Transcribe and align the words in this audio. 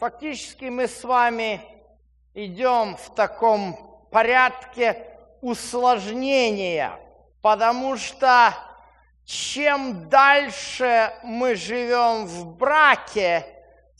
фактически 0.00 0.64
мы 0.64 0.88
с 0.88 1.04
вами 1.04 1.60
идем 2.32 2.96
в 2.96 3.14
таком 3.14 4.00
порядке 4.10 4.96
усложнения, 5.42 6.98
потому 7.42 7.98
что 7.98 8.54
чем 9.26 10.08
дальше 10.08 11.12
мы 11.22 11.54
живем 11.54 12.24
в 12.24 12.56
браке, 12.56 13.44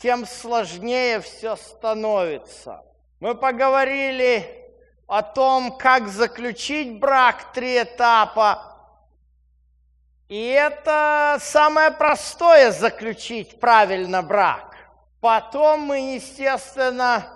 тем 0.01 0.27
сложнее 0.27 1.21
все 1.21 1.57
становится. 1.57 2.83
Мы 3.21 3.35
поговорили 3.35 4.73
о 5.07 5.21
том, 5.21 5.77
как 5.77 6.09
заключить 6.09 6.99
брак, 6.99 7.53
три 7.53 7.83
этапа. 7.83 8.63
И 10.29 10.47
это 10.47 11.37
самое 11.41 11.91
простое 11.91 12.71
заключить 12.71 13.61
правильно 13.61 14.23
брак. 14.23 14.70
Потом 15.21 15.83
мы, 15.83 16.15
естественно, 16.15 17.27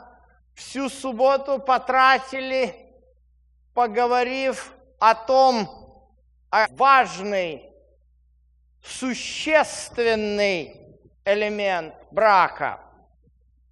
всю 0.54 0.88
субботу 0.88 1.58
потратили, 1.58 2.74
поговорив 3.74 4.72
о 4.98 5.14
том, 5.14 5.68
о 6.50 6.66
важный, 6.70 7.70
существенный 8.82 10.80
элемент 11.24 11.94
брака. 12.10 12.80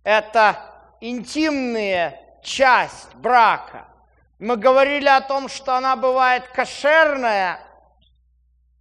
Это 0.04 0.58
интимная 1.00 2.20
часть 2.42 3.14
брака. 3.14 3.88
Мы 4.38 4.56
говорили 4.56 5.08
о 5.08 5.20
том, 5.20 5.48
что 5.48 5.76
она 5.76 5.96
бывает 5.96 6.48
кошерная, 6.48 7.60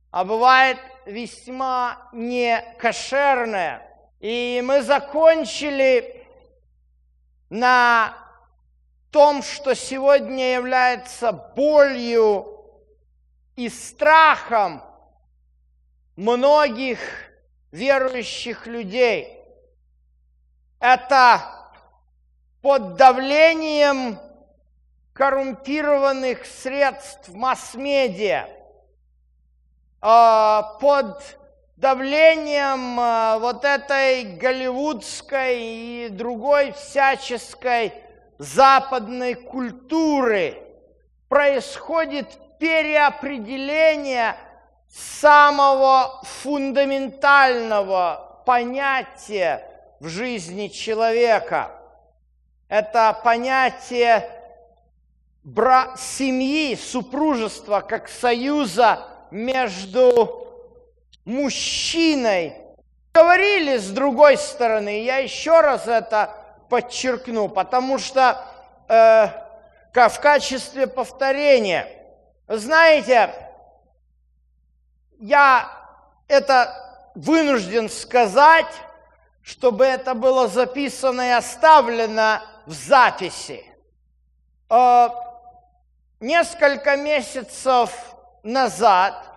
а 0.09 0.25
бывает 0.25 0.79
весьма 1.05 2.09
не 2.11 2.59
кошерная. 2.79 3.90
И 4.21 4.61
мы 4.63 4.83
закончили 4.83 6.27
на 7.49 8.15
том, 9.09 9.41
что 9.41 9.73
сегодня 9.73 10.53
является 10.53 11.31
болью 11.31 12.45
и 13.55 13.67
страхом 13.67 14.83
многих 16.15 16.99
верующих 17.71 18.67
людей. 18.67 19.39
Это 20.79 21.41
под 22.61 22.97
давлением 22.97 24.19
коррумпированных 25.13 26.45
средств 26.45 27.29
масс-медиа, 27.29 28.47
а, 29.99 30.77
под 30.79 31.40
давлением 31.81 32.97
а, 32.99 33.39
вот 33.39 33.65
этой 33.65 34.23
голливудской 34.23 35.59
и 35.59 36.09
другой 36.09 36.71
всяческой 36.73 37.93
западной 38.37 39.33
культуры 39.33 40.61
происходит 41.27 42.27
переопределение 42.59 44.35
самого 44.89 46.21
фундаментального 46.23 48.43
понятия 48.45 49.65
в 49.99 50.07
жизни 50.07 50.67
человека. 50.67 51.71
Это 52.69 53.19
понятие 53.23 54.29
бра- 55.43 55.95
семьи, 55.97 56.75
супружества 56.75 57.81
как 57.81 58.07
союза 58.07 59.07
между 59.31 60.50
мужчиной. 61.25 62.55
Говорили 63.13 63.77
с 63.77 63.89
другой 63.89 64.37
стороны, 64.37 65.03
я 65.03 65.17
еще 65.17 65.61
раз 65.61 65.87
это 65.87 66.35
подчеркну, 66.69 67.49
потому 67.49 67.97
что 67.99 68.43
э, 68.87 69.27
в 69.93 70.19
качестве 70.21 70.87
повторения, 70.87 71.87
знаете, 72.47 73.33
я 75.19 75.69
это 76.27 77.11
вынужден 77.15 77.89
сказать, 77.89 78.73
чтобы 79.41 79.85
это 79.85 80.13
было 80.13 80.47
записано 80.47 81.21
и 81.27 81.31
оставлено 81.31 82.41
в 82.65 82.71
записи. 82.71 83.65
Э, 84.69 85.09
несколько 86.21 86.95
месяцев 86.95 87.91
назад 88.43 89.30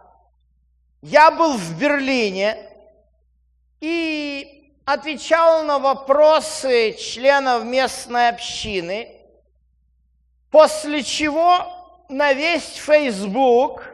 я 1.05 1.31
был 1.31 1.59
в 1.59 1.79
Берлине 1.79 2.57
и 3.83 4.73
отвечал 4.87 5.63
на 5.65 5.79
вопросы 5.79 6.95
членов 6.95 7.65
местной 7.65 8.31
общины, 8.31 9.15
после 10.51 11.03
чего 11.03 11.67
на 12.09 12.33
весь 12.33 12.77
Facebook 12.77 13.85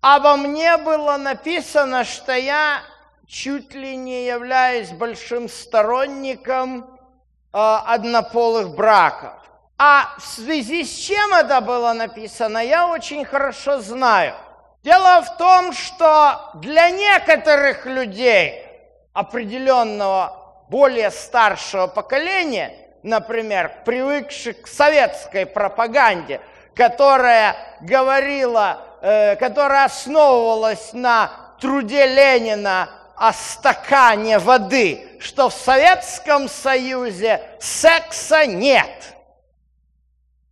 обо 0.00 0.36
мне 0.36 0.76
было 0.76 1.18
написано, 1.18 2.02
что 2.02 2.32
я 2.32 2.82
чуть 3.28 3.72
ли 3.72 3.94
не 3.94 4.26
являюсь 4.26 4.90
большим 4.90 5.48
сторонником 5.48 6.82
э, 6.82 6.88
однополых 7.52 8.74
браков. 8.74 9.34
А 9.78 10.16
в 10.18 10.26
связи 10.26 10.82
с 10.82 10.96
чем 10.96 11.32
это 11.32 11.60
было 11.60 11.92
написано, 11.92 12.58
я 12.58 12.88
очень 12.88 13.24
хорошо 13.24 13.80
знаю. 13.80 14.34
Дело 14.82 15.22
в 15.22 15.36
том, 15.36 15.72
что 15.72 16.50
для 16.54 16.90
некоторых 16.90 17.86
людей 17.86 18.66
определенного 19.12 20.64
более 20.68 21.12
старшего 21.12 21.86
поколения, 21.86 22.74
например, 23.04 23.72
привыкших 23.84 24.62
к 24.62 24.66
советской 24.66 25.46
пропаганде, 25.46 26.40
которая 26.74 27.54
говорила, 27.80 28.80
э, 29.02 29.36
которая 29.36 29.84
основывалась 29.84 30.92
на 30.92 31.30
труде 31.60 32.04
Ленина 32.06 32.88
о 33.14 33.32
стакане 33.32 34.40
воды, 34.40 35.16
что 35.20 35.48
в 35.48 35.52
Советском 35.52 36.48
Союзе 36.48 37.40
секса 37.60 38.46
нет. 38.46 39.14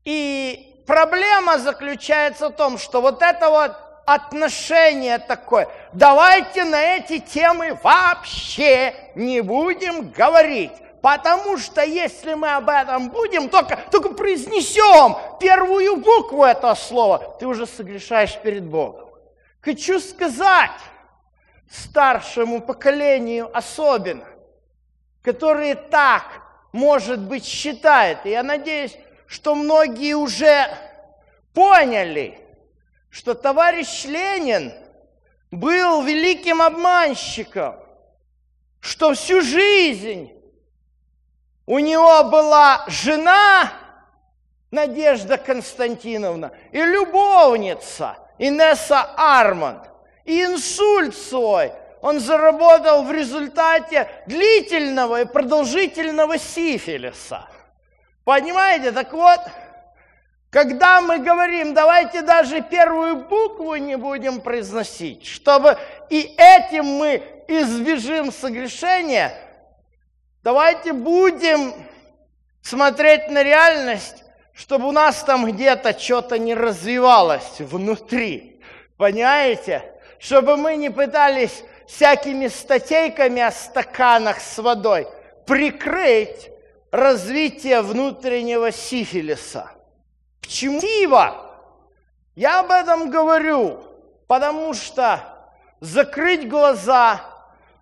И 0.05 0.85
проблема 0.87 1.59
заключается 1.59 2.51
в 2.51 2.53
том, 2.53 2.79
что 2.79 3.01
вот 3.01 3.23
это 3.23 3.51
вот 3.51 3.90
отношение 4.07 5.19
такое, 5.19 5.69
давайте 5.93 6.65
на 6.65 6.97
эти 6.97 7.19
темы 7.19 7.79
вообще 7.83 8.95
не 9.15 9.41
будем 9.41 10.11
говорить. 10.11 10.73
Потому 11.01 11.57
что 11.57 11.83
если 11.83 12.35
мы 12.35 12.51
об 12.51 12.69
этом 12.69 13.09
будем, 13.09 13.49
только, 13.49 13.79
только 13.91 14.11
произнесем 14.11 15.17
первую 15.41 15.97
букву 15.97 16.45
этого 16.45 16.75
слова, 16.75 17.37
ты 17.39 17.47
уже 17.47 17.67
согрешаешь 17.67 18.37
перед 18.37 18.65
Богом. 18.65 19.09
Хочу 19.63 19.99
сказать 19.99 20.79
старшему 21.71 22.61
поколению 22.61 23.51
особенно, 23.57 24.27
которые 25.23 25.75
так, 25.75 26.25
может 26.73 27.21
быть, 27.21 27.45
считают, 27.45 28.27
и 28.27 28.31
я 28.31 28.43
надеюсь, 28.43 28.97
что 29.27 29.55
многие 29.55 30.15
уже 30.15 30.69
поняли, 31.55 32.39
что 33.11 33.35
товарищ 33.35 34.05
Ленин 34.05 34.73
был 35.51 36.03
великим 36.03 36.63
обманщиком, 36.63 37.77
что 38.81 39.15
всю 39.15 39.43
жизнь 39.43 40.33
у 41.67 41.79
него 41.79 42.25
была 42.25 42.85
жена 42.89 43.73
Надежда 44.71 45.37
Константиновна 45.37 46.53
и 46.71 46.81
любовница 46.81 48.17
Инесса 48.39 49.03
Арманд. 49.17 49.91
И 50.25 50.45
инсульт 50.45 51.17
свой 51.17 51.73
он 52.01 52.21
заработал 52.21 53.03
в 53.05 53.13
результате 53.13 54.09
длительного 54.27 55.23
и 55.23 55.25
продолжительного 55.25 56.39
сифилиса. 56.39 57.47
Понимаете? 58.25 58.93
Так 58.93 59.13
вот, 59.13 59.41
когда 60.51 61.01
мы 61.01 61.19
говорим, 61.19 61.75
давайте 61.75 62.23
даже 62.23 62.61
первую 62.61 63.25
букву 63.29 63.77
не 63.77 63.97
будем 63.97 64.41
произносить, 64.41 65.25
чтобы 65.25 65.79
и 66.09 66.35
этим 66.37 66.85
мы 66.87 67.23
избежим 67.47 68.33
согрешения, 68.33 69.33
давайте 70.43 70.93
будем 70.93 71.73
смотреть 72.63 73.31
на 73.31 73.45
реальность, 73.45 74.25
чтобы 74.53 74.89
у 74.89 74.93
нас 74.93 75.23
там 75.23 75.51
где-то 75.51 75.97
что-то 75.99 76.37
не 76.37 76.55
развивалось 76.55 77.61
внутри. 77.61 78.61
Понимаете? 78.97 79.85
Чтобы 80.19 80.57
мы 80.57 80.77
не 80.77 80.91
пытались 80.91 81.65
всякими 81.87 82.49
статейками 82.49 83.41
о 83.41 83.51
стаканах 83.51 84.41
с 84.41 84.59
водой 84.59 85.09
прикрыть 85.47 86.51
развитие 86.91 87.81
внутреннего 87.81 88.71
сифилиса. 88.71 89.71
Почему? 90.51 90.81
Я 92.35 92.59
об 92.59 92.73
этом 92.73 93.09
говорю, 93.09 93.85
потому 94.27 94.75
что 94.75 95.21
закрыть 95.79 96.49
глаза, 96.49 97.21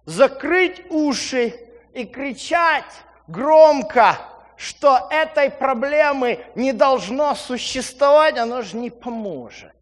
закрыть 0.04 0.82
уши 0.90 1.58
и 1.94 2.04
кричать 2.04 2.84
громко, 3.26 4.18
что 4.58 5.08
этой 5.10 5.50
проблемы 5.50 6.44
не 6.56 6.74
должно 6.74 7.34
существовать, 7.34 8.36
оно 8.36 8.60
же 8.60 8.76
не 8.76 8.90
поможет. 8.90 9.72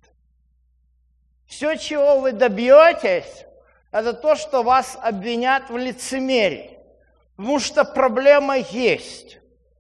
Все, 1.48 1.74
чего 1.74 2.20
вы 2.20 2.30
добьетесь, 2.30 3.46
это 3.90 4.12
то, 4.12 4.36
что 4.36 4.62
вас 4.62 4.96
обвинят 5.02 5.70
в 5.70 5.76
лицемерии. 5.76 6.78
Потому 7.36 7.58
что 7.58 7.84
проблема 7.84 8.58
есть. 8.58 9.38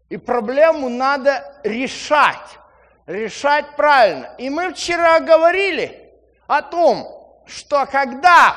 И 0.08 0.16
проблему 0.16 0.88
надо 0.88 1.44
решать. 1.62 2.58
Решать 3.06 3.76
правильно. 3.76 4.34
И 4.36 4.50
мы 4.50 4.72
вчера 4.72 5.20
говорили 5.20 6.12
о 6.48 6.60
том, 6.62 7.42
что 7.46 7.86
когда 7.86 8.56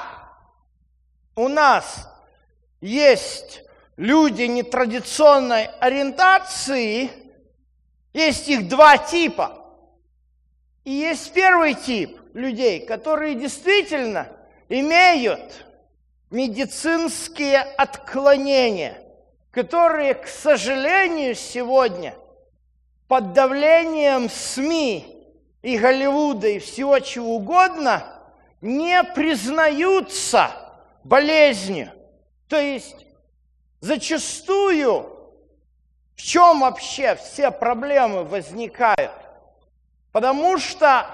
у 1.35 1.47
нас 1.47 2.09
есть 2.81 3.63
люди 3.95 4.43
нетрадиционной 4.43 5.65
ориентации, 5.79 7.11
есть 8.13 8.47
их 8.47 8.67
два 8.67 8.97
типа. 8.97 9.55
И 10.83 10.91
есть 10.91 11.31
первый 11.33 11.75
тип 11.75 12.19
людей, 12.33 12.85
которые 12.85 13.35
действительно 13.35 14.29
имеют 14.67 15.65
медицинские 16.31 17.59
отклонения, 17.59 18.99
которые, 19.51 20.15
к 20.15 20.27
сожалению, 20.27 21.35
сегодня 21.35 22.15
под 23.09 23.33
давлением 23.33 24.29
СМИ 24.29 25.25
и 25.63 25.77
Голливуда 25.79 26.47
и 26.47 26.59
всего 26.59 26.99
чего 26.99 27.37
угодно 27.37 28.05
не 28.61 29.03
признаются 29.03 30.51
болезнью. 31.03 31.91
То 32.47 32.57
есть 32.61 33.07
зачастую 33.81 35.09
в 36.15 36.21
чем 36.21 36.61
вообще 36.61 37.15
все 37.15 37.49
проблемы 37.49 38.25
возникают? 38.25 39.11
Потому 40.11 40.59
что 40.59 41.07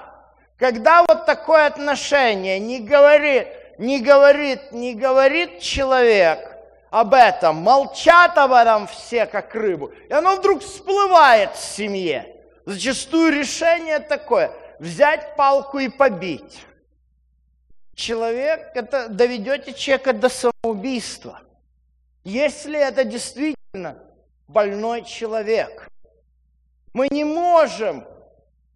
когда 0.58 1.02
вот 1.02 1.24
такое 1.24 1.64
отношение 1.64 2.58
не 2.58 2.80
говорит, 2.80 3.48
не 3.78 4.02
говорит, 4.02 4.70
не 4.70 4.94
говорит 4.94 5.60
человек 5.60 6.55
об 6.96 7.12
этом, 7.12 7.56
молчат 7.56 8.38
об 8.38 8.52
этом 8.52 8.86
все 8.86 9.26
как 9.26 9.54
рыбу, 9.54 9.92
и 10.08 10.12
оно 10.14 10.36
вдруг 10.36 10.62
всплывает 10.62 11.54
в 11.54 11.62
семье. 11.62 12.36
Зачастую 12.64 13.38
решение 13.38 13.98
такое– 13.98 14.50
взять 14.78 15.36
палку 15.36 15.78
и 15.78 15.90
побить. 15.90 16.64
Человек, 17.94 18.70
это 18.74 19.10
доведете 19.10 19.74
человека 19.74 20.14
до 20.14 20.30
самоубийства. 20.30 21.42
Если 22.24 22.78
это 22.78 23.04
действительно 23.04 23.98
больной 24.48 25.04
человек. 25.04 25.90
Мы 26.94 27.08
не 27.10 27.24
можем 27.24 28.06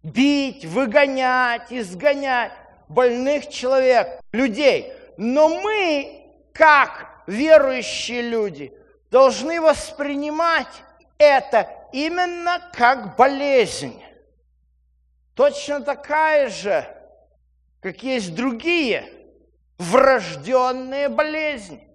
бить, 0.03 0.63
выгонять, 0.65 1.71
изгонять 1.71 2.51
больных 2.87 3.49
человек, 3.49 4.19
людей. 4.31 4.93
Но 5.17 5.49
мы, 5.49 6.23
как 6.53 7.10
верующие 7.31 8.21
люди, 8.21 8.73
должны 9.09 9.61
воспринимать 9.61 10.83
это 11.17 11.67
именно 11.93 12.61
как 12.73 13.15
болезнь. 13.15 14.01
Точно 15.35 15.81
такая 15.81 16.49
же, 16.49 16.85
как 17.79 18.03
есть 18.03 18.35
другие 18.35 19.05
врожденные 19.77 21.09
болезни. 21.09 21.87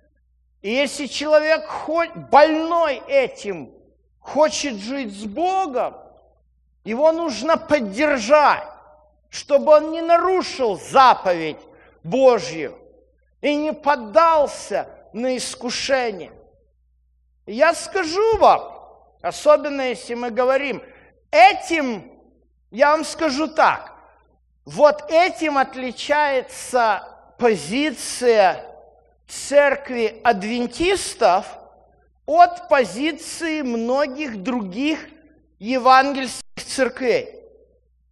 И 0.63 0.71
если 0.71 1.07
человек 1.07 1.67
хоть 1.67 2.15
больной 2.15 3.03
этим 3.07 3.73
хочет 4.19 4.77
жить 4.77 5.13
с 5.13 5.25
Богом, 5.25 5.95
его 6.83 7.13
нужно 7.13 7.57
поддержать, 7.57 8.67
чтобы 9.29 9.73
он 9.73 9.93
не 9.93 10.01
нарушил 10.01 10.81
заповедь 10.81 11.61
Божью 12.03 12.79
и 13.43 13.55
не 13.55 13.73
поддался 13.73 14.89
на 15.17 15.39
искушение. 15.39 16.33
Я 17.47 17.73
скажу 17.73 18.37
вам, 18.37 18.71
особенно 19.23 19.81
если 19.81 20.13
мы 20.13 20.31
говорим, 20.31 20.83
этим, 21.31 22.13
я 22.71 22.91
вам 22.91 23.03
скажу 23.03 23.49
так, 23.49 23.95
вот 24.67 25.05
этим 25.09 25.57
отличается 25.57 27.03
позиция 27.39 28.63
церкви 29.27 30.21
адвентистов 30.23 31.47
от 32.27 32.69
позиции 32.69 33.63
многих 33.63 34.43
других 34.43 34.99
евангельских 35.59 36.43
церквей. 36.63 37.41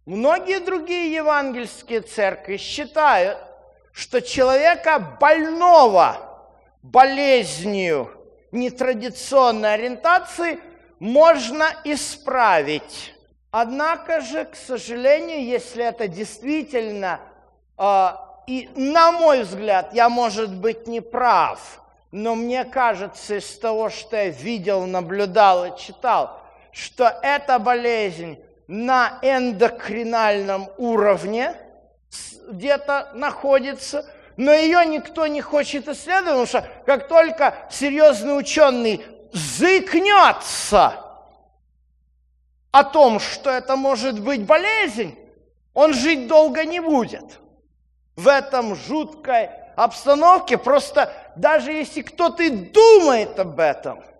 Многие 0.07 0.59
другие 0.59 1.13
евангельские 1.13 2.01
церкви 2.01 2.57
считают, 2.57 3.37
что 3.91 4.21
человека 4.21 5.17
больного 5.19 6.24
болезнью 6.91 8.11
нетрадиционной 8.51 9.73
ориентации 9.73 10.59
можно 10.99 11.67
исправить. 11.83 13.13
Однако 13.51 14.21
же, 14.21 14.45
к 14.45 14.55
сожалению, 14.55 15.43
если 15.43 15.83
это 15.83 16.07
действительно, 16.07 17.19
э, 17.77 18.07
и 18.47 18.69
на 18.75 19.11
мой 19.11 19.43
взгляд, 19.43 19.93
я, 19.93 20.09
может 20.09 20.53
быть, 20.53 20.87
не 20.87 21.01
прав, 21.01 21.81
но 22.11 22.35
мне 22.35 22.63
кажется, 22.65 23.37
из 23.37 23.57
того, 23.57 23.89
что 23.89 24.17
я 24.17 24.29
видел, 24.29 24.85
наблюдал 24.85 25.65
и 25.65 25.77
читал, 25.77 26.39
что 26.71 27.05
эта 27.23 27.57
болезнь 27.59 28.37
на 28.67 29.19
эндокринальном 29.21 30.69
уровне 30.77 31.55
где-то 32.47 33.11
находится, 33.15 34.05
но 34.37 34.53
ее 34.53 34.85
никто 34.85 35.27
не 35.27 35.41
хочет 35.41 35.87
исследовать, 35.87 36.25
потому 36.25 36.45
что 36.45 36.67
как 36.85 37.07
только 37.07 37.55
серьезный 37.69 38.37
ученый 38.37 39.05
заикнется 39.31 40.93
о 42.71 42.83
том, 42.83 43.19
что 43.19 43.49
это 43.49 43.75
может 43.75 44.19
быть 44.19 44.43
болезнь, 44.43 45.17
он 45.73 45.93
жить 45.93 46.27
долго 46.27 46.65
не 46.65 46.79
будет. 46.79 47.39
В 48.15 48.27
этом 48.27 48.75
жуткой 48.75 49.49
обстановке 49.75 50.57
просто 50.57 51.13
даже 51.35 51.71
если 51.71 52.01
кто-то 52.01 52.43
и 52.43 52.49
думает 52.49 53.39
об 53.39 53.59
этом– 53.59 54.03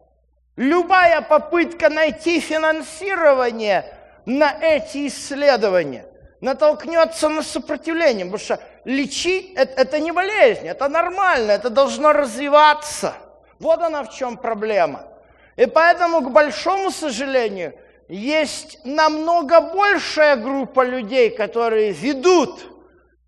Любая 0.55 1.21
попытка 1.21 1.89
найти 1.89 2.39
финансирование 2.39 3.93
на 4.25 4.53
эти 4.61 5.07
исследования 5.07 6.05
натолкнется 6.39 7.27
на 7.27 7.43
сопротивление, 7.43 8.25
потому 8.25 8.39
что 8.39 8.59
лечить 8.85 9.53
это, 9.55 9.81
это 9.81 9.99
не 9.99 10.11
болезнь, 10.11 10.67
это 10.67 10.87
нормально, 10.87 11.51
это 11.51 11.69
должно 11.69 12.13
развиваться. 12.13 13.15
Вот 13.59 13.81
она 13.81 14.03
в 14.03 14.11
чем 14.11 14.37
проблема. 14.37 15.07
И 15.57 15.65
поэтому, 15.65 16.21
к 16.21 16.31
большому 16.31 16.91
сожалению, 16.91 17.73
есть 18.07 18.79
намного 18.85 19.61
большая 19.61 20.35
группа 20.35 20.85
людей, 20.85 21.31
которые 21.31 21.91
ведут 21.91 22.71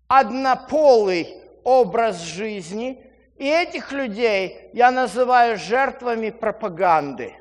однополый 0.06 1.42
образ 1.64 2.20
жизни, 2.20 3.04
и 3.36 3.48
этих 3.48 3.92
людей 3.92 4.70
я 4.72 4.90
называю 4.90 5.58
жертвами 5.58 6.30
пропаганды. 6.30 7.34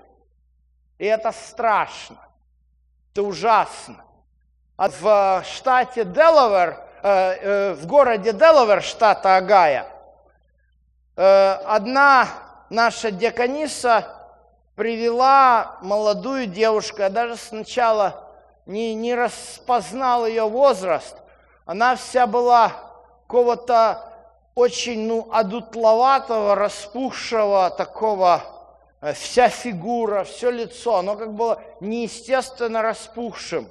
И 0.97 1.05
это 1.05 1.31
страшно, 1.31 2.17
это 3.11 3.23
ужасно. 3.23 4.03
А 4.75 4.89
в 4.89 5.43
штате 5.45 6.05
Делавер, 6.05 6.86
в 7.75 7.85
городе 7.85 8.33
Делавер, 8.33 8.81
штата 8.81 9.37
Агая, 9.37 9.87
э, 11.15 11.51
одна 11.65 12.27
наша 12.69 13.11
диакониса 13.11 14.05
привела 14.75 15.77
молодую 15.81 16.47
девушку, 16.47 17.01
я 17.01 17.09
даже 17.09 17.37
сначала 17.37 18.27
не, 18.65 18.93
не 18.93 19.15
распознал 19.15 20.25
ее 20.25 20.47
возраст. 20.47 21.15
Она 21.65 21.95
вся 21.95 22.27
была 22.27 22.73
какого-то 23.27 24.03
очень, 24.55 25.07
ну, 25.07 25.27
одутловатого, 25.31 26.55
распухшего 26.55 27.69
такого, 27.69 28.41
э, 29.01 29.13
вся 29.13 29.49
фигура, 29.49 30.23
все 30.23 30.49
лицо, 30.49 30.95
оно 30.95 31.15
как 31.15 31.33
было 31.33 31.61
неестественно 31.79 32.81
распухшим. 32.81 33.67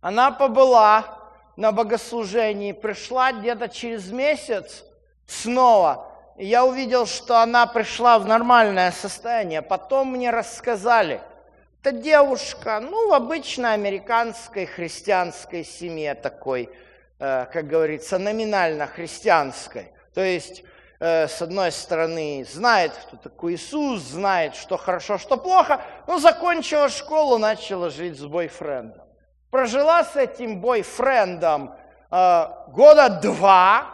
Она 0.00 0.30
побыла 0.30 1.23
на 1.56 1.72
богослужении, 1.72 2.72
пришла 2.72 3.32
где-то 3.32 3.68
через 3.68 4.10
месяц 4.10 4.84
снова. 5.26 6.10
И 6.36 6.46
я 6.46 6.64
увидел, 6.64 7.06
что 7.06 7.40
она 7.40 7.66
пришла 7.66 8.18
в 8.18 8.26
нормальное 8.26 8.90
состояние. 8.90 9.62
Потом 9.62 10.12
мне 10.12 10.30
рассказали, 10.30 11.20
это 11.82 11.92
девушка, 11.92 12.80
ну, 12.80 13.08
в 13.08 13.12
обычной 13.12 13.74
американской 13.74 14.66
христианской 14.66 15.64
семье 15.64 16.14
такой– 16.14 16.70
Э, 17.20 17.46
как 17.52 17.68
говорится, 17.68 18.18
номинально 18.18 18.86
христианской. 18.86 19.92
То 20.12 20.20
есть 20.20 20.64
э, 20.98 21.28
с 21.28 21.40
одной 21.40 21.70
стороны, 21.70 22.44
знает, 22.50 22.92
кто 22.92 23.16
такой 23.16 23.54
Иисус, 23.54 24.02
знает, 24.02 24.56
что 24.56 24.76
хорошо, 24.76 25.16
что 25.16 25.36
плохо, 25.36 25.80
но 26.06 26.18
закончила 26.18 26.88
школу, 26.88 27.38
начала 27.38 27.88
жить 27.88 28.18
с 28.18 28.24
бойфрендом. 28.24 29.03
Прожила 29.54 30.02
с 30.02 30.16
этим 30.16 30.60
бойфрендом 30.60 31.76
э, 32.10 32.46
года 32.72 33.08
два, 33.08 33.86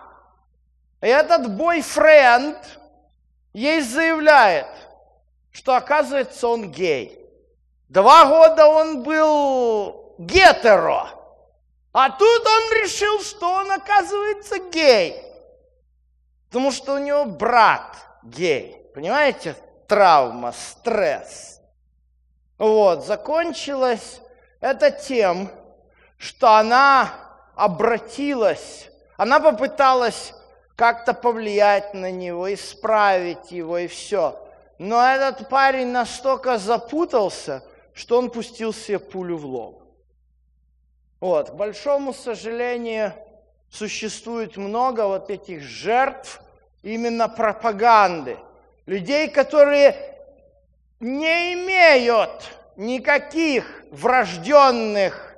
и 1.03 1.07
этот 1.07 1.55
бойфренд 1.55 2.57
ей 3.53 3.83
заявляет, 3.83 4.69
что 5.51 5.77
оказывается 5.77 6.49
он 6.49 6.71
гей. 6.71 7.21
Два 7.91 8.25
года 8.25 8.69
он 8.69 9.03
был 9.03 10.15
гетеро, 10.17 11.11
а 11.93 12.09
тут 12.09 12.47
он 12.47 12.83
решил, 12.83 13.21
что 13.21 13.53
он 13.53 13.71
оказывается 13.71 14.61
гей. 14.71 15.23
Потому 16.49 16.73
что 16.73 16.95
у 16.95 16.99
него 16.99 17.27
брат 17.27 17.99
гей. 18.23 18.83
Понимаете? 18.95 19.55
Травма, 19.87 20.53
стресс. 20.53 21.61
Вот, 22.57 23.05
закончилось 23.05 24.23
это 24.61 24.91
тем, 24.91 25.51
что 26.19 26.57
она 26.57 27.13
обратилась, 27.55 28.91
она 29.17 29.41
попыталась 29.41 30.35
как-то 30.77 31.13
повлиять 31.13 31.93
на 31.95 32.11
него, 32.11 32.53
исправить 32.53 33.51
его 33.51 33.79
и 33.79 33.87
все. 33.87 34.39
Но 34.79 35.03
этот 35.03 35.49
парень 35.49 35.89
настолько 35.89 36.57
запутался, 36.57 37.63
что 37.93 38.19
он 38.19 38.31
пустил 38.31 38.73
себе 38.73 38.99
пулю 38.99 39.37
в 39.37 39.45
лоб. 39.45 39.83
Вот, 41.21 41.51
к 41.51 41.55
большому 41.55 42.15
сожалению, 42.15 43.13
существует 43.71 44.57
много 44.57 45.07
вот 45.07 45.29
этих 45.29 45.63
жертв 45.63 46.41
именно 46.83 47.29
пропаганды. 47.29 48.39
Людей, 48.87 49.29
которые 49.29 50.19
не 50.99 51.53
имеют 51.53 52.60
никаких 52.81 53.85
врожденных 53.91 55.37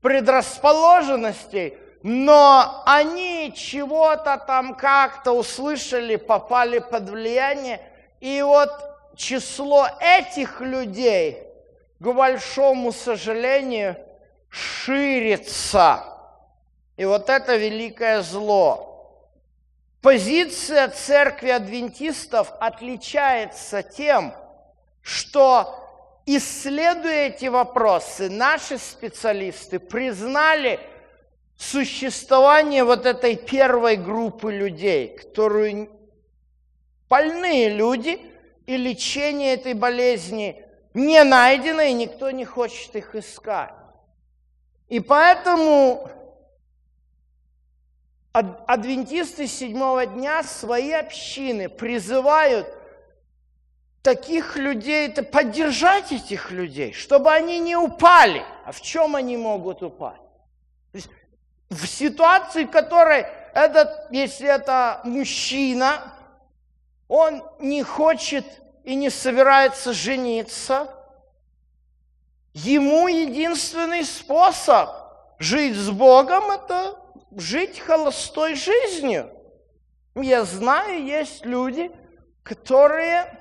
предрасположенностей, 0.00 1.76
но 2.02 2.82
они 2.86 3.52
чего-то 3.54 4.38
там 4.38 4.74
как-то 4.74 5.32
услышали, 5.32 6.16
попали 6.16 6.78
под 6.78 7.10
влияние, 7.10 7.82
и 8.20 8.40
вот 8.40 8.70
число 9.14 9.88
этих 10.00 10.62
людей, 10.62 11.42
к 11.98 12.12
большому 12.12 12.92
сожалению, 12.92 13.96
ширится. 14.48 16.02
И 16.96 17.04
вот 17.04 17.28
это 17.28 17.56
великое 17.56 18.22
зло. 18.22 19.20
Позиция 20.00 20.88
церкви 20.88 21.50
адвентистов 21.50 22.50
отличается 22.58 23.82
тем, 23.82 24.32
что 25.02 25.77
исследуя 26.36 27.28
эти 27.28 27.46
вопросы, 27.46 28.28
наши 28.28 28.76
специалисты 28.76 29.78
признали 29.78 30.78
существование 31.56 32.84
вот 32.84 33.06
этой 33.06 33.36
первой 33.36 33.96
группы 33.96 34.52
людей, 34.52 35.16
которую 35.16 35.90
больные 37.08 37.70
люди 37.70 38.20
и 38.66 38.76
лечение 38.76 39.54
этой 39.54 39.72
болезни 39.72 40.62
не 40.92 41.24
найдено, 41.24 41.80
и 41.80 41.92
никто 41.94 42.30
не 42.30 42.44
хочет 42.44 42.94
их 42.94 43.14
искать. 43.14 43.72
И 44.88 45.00
поэтому 45.00 46.10
адвентисты 48.32 49.46
седьмого 49.46 50.06
дня 50.06 50.42
свои 50.42 50.92
общины 50.92 51.68
призывают 51.68 52.66
таких 54.02 54.56
людей, 54.56 55.08
это 55.08 55.22
поддержать 55.22 56.12
этих 56.12 56.50
людей, 56.50 56.92
чтобы 56.92 57.32
они 57.32 57.58
не 57.58 57.76
упали. 57.76 58.44
А 58.64 58.72
в 58.72 58.80
чем 58.80 59.16
они 59.16 59.36
могут 59.36 59.82
упасть? 59.82 60.22
в 61.70 61.86
ситуации, 61.86 62.64
в 62.64 62.70
которой 62.70 63.26
этот, 63.54 64.06
если 64.10 64.48
это 64.48 65.00
мужчина, 65.04 66.12
он 67.08 67.42
не 67.58 67.82
хочет 67.82 68.44
и 68.84 68.94
не 68.94 69.10
собирается 69.10 69.92
жениться, 69.92 70.88
ему 72.54 73.08
единственный 73.08 74.04
способ 74.04 74.90
жить 75.38 75.76
с 75.76 75.90
Богом– 75.90 76.50
это 76.50 76.96
жить 77.36 77.78
холостой 77.78 78.54
жизнью. 78.54 79.30
Я 80.14 80.44
знаю, 80.44 81.04
есть 81.04 81.44
люди, 81.44 81.90
которые, 82.42 83.38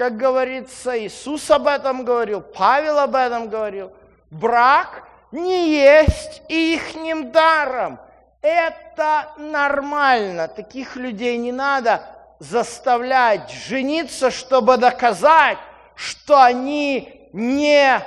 как 0.00 0.16
говорится, 0.16 0.98
Иисус 0.98 1.50
об 1.50 1.66
этом 1.66 2.06
говорил, 2.06 2.40
Павел 2.40 3.00
об 3.00 3.14
этом 3.14 3.50
говорил, 3.50 3.92
брак 4.30 5.06
не 5.30 5.74
есть 5.74 6.40
ихним 6.48 7.30
даром. 7.32 8.00
Это 8.40 9.26
нормально. 9.36 10.48
Таких 10.48 10.96
людей 10.96 11.36
не 11.36 11.52
надо 11.52 12.02
заставлять 12.38 13.50
жениться, 13.50 14.30
чтобы 14.30 14.78
доказать, 14.78 15.58
что 15.94 16.42
они 16.42 17.28
не 17.34 18.00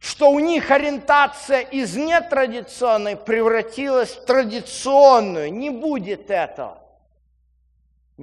что 0.00 0.32
у 0.32 0.40
них 0.40 0.72
ориентация 0.72 1.60
из 1.60 1.94
нетрадиционной 1.94 3.16
превратилась 3.16 4.16
в 4.16 4.24
традиционную. 4.24 5.52
Не 5.52 5.70
будет 5.70 6.32
этого. 6.32 6.79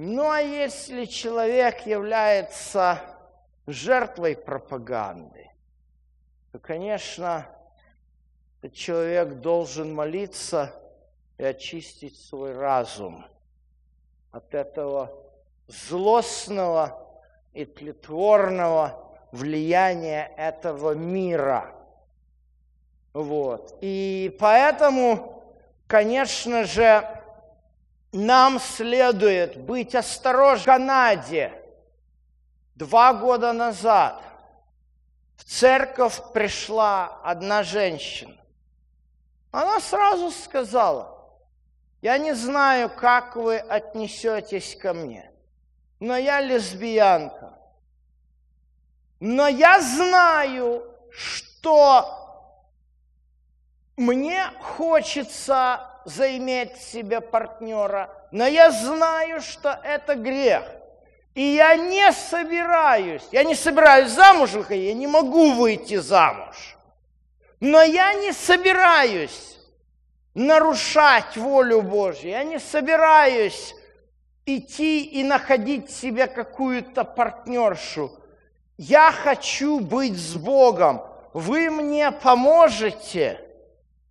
Ну 0.00 0.30
а 0.30 0.38
если 0.38 1.06
человек 1.06 1.84
является 1.84 3.00
жертвой 3.66 4.36
пропаганды, 4.36 5.50
то, 6.52 6.60
конечно, 6.60 7.48
этот 8.62 8.76
человек 8.76 9.40
должен 9.40 9.92
молиться 9.92 10.72
и 11.36 11.42
очистить 11.42 12.16
свой 12.16 12.52
разум 12.52 13.26
от 14.30 14.54
этого 14.54 15.12
злостного 15.66 17.04
и 17.52 17.64
тлетворного 17.64 19.18
влияние 19.32 20.32
этого 20.36 20.92
мира. 20.92 21.74
Вот. 23.14 23.76
И 23.80 24.32
поэтому, 24.38 25.42
конечно 25.88 26.62
же, 26.66 27.17
нам 28.12 28.58
следует 28.58 29.56
быть 29.56 29.94
осторожны. 29.94 30.62
В 30.62 30.66
Канаде 30.66 31.52
два 32.74 33.12
года 33.12 33.52
назад 33.52 34.22
в 35.36 35.44
церковь 35.44 36.20
пришла 36.32 37.20
одна 37.22 37.62
женщина. 37.62 38.36
Она 39.50 39.80
сразу 39.80 40.30
сказала, 40.30 41.18
я 42.00 42.18
не 42.18 42.34
знаю, 42.34 42.90
как 42.90 43.36
вы 43.36 43.56
отнесетесь 43.58 44.76
ко 44.76 44.92
мне, 44.92 45.30
но 46.00 46.16
я 46.16 46.40
лесбиянка. 46.40 47.58
Но 49.20 49.48
я 49.48 49.80
знаю, 49.80 50.84
что 51.10 52.14
мне 53.96 54.44
хочется 54.60 55.87
заиметь 56.08 56.76
себе 56.76 57.20
партнера, 57.20 58.10
но 58.30 58.46
я 58.46 58.70
знаю, 58.70 59.40
что 59.40 59.78
это 59.84 60.14
грех. 60.14 60.64
И 61.34 61.42
я 61.42 61.76
не 61.76 62.10
собираюсь, 62.12 63.22
я 63.30 63.44
не 63.44 63.54
собираюсь 63.54 64.10
замуж 64.10 64.52
выходить, 64.52 64.88
я 64.88 64.94
не 64.94 65.06
могу 65.06 65.52
выйти 65.52 65.96
замуж. 65.96 66.76
Но 67.60 67.82
я 67.82 68.14
не 68.14 68.32
собираюсь 68.32 69.58
нарушать 70.34 71.36
волю 71.36 71.82
Божью, 71.82 72.30
я 72.30 72.42
не 72.42 72.58
собираюсь 72.58 73.74
идти 74.46 75.04
и 75.04 75.22
находить 75.22 75.90
себе 75.90 76.26
какую-то 76.26 77.04
партнершу. 77.04 78.18
Я 78.78 79.12
хочу 79.12 79.80
быть 79.80 80.16
с 80.16 80.34
Богом. 80.36 81.02
Вы 81.34 81.68
мне 81.70 82.10
поможете? 82.10 83.40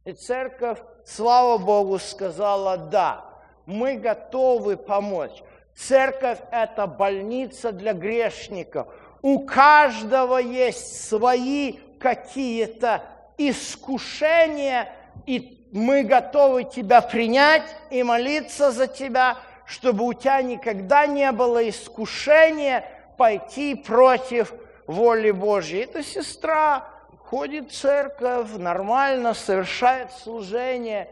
И 0.06 0.13
церковь, 0.13 0.80
слава 1.08 1.58
Богу, 1.58 2.00
сказала, 2.00 2.78
да, 2.78 3.26
мы 3.66 3.96
готовы 3.96 4.78
помочь. 4.78 5.44
Церковь– 5.76 6.40
это 6.52 6.88
больница 6.88 7.72
для 7.72 7.94
грешников. 7.94 8.88
У 9.22 9.40
каждого 9.40 10.38
есть 10.38 11.08
свои 11.08 11.74
какие-то 12.00 13.04
искушения, 13.38 14.90
и 15.26 15.68
мы 15.72 16.04
готовы 16.04 16.64
тебя 16.64 17.02
принять 17.02 17.64
и 17.90 18.04
молиться 18.04 18.72
за 18.72 18.88
тебя, 18.88 19.38
чтобы 19.66 20.06
у 20.06 20.14
тебя 20.14 20.42
никогда 20.42 21.08
не 21.08 21.32
было 21.32 21.68
искушения– 21.68 22.86
пойти 23.18 23.76
против 23.76 24.54
воли 24.86 25.32
Божьей. 25.32 25.84
Эта 25.84 26.04
сестра 26.04 26.88
ходит 27.30 27.74
церковь, 27.74 28.52
нормально 28.54 29.34
совершает 29.34 30.12
служение. 30.14 31.10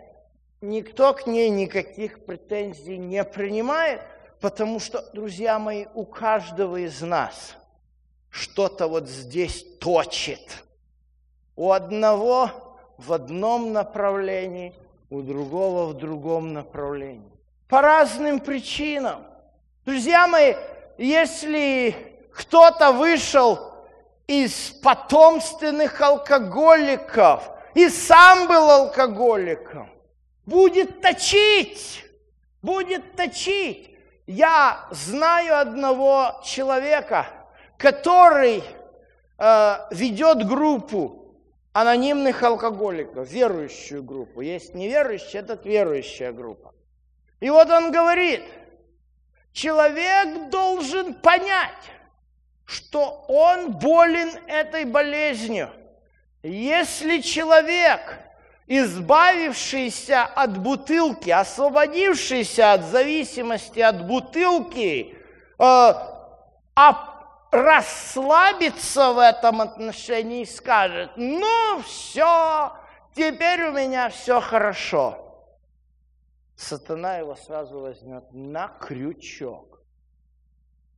никто 0.62 1.14
к 1.14 1.28
ней 1.28 1.50
никаких 1.50 2.26
претензий 2.26 2.98
не 2.98 3.24
принимает, 3.26 4.02
потому 4.40 4.80
что, 4.80 5.04
друзья 5.14 5.60
мои, 5.60 5.88
у 5.94 6.06
каждого 6.06 6.78
из 6.78 7.02
нас 7.02 7.56
что-то 8.30 8.88
вот 8.88 9.10
здесь 9.10 9.66
точит. 9.80 10.64
У 11.58 11.72
одного 11.72 12.50
в 12.98 13.12
одном 13.12 13.74
направлении, 13.74 14.74
у 15.10 15.22
другого 15.22 15.88
в 15.88 15.96
другом 15.96 16.54
направлении. 16.54 17.30
По 17.68 17.82
разным 17.82 18.40
причинам. 18.40 19.26
Друзья 19.86 20.28
мои, 20.28 20.54
если 20.98 21.94
кто-то 22.32 22.94
вышел 22.94 23.75
из 24.28 24.72
потомственных 24.82 26.02
алкоголиков 26.02 27.50
и 27.74 27.90
сам 27.90 28.48
был 28.48 28.70
алкоголиком, 28.70 29.90
будет 30.46 31.02
точить, 31.02 32.06
будет 32.62 33.16
точить. 33.16 33.92
Я 34.28 34.88
знаю 34.92 35.60
одного 35.60 36.42
человека, 36.44 37.28
который 37.78 38.64
э, 39.38 39.76
ведет 39.92 40.48
группу 40.48 41.26
анонимных 41.74 42.42
алкоголиков, 42.42 43.30
верующую 43.30 44.02
группу. 44.02 44.42
Есть 44.42 44.74
неверующая, 44.74 45.42
это 45.42 45.60
верующая 45.64 46.32
группа. 46.32 46.74
И 47.42 47.50
вот 47.50 47.70
он 47.70 47.92
говорит, 47.92 48.44
человек 49.52 50.50
должен 50.50 51.14
понять, 51.16 51.92
что 52.66 53.26
он 53.28 53.74
болен 53.74 54.32
этой 54.48 54.86
болезнью. 54.86 55.70
Если 56.44 57.22
человек, 57.22 58.20
избавившийся 58.68 60.24
от 60.24 60.58
бутылки, 60.58 61.30
освободившийся 61.30 62.74
от 62.74 62.84
зависимости 62.84 63.80
от 63.80 64.06
бутылки, 64.06 65.16
э, 65.16 65.94
а 66.78 67.16
расслабиться 67.52 69.14
в 69.14 69.20
этом 69.20 69.62
отношении 69.62 70.42
и 70.42 70.46
скажет, 70.46 71.12
ну 71.16 71.82
все, 71.84 72.74
теперь 73.16 73.64
у 73.66 73.72
меня 73.72 74.10
все 74.10 74.42
хорошо. 74.42 75.22
Сатана 76.56 77.18
его 77.18 77.36
сразу 77.36 77.80
возьмет 77.80 78.26
на 78.32 78.70
крючок. 78.80 79.75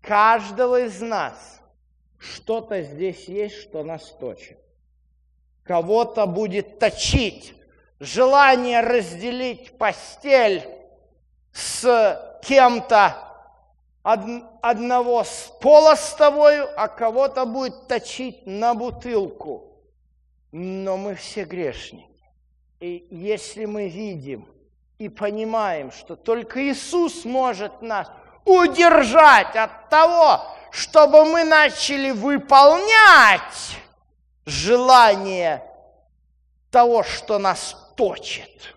Каждого 0.07 0.85
из 0.85 1.01
нас 1.01 1.61
что-то 2.17 2.81
здесь 2.81 3.27
есть, 3.27 3.55
что 3.55 3.83
нас 3.83 4.15
точит. 4.17 4.57
Кого-то 5.63 6.25
будет 6.25 6.79
точить 6.79 7.53
желание 7.99 8.79
разделить 8.79 9.77
постель 9.77 10.63
с 11.51 12.39
кем-то 12.41 13.17
одного 14.01 15.25
с 15.25 15.51
пола 15.59 15.95
с 15.95 16.13
тобою, 16.13 16.69
а 16.77 16.87
кого-то 16.87 17.45
будет 17.45 17.89
точить 17.89 18.45
на 18.45 18.73
бутылку. 18.73 19.77
Но 20.53 20.95
мы 20.95 21.15
все 21.15 21.43
грешники. 21.43 22.07
И 22.79 23.07
если 23.11 23.65
мы 23.65 23.89
видим 23.89 24.47
и 24.99 25.09
понимаем, 25.09 25.91
что 25.91 26.15
только 26.15 26.63
Иисус 26.71 27.25
может 27.25 27.81
нас 27.81 28.09
удержать 28.47 29.55
от 29.55 29.89
того, 29.89 30.41
чтобы 30.71 31.25
мы 31.25 31.43
начали 31.43 32.11
выполнять 32.11 33.77
желание 34.45 35.63
того, 36.71 37.03
что 37.03 37.39
нас 37.39 37.75
точит, 37.95 38.75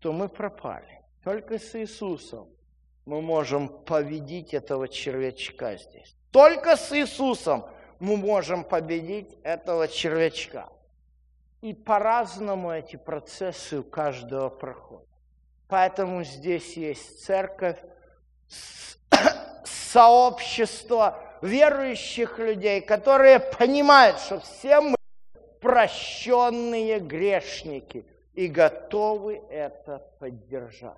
то 0.00 0.12
мы 0.12 0.28
пропали. 0.28 1.02
Только 1.22 1.58
с 1.58 1.74
Иисусом 1.74 2.48
мы 3.04 3.20
можем 3.20 3.68
победить 3.68 4.54
этого 4.54 4.88
червячка 4.88 5.76
здесь. 5.76 6.16
Только 6.30 6.76
с 6.76 6.92
Иисусом 6.92 7.66
мы 7.98 8.16
можем 8.16 8.64
победить 8.64 9.36
этого 9.42 9.88
червячка. 9.88 10.68
И 11.60 11.74
по-разному 11.74 12.70
эти 12.70 12.96
процессы 12.96 13.80
у 13.80 13.82
каждого 13.82 14.48
проходят. 14.48 15.08
Поэтому 15.68 16.22
здесь 16.22 16.76
есть 16.76 17.24
церковь, 17.24 17.78
сообщество 19.64 21.18
верующих 21.42 22.38
людей, 22.38 22.80
которые 22.80 23.40
понимают, 23.40 24.18
что 24.20 24.40
все 24.40 24.80
мы 24.80 24.96
прощенные 25.60 26.98
грешники 26.98 28.06
и 28.34 28.46
готовы 28.46 29.42
это 29.50 29.98
поддержать. 30.18 30.92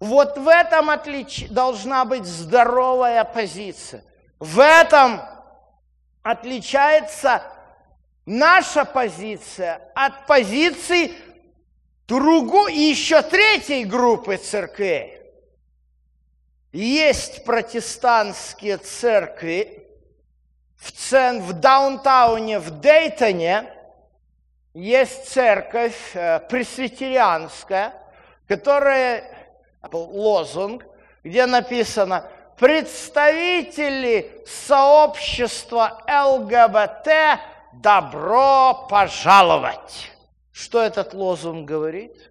Вот 0.00 0.38
в 0.38 0.48
этом 0.48 0.90
отлич... 0.90 1.48
должна 1.48 2.04
быть 2.04 2.24
здоровая 2.24 3.24
позиция. 3.24 4.04
В 4.38 4.60
этом 4.60 5.20
отличается 6.22 7.42
наша 8.24 8.84
позиция 8.84 9.80
от 9.94 10.26
позиции 10.26 11.12
другой 12.06 12.74
и 12.74 12.80
еще 12.80 13.22
третьей 13.22 13.84
группы 13.84 14.36
церквей. 14.36 15.17
Есть 16.78 17.44
протестантские 17.44 18.76
церкви 18.76 19.84
в, 20.76 20.92
цен, 20.92 21.40
в 21.42 21.52
даунтауне, 21.54 22.60
в 22.60 22.70
Дейтоне, 22.70 23.68
есть 24.74 25.26
церковь 25.26 26.14
э, 26.14 26.38
пресвитерианская, 26.48 27.94
которая 28.46 29.24
лозунг, 29.90 30.86
где 31.24 31.46
написано 31.46 32.30
«Представители 32.56 34.44
сообщества 34.46 36.00
ЛГБТ, 36.06 37.40
добро 37.72 38.86
пожаловать!» 38.88 40.12
Что 40.52 40.80
этот 40.80 41.12
лозунг 41.12 41.68
говорит? 41.68 42.30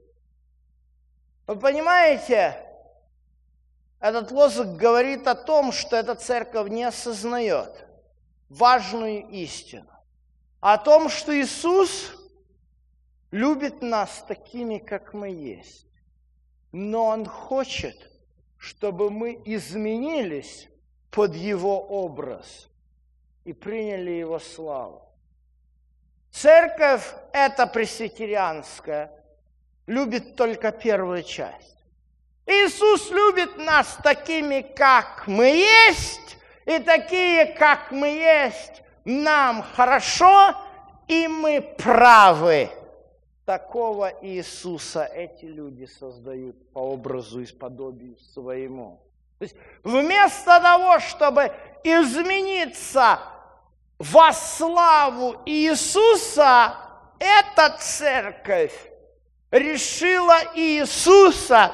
Вы 1.48 1.58
понимаете, 1.58 2.64
этот 4.00 4.32
лозунг 4.32 4.78
говорит 4.78 5.28
о 5.28 5.36
том, 5.36 5.72
что 5.72 5.96
эта 5.96 6.16
церковь 6.16 6.70
не 6.70 6.84
осознает 6.84 7.86
важную 8.50 9.28
истину. 9.30 9.92
О 10.60 10.78
том, 10.78 11.10
что 11.10 11.40
Иисус 11.40 12.12
любит 13.32 13.82
нас 13.82 14.24
такими, 14.28 14.78
как 14.78 15.14
мы 15.14 15.30
есть 15.30 15.88
но 16.72 17.06
Он 17.06 17.26
хочет, 17.26 18.12
чтобы 18.58 19.10
мы 19.10 19.42
изменились 19.46 20.68
под 21.10 21.36
Его 21.36 21.82
образ 21.82 22.70
и 23.46 23.54
приняли 23.54 24.12
Его 24.12 24.40
славу. 24.40 25.02
Церковь, 26.32 27.16
эта 27.34 27.66
пресвитерианская, 27.66 29.12
любит 29.88 30.36
только 30.36 30.72
первую 30.72 31.24
часть. 31.24 31.77
Иисус 32.48 33.12
любит 33.12 33.58
нас 33.58 33.98
такими, 34.02 34.62
как 34.62 35.28
мы 35.28 35.48
есть, 35.48 36.38
и 36.66 36.80
такие, 36.80 37.46
как 37.54 37.92
мы 37.92 38.08
есть, 38.08 38.82
нам 39.04 39.64
хорошо, 39.76 40.56
и 41.08 41.28
мы 41.28 41.62
правы 41.78 42.70
такого 43.48 44.14
Иисуса 44.22 45.06
эти 45.06 45.46
люди 45.46 45.86
создают 45.86 46.72
по 46.74 46.80
образу 46.80 47.42
и 47.42 47.46
подобию 47.46 48.18
своему. 48.34 49.00
То 49.40 49.44
есть 49.44 49.56
вместо 49.84 50.60
того, 50.60 51.00
чтобы 51.00 51.54
измениться 51.84 53.20
во 54.00 54.34
славу 54.34 55.38
Иисуса, 55.46 56.76
эта 57.20 57.78
церковь 57.78 58.76
решила 59.50 60.38
Иисуса 60.56 61.72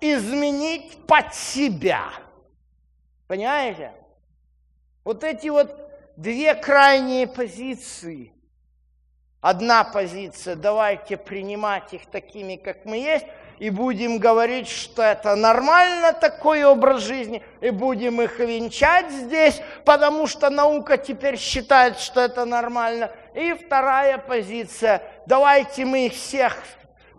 изменить 0.00 1.06
под 1.06 1.34
себя. 1.34 2.12
Понимаете? 3.26 3.92
Вот 5.04 5.24
эти 5.24 5.48
вот 5.48 5.76
две 6.16 6.54
крайние 6.54 7.26
позиции– 7.26 8.32
Одна 9.46 9.84
позиция, 9.84 10.56
давайте 10.56 11.16
принимать 11.16 11.94
их 11.94 12.06
такими, 12.06 12.56
как 12.56 12.84
мы 12.84 12.96
есть, 12.96 13.26
и 13.60 13.70
будем 13.70 14.18
говорить, 14.18 14.66
что 14.66 15.02
это 15.02 15.36
нормально 15.36 16.12
такой 16.12 16.64
образ 16.64 17.02
жизни, 17.02 17.44
и 17.60 17.70
будем 17.70 18.20
их 18.20 18.40
венчать 18.40 19.08
здесь, 19.08 19.62
потому 19.84 20.26
что 20.26 20.50
наука 20.50 20.96
теперь 20.96 21.38
считает, 21.38 22.00
что 22.00 22.22
это 22.22 22.44
нормально. 22.44 23.12
И 23.36 23.52
вторая 23.52 24.18
позиция, 24.18 25.00
давайте 25.26 25.84
мы 25.84 26.06
их 26.06 26.14
всех 26.14 26.56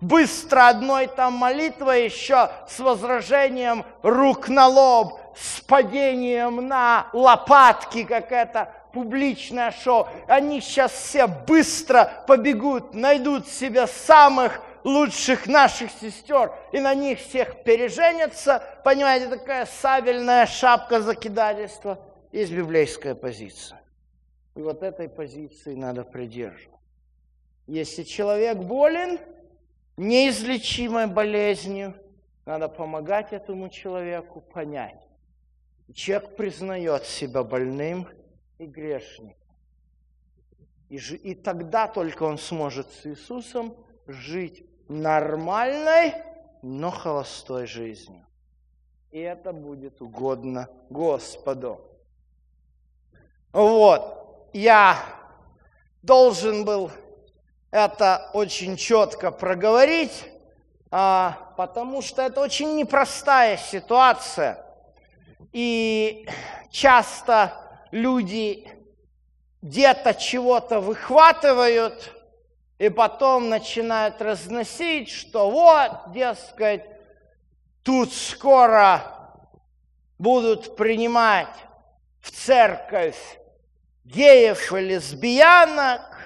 быстро 0.02 0.70
одной 0.70 1.08
там 1.08 1.34
молитвой 1.34 2.06
еще 2.06 2.50
с 2.68 2.80
возражением 2.80 3.86
рук 4.02 4.50
на 4.50 4.68
лоб, 4.68 5.20
с 5.36 5.62
падением 5.62 6.68
на 6.68 7.08
лопатки, 7.14 8.04
как 8.04 8.32
это 8.32 8.74
публичное 8.94 9.72
шоу. 9.72 10.08
Они 10.28 10.62
сейчас 10.62 10.92
все 10.92 11.28
быстро 11.28 12.24
побегут, 12.28 12.94
найдут 12.94 13.48
себе 13.48 13.88
самых 13.88 14.62
лучших 14.84 15.48
наших 15.48 15.92
сестер 15.92 16.54
и 16.72 16.80
на 16.80 16.96
них 16.96 17.20
всех 17.20 17.64
переженятся. 17.64 18.64
Понимаете, 18.84 19.28
такая 19.28 19.66
сабельная 19.66 20.46
шапка 20.46 21.02
закидательства. 21.02 22.00
Есть 22.32 22.52
библейская 22.52 23.14
позиция. 23.14 23.82
И 24.56 24.62
вот 24.62 24.82
этой 24.82 25.08
позиции 25.08 25.76
надо 25.76 26.04
придерживаться. 26.04 26.78
Если 27.68 28.04
человек 28.04 28.58
болен 28.58 29.20
неизлечимой 29.98 31.08
болезнью, 31.08 31.96
надо 32.46 32.70
помогать 32.70 33.34
этому 33.34 33.70
человеку 33.70 34.42
понять. 34.42 35.06
Человек 35.94 36.36
признает 36.36 37.06
себя 37.06 37.44
больным 37.44 38.08
и 38.58 38.66
грешником. 38.66 39.56
И, 40.90 40.96
и 40.98 41.36
тогда 41.36 41.88
только 41.88 42.24
он 42.24 42.38
сможет 42.38 42.88
с 42.92 43.06
Иисусом 43.06 43.76
жить 44.06 44.66
нормальной, 44.88 46.14
но 46.62 46.92
холостой 46.92 47.66
жизнью. 47.68 48.26
И 49.12 49.20
это 49.20 49.52
будет 49.52 50.02
угодно 50.02 50.70
Господу. 50.90 51.82
Вот, 53.52 54.50
я 54.54 54.98
должен 56.04 56.64
был 56.64 56.92
это 57.71 58.30
очень 58.34 58.77
четко 58.77 59.32
проговорить, 59.32 60.25
а, 60.91 61.53
потому 61.58 62.01
что 62.01 62.21
это 62.21 62.41
очень 62.41 62.75
непростая 62.75 63.58
ситуация. 63.58 64.63
И 65.51 66.27
часто 66.69 67.53
люди 67.91 68.67
где-то 69.62 70.13
чего-то 70.13 70.80
выхватывают, 70.80 72.13
и 72.77 72.89
потом 72.89 73.49
начинают 73.49 74.21
разносить, 74.21 75.10
что 75.10 75.49
вот, 75.49 76.12
дескать, 76.13 76.84
тут 77.84 78.13
скоро 78.13 79.01
будут 80.19 80.75
принимать 80.75 81.53
в 82.21 82.32
церковь 82.32 83.39
геев 84.03 84.71
и 84.73 84.80
лесбиянок. 84.80 86.16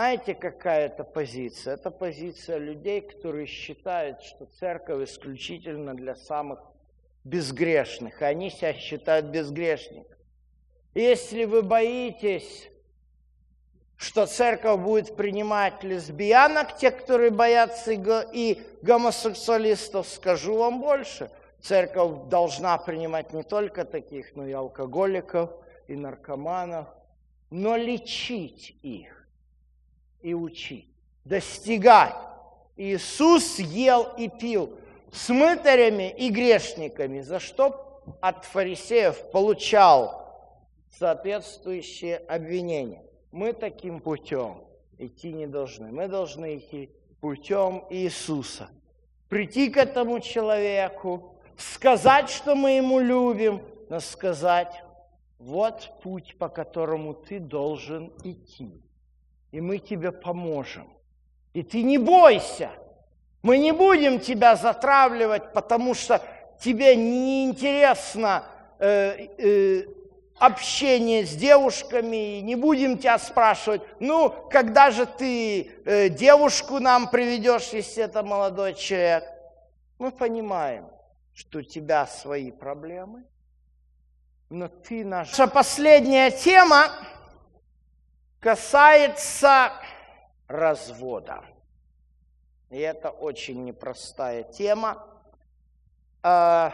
Знаете, 0.00 0.34
какая 0.34 0.86
это 0.86 1.04
позиция? 1.04 1.74
Это 1.74 1.90
позиция 1.90 2.56
людей, 2.56 3.02
которые 3.02 3.44
считают, 3.44 4.22
что 4.22 4.46
церковь 4.46 5.06
исключительно 5.06 5.94
для 5.94 6.14
самых 6.16 6.60
безгрешных. 7.24 8.22
И 8.22 8.24
они 8.24 8.48
себя 8.48 8.72
считают 8.72 9.26
безгрешниками. 9.26 10.16
Если 10.94 11.44
вы 11.44 11.60
боитесь, 11.62 12.70
что 13.98 14.24
церковь 14.24 14.80
будет 14.80 15.16
принимать 15.16 15.84
лесбиянок, 15.84 16.78
те, 16.78 16.92
которые 16.92 17.30
боятся 17.30 17.92
и 17.92 18.58
гомосексуалистов, 18.80 20.08
скажу 20.08 20.56
вам 20.56 20.80
больше. 20.80 21.30
Церковь 21.60 22.30
должна 22.30 22.78
принимать 22.78 23.34
не 23.34 23.42
только 23.42 23.84
таких, 23.84 24.34
но 24.34 24.46
и 24.46 24.52
алкоголиков, 24.52 25.50
и 25.88 25.94
наркоманов, 25.94 26.88
но 27.50 27.76
лечить 27.76 28.78
их 28.80 29.19
и 30.22 30.34
учить, 30.34 30.88
достигать. 31.24 32.14
Иисус 32.76 33.58
ел 33.58 34.08
и 34.16 34.28
пил 34.28 34.78
с 35.12 35.28
мытарями 35.28 36.10
и 36.10 36.30
грешниками, 36.30 37.20
за 37.20 37.40
что 37.40 38.02
от 38.20 38.44
фарисеев 38.44 39.30
получал 39.30 40.20
соответствующие 40.98 42.16
обвинения. 42.16 43.02
Мы 43.32 43.52
таким 43.52 44.00
путем 44.00 44.64
идти 44.98 45.32
не 45.32 45.46
должны. 45.46 45.92
Мы 45.92 46.08
должны 46.08 46.56
идти 46.56 46.90
путем 47.20 47.84
Иисуса. 47.90 48.68
Прийти 49.28 49.70
к 49.70 49.76
этому 49.76 50.20
человеку, 50.20 51.34
сказать, 51.56 52.30
что 52.30 52.54
мы 52.54 52.72
ему 52.72 52.98
любим, 52.98 53.62
но 53.88 54.00
сказать, 54.00 54.82
вот 55.38 55.90
путь, 56.02 56.36
по 56.38 56.48
которому 56.48 57.14
ты 57.14 57.38
должен 57.38 58.12
идти. 58.24 58.82
И 59.52 59.60
мы 59.60 59.78
тебе 59.78 60.12
поможем. 60.12 60.88
И 61.52 61.62
ты 61.62 61.82
не 61.82 61.98
бойся. 61.98 62.70
Мы 63.42 63.58
не 63.58 63.72
будем 63.72 64.20
тебя 64.20 64.54
затравливать, 64.54 65.52
потому 65.52 65.94
что 65.94 66.22
тебе 66.60 66.94
неинтересно 66.94 68.44
э, 68.78 69.28
э, 69.38 69.84
общение 70.38 71.26
с 71.26 71.34
девушками, 71.34 72.40
не 72.40 72.54
будем 72.54 72.98
тебя 72.98 73.18
спрашивать, 73.18 73.82
ну, 73.98 74.30
когда 74.50 74.90
же 74.90 75.06
ты 75.06 75.70
э, 75.84 76.08
девушку 76.08 76.78
нам 76.80 77.10
приведешь, 77.10 77.68
если 77.72 78.04
это 78.04 78.22
молодой 78.22 78.74
человек. 78.74 79.24
Мы 79.98 80.10
понимаем, 80.10 80.88
что 81.34 81.58
у 81.58 81.62
тебя 81.62 82.06
свои 82.06 82.50
проблемы, 82.50 83.24
но 84.48 84.68
ты 84.68 85.04
наш... 85.04 85.30
Наша 85.30 85.46
последняя 85.46 86.30
тема 86.30 86.88
касается 88.40 89.72
развода. 90.48 91.44
И 92.70 92.78
это 92.78 93.10
очень 93.10 93.64
непростая 93.64 94.42
тема. 94.42 95.06
А, 96.22 96.72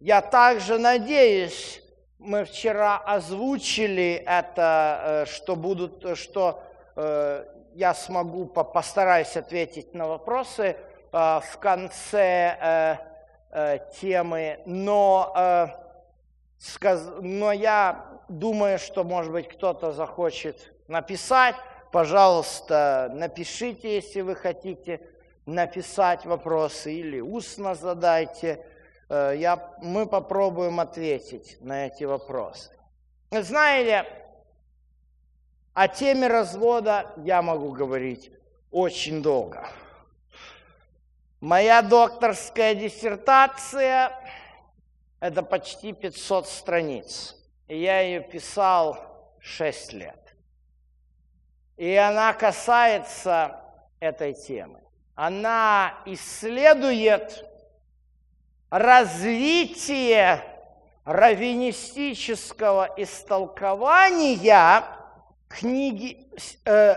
я 0.00 0.20
также 0.20 0.78
надеюсь, 0.78 1.82
мы 2.18 2.44
вчера 2.44 2.96
озвучили 2.98 4.22
это, 4.26 5.24
э, 5.24 5.26
что 5.26 5.56
будут, 5.56 6.16
что 6.16 6.62
э, 6.96 7.44
я 7.74 7.94
смогу, 7.94 8.46
постараюсь 8.46 9.36
ответить 9.36 9.94
на 9.94 10.06
вопросы 10.06 10.76
э, 10.76 10.76
в 11.12 11.58
конце 11.58 12.98
темы, 14.00 14.58
но, 14.66 15.70
но 17.20 17.52
я 17.52 18.04
думаю, 18.28 18.80
что, 18.80 19.04
может 19.04 19.30
быть, 19.30 19.48
кто-то 19.48 19.92
захочет 19.92 20.73
написать. 20.88 21.56
Пожалуйста, 21.92 23.10
напишите, 23.14 23.94
если 23.94 24.20
вы 24.20 24.34
хотите 24.34 25.00
написать 25.46 26.24
вопросы 26.24 26.92
или 26.92 27.20
устно 27.20 27.74
задайте. 27.74 28.64
Э, 29.08 29.34
я, 29.36 29.74
мы 29.82 30.06
попробуем 30.06 30.80
ответить 30.80 31.58
на 31.60 31.86
эти 31.86 32.04
вопросы. 32.04 32.70
Знаете, 33.30 34.06
о 35.72 35.88
теме 35.88 36.28
развода 36.28 37.12
я 37.18 37.42
могу 37.42 37.72
говорить 37.72 38.30
очень 38.70 39.22
долго. 39.22 39.68
Моя 41.40 41.82
докторская 41.82 42.74
диссертация– 42.74 44.12
это 45.20 45.42
почти 45.42 45.92
500 45.92 46.48
страниц. 46.48 47.36
И 47.68 47.78
я 47.78 48.00
ее 48.00 48.20
писал 48.20 48.98
6 49.40 49.92
лет. 49.92 50.23
И 51.76 51.94
она 51.94 52.32
касается 52.32 53.60
этой 54.00 54.34
темы. 54.34 54.80
Она 55.14 55.94
исследует 56.06 57.44
развитие 58.70 60.42
раввинистического 61.04 62.90
истолкования 62.96 64.84
книги, 65.48 66.26
э, 66.64 66.96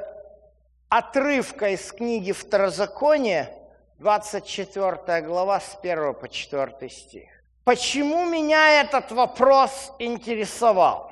отрывка 0.90 1.70
из 1.70 1.92
книги 1.92 2.32
Второзакония, 2.32 3.52
24 4.00 5.22
глава, 5.22 5.60
с 5.60 5.78
1 5.82 6.13
по 6.13 6.28
4 6.28 6.90
стих. 6.90 7.30
Почему 7.63 8.26
меня 8.26 8.82
этот 8.82 9.12
вопрос 9.12 9.92
интересовал? 10.00 11.12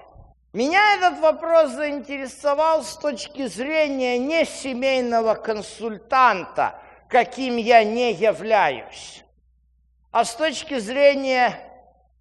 Меня 0.55 0.95
этот 0.95 1.19
вопрос 1.19 1.71
заинтересовал 1.71 2.83
с 2.83 2.97
точки 2.97 3.45
зрения 3.47 4.17
не 4.17 4.45
семейного 4.45 5.35
консультанта, 5.35 6.79
каким 7.07 7.57
я 7.57 7.83
не 7.83 8.13
являюсь 8.13 9.25
а 10.15 10.23
с 10.23 10.33
точки 10.33 10.79
зрения 10.79 11.59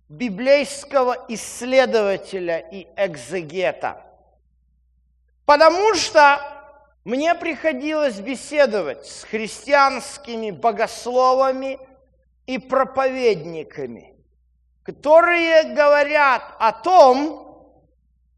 библейского 0.09 1.27
исследователя 1.29 2.59
и 2.59 2.89
экзегета. 2.97 4.03
Потому 5.47 5.95
что 5.95 6.41
мне 7.05 7.37
приходилось 7.37 8.19
беседовать 8.19 9.07
с 9.07 9.23
христианскими 9.23 10.51
богословами 10.51 11.79
и 12.47 12.59
проповедниками, 12.59 14.17
которые 14.83 15.73
говорят 15.73 16.43
о 16.59 16.73
том, 16.73 17.44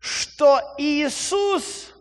что 0.06 0.74
Иисус 0.78 1.92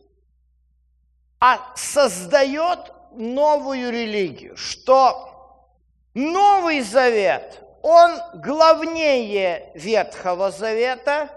создает 1.76 2.92
новую 3.12 3.92
религию, 3.92 4.56
что 4.56 5.68
Новый 6.14 6.82
Завет, 6.82 7.62
он 7.82 8.20
главнее 8.36 9.72
Ветхого 9.74 10.52
Завета, 10.52 11.30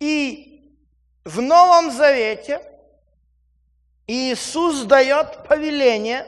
и 0.00 0.74
в 1.24 1.40
Новом 1.40 1.90
Завете 1.90 2.62
Иисус 4.06 4.82
дает 4.82 5.46
повеление 5.46 6.26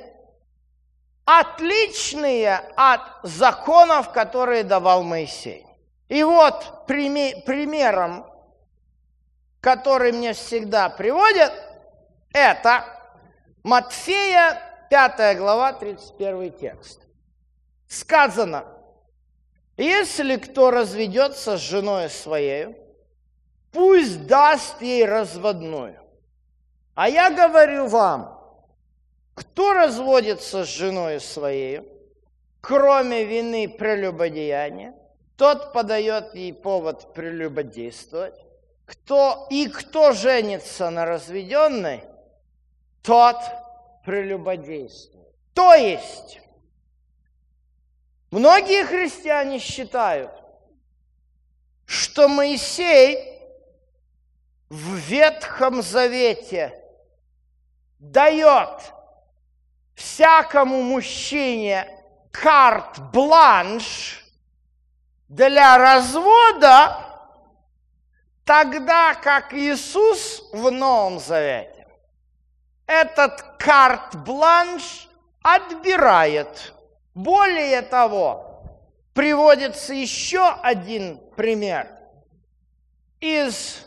отличные 1.25 2.57
от 2.77 3.01
законов, 3.23 4.13
которые 4.13 4.63
давал 4.65 5.03
Моисей. 5.03 5.67
И 6.09 6.23
вот 6.23 6.87
примером, 6.87 8.27
который 9.61 10.13
мне 10.13 10.33
всегда 10.33 10.89
приводят, 10.89 11.53
это 12.33 12.85
Матфея 13.63 14.61
5 14.91 15.37
глава, 15.39 15.73
31 15.73 16.53
текст. 16.53 17.01
Сказано, 17.89 18.65
если 19.77 20.37
кто 20.37 20.71
разведется 20.71 21.57
с 21.57 21.61
женой 21.61 22.11
своей, 22.11 22.77
пусть 23.73 24.27
даст 24.27 24.81
ей 24.83 25.05
разводную. 25.05 26.01
А 26.95 27.09
я 27.09 27.31
говорю 27.31 27.87
вам, 27.87 28.39
кто 29.35 29.73
разводится 29.73 30.65
с 30.65 30.69
женой 30.69 31.21
своей, 31.21 31.83
кроме 32.61 33.25
вины 33.25 33.69
прелюбодеяния, 33.69 34.95
тот 35.37 35.73
подает 35.73 36.35
ей 36.35 36.53
повод 36.53 37.15
прелюбодействовать. 37.15 38.35
Кто, 38.89 39.47
и 39.51 39.69
кто 39.69 40.13
женится 40.13 40.89
на 40.89 41.05
разведенной, 41.05 42.05
тот 43.03 43.37
прелюбодействует. 44.03 45.35
То 45.53 45.75
есть, 45.75 46.41
многие 48.31 48.87
христиане 48.87 49.59
считают, 49.59 50.31
что 51.85 52.29
Моисей 52.29 53.19
в 54.71 54.95
Ветхом 54.95 55.83
Завете 55.83 56.73
дает 57.99 58.95
всякому 59.95 60.81
мужчине 60.81 61.87
карт-бланш 62.31 64.25
для 65.29 65.77
развода, 65.77 67.08
тогда 68.49 69.15
как 69.15 69.53
Иисус 69.53 70.49
в 70.55 70.71
Новом 70.71 71.21
Завете 71.21 71.87
этот 72.87 73.43
карт-бланш 73.59 75.11
отбирает. 75.43 76.73
Более 77.13 77.83
того, 77.83 78.63
приводится 79.13 79.93
еще 79.93 80.49
один 80.63 81.21
пример 81.37 81.91
из 83.21 83.85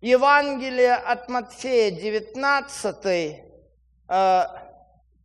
Евангелия 0.00 0.94
от 0.94 1.28
Матфея 1.28 1.90
19, 1.90 3.42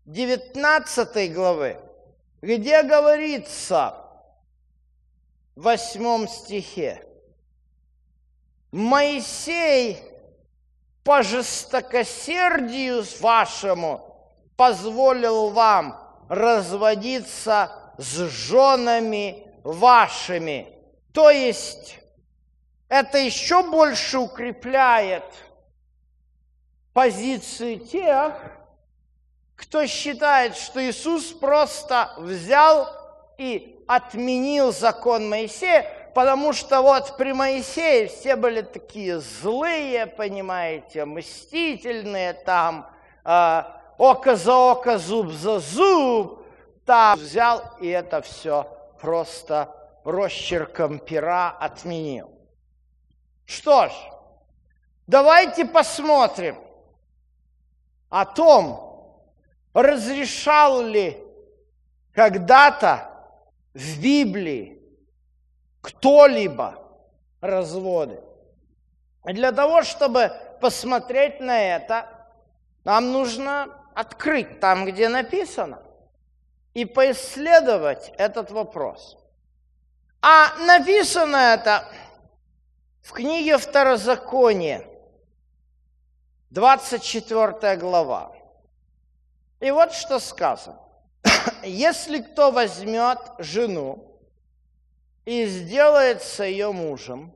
19 0.06 1.34
главы, 1.36 1.78
где 2.42 2.82
говорится 2.82 3.94
в 5.56 5.62
8 5.62 6.28
стихе, 6.28 7.06
Моисей 8.72 9.98
по 11.04 11.24
жестокосердию 11.24 13.04
вашему 13.20 14.32
позволил 14.56 15.50
вам 15.50 16.00
разводиться 16.28 17.72
с 17.98 18.18
женами 18.30 19.48
вашими. 19.64 20.68
То 21.14 21.30
есть 21.32 22.00
это 22.88 23.18
еще 23.18 23.64
больше 23.64 24.20
укрепляет 24.20 25.24
позиции 26.94 27.76
тех, 27.76 28.34
кто 29.56 29.86
считает, 29.88 30.56
что 30.56 30.84
Иисус 30.84 31.32
просто 31.32 32.14
взял 32.18 32.88
и 33.38 33.84
отменил 33.88 34.72
закон 34.72 35.28
Моисея, 35.28 35.99
потому 36.20 36.52
что 36.52 36.82
вот 36.82 37.16
при 37.16 37.32
Моисее 37.32 38.10
все 38.10 38.36
были 38.36 38.60
такие 38.60 39.22
злые, 39.22 40.06
понимаете, 40.06 41.06
мстительные 41.06 42.34
там, 42.34 42.90
э, 43.24 43.64
око 43.98 44.36
за 44.36 44.54
око, 44.54 44.98
зуб 44.98 45.32
за 45.32 45.60
зуб, 45.60 46.46
там 46.86 47.18
взял 47.18 47.64
и 47.80 47.88
это 47.88 48.22
все 48.22 48.68
просто 49.00 49.74
росчерком 50.04 51.00
пера 51.00 51.52
отменил. 51.52 52.30
Что 53.46 53.88
ж, 53.88 53.94
давайте 55.08 55.64
посмотрим 55.64 56.58
о 58.10 58.26
том, 58.26 59.24
разрешал 59.74 60.82
ли 60.82 61.18
когда-то 62.12 63.10
в 63.74 64.02
Библии 64.02 64.79
кто-либо 65.82 66.76
разводы. 67.42 68.22
И 69.26 69.34
для 69.34 69.52
того, 69.52 69.84
чтобы 69.84 70.32
посмотреть 70.62 71.40
на 71.40 71.62
это, 71.62 72.08
нам 72.84 73.12
нужно 73.12 73.68
открыть 73.94 74.60
там, 74.60 74.86
где 74.86 75.10
написано, 75.10 75.82
и 76.74 76.86
поисследовать 76.86 78.12
этот 78.18 78.52
вопрос. 78.52 79.18
А 80.22 80.56
написано 80.66 81.36
это 81.36 81.86
в 83.02 83.12
книге 83.12 83.58
Второзакония, 83.58 84.86
24 86.52 87.78
глава. 87.78 88.36
И 89.60 89.72
вот 89.72 89.94
что 89.94 90.20
сказано. 90.20 90.80
Если 91.64 92.22
кто 92.22 92.52
возьмет 92.52 93.20
жену 93.38 94.09
и 95.30 95.46
сделается 95.46 96.44
ее 96.44 96.72
мужем, 96.72 97.32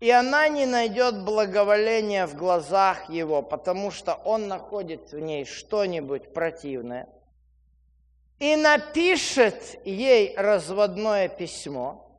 и 0.00 0.10
она 0.10 0.48
не 0.48 0.66
найдет 0.66 1.22
благоволения 1.22 2.26
в 2.26 2.34
глазах 2.34 3.08
его, 3.08 3.42
потому 3.42 3.92
что 3.92 4.14
он 4.14 4.48
находит 4.48 5.12
в 5.12 5.20
ней 5.20 5.44
что-нибудь 5.44 6.34
противное, 6.34 7.08
и 8.40 8.56
напишет 8.56 9.78
ей 9.86 10.34
разводное 10.36 11.28
письмо, 11.28 12.10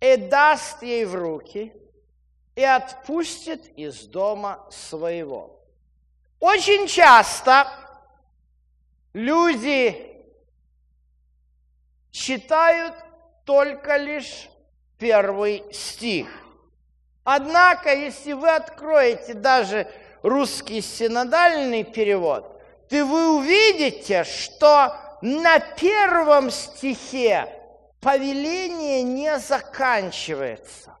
и 0.00 0.16
даст 0.16 0.82
ей 0.82 1.04
в 1.04 1.14
руки, 1.14 1.72
и 2.56 2.64
отпустит 2.64 3.64
из 3.78 4.06
дома 4.06 4.66
своего. 4.72 5.60
Очень 6.40 6.88
часто 6.88 7.68
люди 9.12 10.20
читают 12.10 13.07
только 13.48 13.96
лишь 13.96 14.50
первый 14.98 15.64
стих. 15.72 16.28
Однако, 17.24 17.94
если 17.94 18.34
вы 18.34 18.50
откроете 18.50 19.32
даже 19.32 19.90
русский 20.22 20.82
синодальный 20.82 21.82
перевод, 21.82 22.60
то 22.90 23.06
вы 23.06 23.38
увидите, 23.38 24.24
что 24.24 24.94
на 25.22 25.60
первом 25.60 26.50
стихе 26.50 27.48
повеление 28.02 29.02
не 29.02 29.38
заканчивается. 29.38 30.98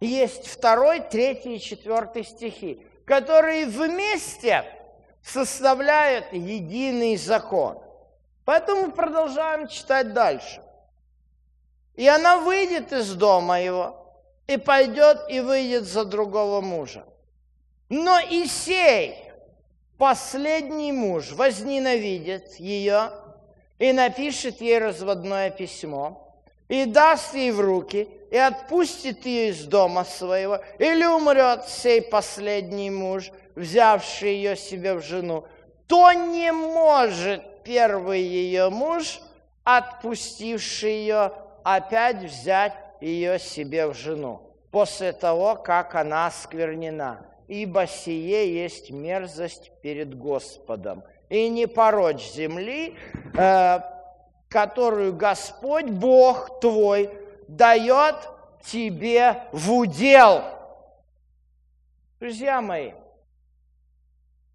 Есть 0.00 0.46
второй, 0.46 1.00
третий 1.00 1.56
и 1.56 1.60
четвертый 1.60 2.24
стихи, 2.24 2.82
которые 3.04 3.66
вместе 3.66 4.64
составляют 5.22 6.32
единый 6.32 7.18
закон. 7.18 7.78
Поэтому 8.46 8.90
продолжаем 8.90 9.68
читать 9.68 10.14
дальше. 10.14 10.62
И 11.98 12.06
она 12.06 12.38
выйдет 12.38 12.92
из 12.92 13.12
дома 13.14 13.60
его, 13.60 13.96
и 14.46 14.56
пойдет 14.56 15.18
и 15.28 15.40
выйдет 15.40 15.82
за 15.82 16.04
другого 16.04 16.60
мужа. 16.60 17.04
Но 17.88 18.20
Исей, 18.20 19.16
последний 19.98 20.92
муж, 20.92 21.32
возненавидит 21.32 22.54
ее 22.60 23.10
и 23.80 23.92
напишет 23.92 24.60
ей 24.60 24.78
разводное 24.78 25.50
письмо, 25.50 26.40
и 26.68 26.84
даст 26.84 27.34
ей 27.34 27.50
в 27.50 27.58
руки, 27.58 28.08
и 28.30 28.36
отпустит 28.36 29.26
ее 29.26 29.48
из 29.48 29.64
дома 29.64 30.04
своего, 30.04 30.60
или 30.78 31.04
умрет 31.04 31.64
сей 31.66 32.00
последний 32.00 32.90
муж, 32.90 33.32
взявший 33.56 34.36
ее 34.36 34.54
себе 34.54 34.94
в 34.94 35.02
жену, 35.02 35.46
то 35.88 36.12
не 36.12 36.52
может 36.52 37.42
первый 37.64 38.22
ее 38.22 38.70
муж, 38.70 39.18
отпустивший 39.64 40.92
ее, 40.92 41.32
опять 41.76 42.22
взять 42.22 42.74
ее 43.00 43.38
себе 43.38 43.86
в 43.86 43.94
жену, 43.94 44.42
после 44.70 45.12
того, 45.12 45.56
как 45.56 45.94
она 45.94 46.26
осквернена. 46.26 47.26
Ибо 47.46 47.86
сие 47.86 48.54
есть 48.54 48.90
мерзость 48.90 49.70
перед 49.82 50.16
Господом. 50.16 51.02
И 51.28 51.48
не 51.48 51.66
порочь 51.66 52.30
земли, 52.32 52.96
э, 53.34 53.80
которую 54.48 55.14
Господь, 55.14 55.86
Бог 55.86 56.60
твой, 56.60 57.10
дает 57.48 58.16
тебе 58.64 59.44
в 59.52 59.72
удел. 59.72 60.42
Друзья 62.20 62.60
мои, 62.60 62.92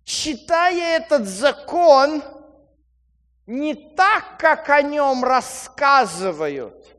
читая 0.03 0.97
этот 0.97 1.25
закон, 1.25 2.23
не 3.45 3.73
так, 3.73 4.37
как 4.37 4.69
о 4.69 4.81
нем 4.81 5.23
рассказывают, 5.23 6.92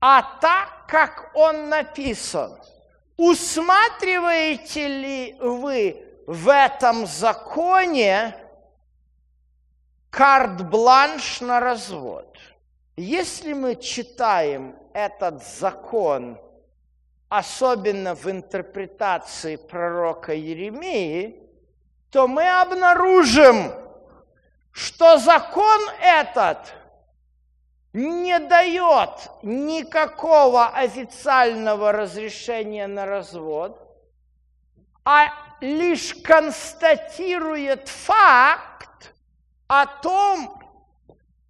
а 0.00 0.22
так, 0.40 0.86
как 0.86 1.30
он 1.34 1.68
написан. 1.68 2.58
Усматриваете 3.16 4.88
ли 4.88 5.36
вы 5.40 6.04
в 6.26 6.48
этом 6.48 7.06
законе 7.06 8.36
карт-бланш 10.10 11.40
на 11.40 11.58
развод? 11.58 12.36
Если 12.96 13.52
мы 13.52 13.76
читаем 13.76 14.76
этот 14.92 15.44
закон, 15.44 16.38
особенно 17.28 18.14
в 18.14 18.30
интерпретации 18.30 19.56
пророка 19.56 20.32
Еремии, 20.32 21.42
то 22.10 22.26
мы 22.26 22.48
обнаружим, 22.48 23.72
что 24.72 25.18
закон 25.18 25.80
этот 26.00 26.72
не 27.92 28.38
дает 28.38 29.30
никакого 29.42 30.68
официального 30.68 31.92
разрешения 31.92 32.86
на 32.86 33.06
развод, 33.06 33.80
а 35.04 35.28
лишь 35.60 36.14
констатирует 36.14 37.88
факт 37.88 39.14
о 39.66 39.86
том, 39.86 40.62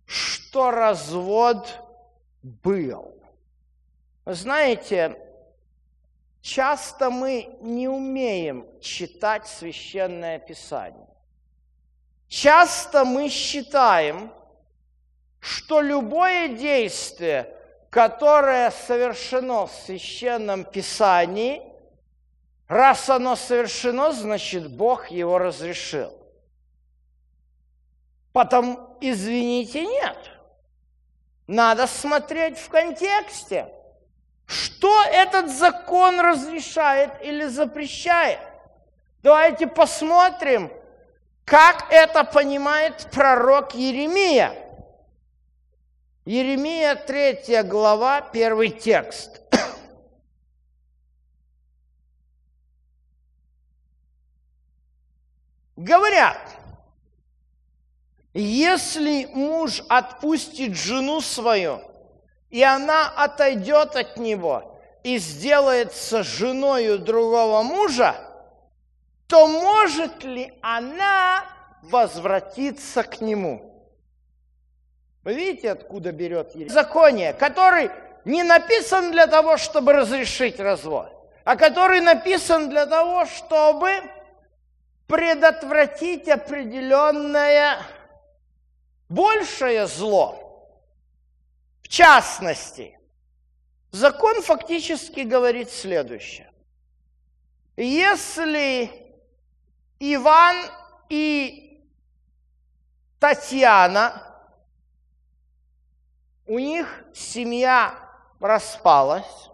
что 0.06 0.70
развод 0.70 1.68
был. 2.42 3.14
Знаете, 4.24 5.18
часто 6.40 7.10
мы 7.10 7.56
не 7.60 7.88
умеем 7.88 8.66
читать 8.80 9.46
священное 9.46 10.38
писание. 10.38 11.08
Часто 12.28 13.04
мы 13.04 13.28
считаем, 13.28 14.30
что 15.48 15.80
любое 15.80 16.48
действие, 16.48 17.48
которое 17.88 18.70
совершено 18.70 19.66
в 19.66 19.72
священном 19.72 20.64
писании, 20.64 21.62
раз 22.68 23.08
оно 23.08 23.34
совершено, 23.34 24.12
значит 24.12 24.70
Бог 24.70 25.10
его 25.10 25.38
разрешил. 25.38 26.12
Потом, 28.34 28.98
извините, 29.00 29.86
нет. 29.86 30.18
Надо 31.46 31.86
смотреть 31.86 32.58
в 32.58 32.68
контексте. 32.68 33.72
Что 34.44 35.02
этот 35.04 35.50
закон 35.50 36.20
разрешает 36.20 37.10
или 37.22 37.46
запрещает? 37.46 38.38
Давайте 39.22 39.66
посмотрим, 39.66 40.70
как 41.46 41.86
это 41.90 42.24
понимает 42.24 43.08
пророк 43.10 43.74
Еремия. 43.74 44.67
Еремия 46.28 46.94
3 46.94 47.62
глава, 47.62 48.20
первый 48.20 48.68
текст. 48.68 49.40
Говорят, 55.74 56.36
если 58.34 59.24
муж 59.32 59.82
отпустит 59.88 60.76
жену 60.76 61.22
свою, 61.22 61.80
и 62.50 62.62
она 62.62 63.08
отойдет 63.08 63.96
от 63.96 64.18
него 64.18 64.78
и 65.02 65.16
сделается 65.16 66.22
женою 66.22 66.98
другого 66.98 67.62
мужа, 67.62 68.14
то 69.28 69.46
может 69.46 70.22
ли 70.24 70.52
она 70.60 71.42
возвратиться 71.80 73.02
к 73.02 73.22
нему? 73.22 73.77
Вы 75.28 75.34
видите, 75.34 75.72
откуда 75.72 76.10
берет 76.10 76.52
законие, 76.70 77.34
который 77.34 77.90
не 78.24 78.42
написан 78.42 79.12
для 79.12 79.26
того, 79.26 79.58
чтобы 79.58 79.92
разрешить 79.92 80.58
развод, 80.58 81.12
а 81.44 81.54
который 81.54 82.00
написан 82.00 82.70
для 82.70 82.86
того, 82.86 83.26
чтобы 83.26 83.90
предотвратить 85.06 86.30
определенное 86.30 87.76
большее 89.10 89.86
зло. 89.86 90.66
В 91.82 91.88
частности, 91.88 92.98
закон 93.90 94.40
фактически 94.40 95.20
говорит 95.20 95.68
следующее. 95.70 96.50
Если 97.76 98.90
Иван 99.98 100.56
и 101.10 101.86
Татьяна, 103.20 104.27
у 106.48 106.58
них 106.58 107.04
семья 107.14 107.94
распалась, 108.40 109.50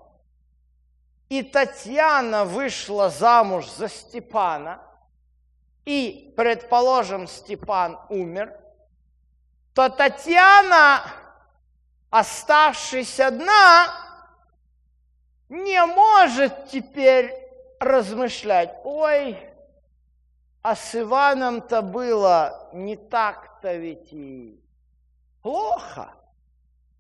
и 1.29 1.43
Татьяна 1.43 2.45
вышла 2.45 3.11
замуж 3.11 3.69
за 3.69 3.89
Степана, 3.89 4.81
и, 5.85 6.33
предположим, 6.37 7.27
Степан 7.27 7.99
умер, 8.09 8.57
то 9.75 9.89
Татьяна 9.89 11.03
оставшись 12.11 13.19
одна, 13.19 13.89
не 15.49 15.85
может 15.85 16.69
теперь 16.69 17.35
размышлять, 17.81 18.73
ой, 18.85 19.37
а 20.63 20.77
с 20.77 20.95
Иваном-то 20.95 21.83
было 21.83 22.71
не 22.73 22.97
так-то 22.97 23.75
ведь 23.75 24.13
и 24.13 24.61
плохо. 25.43 26.15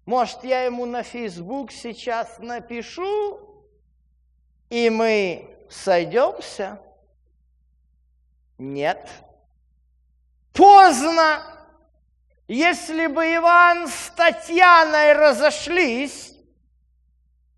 Может, 0.06 0.44
я 0.44 0.64
ему 0.64 0.84
на 0.84 1.02
Фейсбук 1.02 1.72
сейчас 1.72 2.38
напишу, 2.38 3.40
и 4.68 4.90
мы 4.90 5.56
сойдемся? 5.70 6.80
Нет. 8.58 9.08
Поздно. 10.52 11.42
Если 12.46 13.06
бы 13.06 13.24
Иван 13.36 13.88
с 13.88 14.10
Татьяной 14.14 15.14
разошлись 15.14 16.34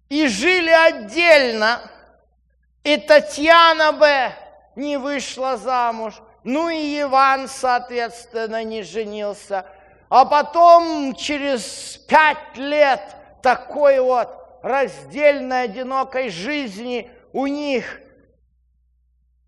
и 0.08 0.28
жили 0.28 0.70
отдельно, 0.70 1.80
и 2.84 2.96
Татьяна 2.96 3.92
бы 3.92 4.32
не 4.76 4.96
вышла 4.96 5.56
замуж, 5.56 6.14
ну 6.44 6.68
и 6.68 7.00
Иван, 7.00 7.48
соответственно, 7.48 8.62
не 8.62 8.84
женился, 8.84 9.66
а 10.08 10.24
потом 10.24 11.14
через 11.14 11.98
пять 12.08 12.56
лет 12.56 13.00
такой 13.42 14.00
вот 14.00 14.28
раздельной, 14.62 15.64
одинокой 15.64 16.30
жизни 16.30 17.10
у 17.32 17.46
них 17.46 18.00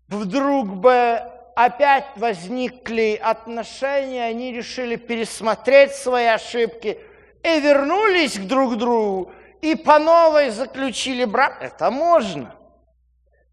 вдруг 0.07 0.67
бы 0.67 1.21
опять 1.55 2.05
возникли 2.15 3.19
отношения, 3.21 4.25
они 4.25 4.53
решили 4.53 4.95
пересмотреть 4.95 5.93
свои 5.93 6.25
ошибки 6.25 6.99
и 7.43 7.59
вернулись 7.59 8.37
к 8.37 8.43
друг 8.43 8.77
другу, 8.77 9.31
и 9.61 9.75
по 9.75 9.99
новой 9.99 10.49
заключили 10.49 11.25
брак. 11.25 11.61
Это 11.61 11.91
можно. 11.91 12.55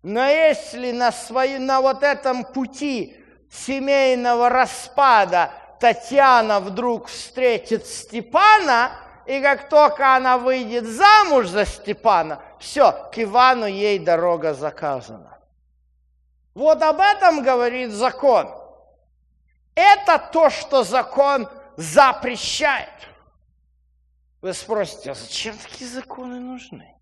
Но 0.02 0.24
если 0.24 0.92
на, 0.92 1.10
свою, 1.10 1.60
на 1.60 1.80
вот 1.80 2.04
этом 2.04 2.44
пути 2.44 3.16
семейного 3.50 4.48
распада 4.48 5.50
Татьяна 5.80 6.60
вдруг 6.60 7.06
встретит 7.08 7.86
Степана, 7.86 8.92
и 9.26 9.40
как 9.40 9.68
только 9.68 10.14
она 10.14 10.38
выйдет 10.38 10.84
замуж 10.84 11.48
за 11.48 11.64
Степана, 11.64 12.42
все, 12.58 12.92
к 13.12 13.18
Ивану 13.18 13.66
ей 13.66 13.98
дорога 13.98 14.54
заказана. 14.54 15.38
Вот 16.54 16.80
об 16.82 17.00
этом 17.00 17.42
говорит 17.42 17.90
закон. 17.90 18.48
Это 19.74 20.18
то, 20.32 20.48
что 20.48 20.84
закон 20.84 21.48
запрещает. 21.76 22.88
Вы 24.40 24.54
спросите, 24.54 25.10
а 25.10 25.14
зачем 25.14 25.56
такие 25.58 25.90
законы 25.90 26.40
нужны? 26.40 26.94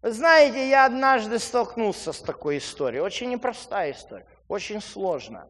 Вы 0.00 0.12
знаете, 0.12 0.68
я 0.68 0.86
однажды 0.86 1.38
столкнулся 1.38 2.12
с 2.12 2.20
такой 2.20 2.58
историей. 2.58 3.00
Очень 3.00 3.30
непростая 3.30 3.92
история, 3.92 4.26
очень 4.48 4.80
сложная. 4.80 5.48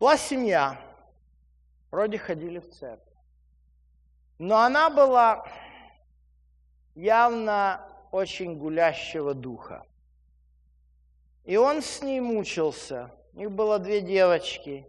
Была 0.00 0.16
семья, 0.16 0.80
вроде 1.90 2.18
ходили 2.18 2.58
в 2.58 2.70
церковь. 2.70 3.14
Но 4.38 4.58
она 4.58 4.90
была 4.90 5.46
явно 6.94 7.80
очень 8.10 8.58
гулящего 8.58 9.34
духа. 9.34 9.86
И 11.44 11.56
он 11.56 11.82
с 11.82 12.02
ней 12.02 12.20
мучился. 12.20 13.10
У 13.32 13.38
них 13.38 13.50
было 13.50 13.78
две 13.78 14.00
девочки. 14.00 14.86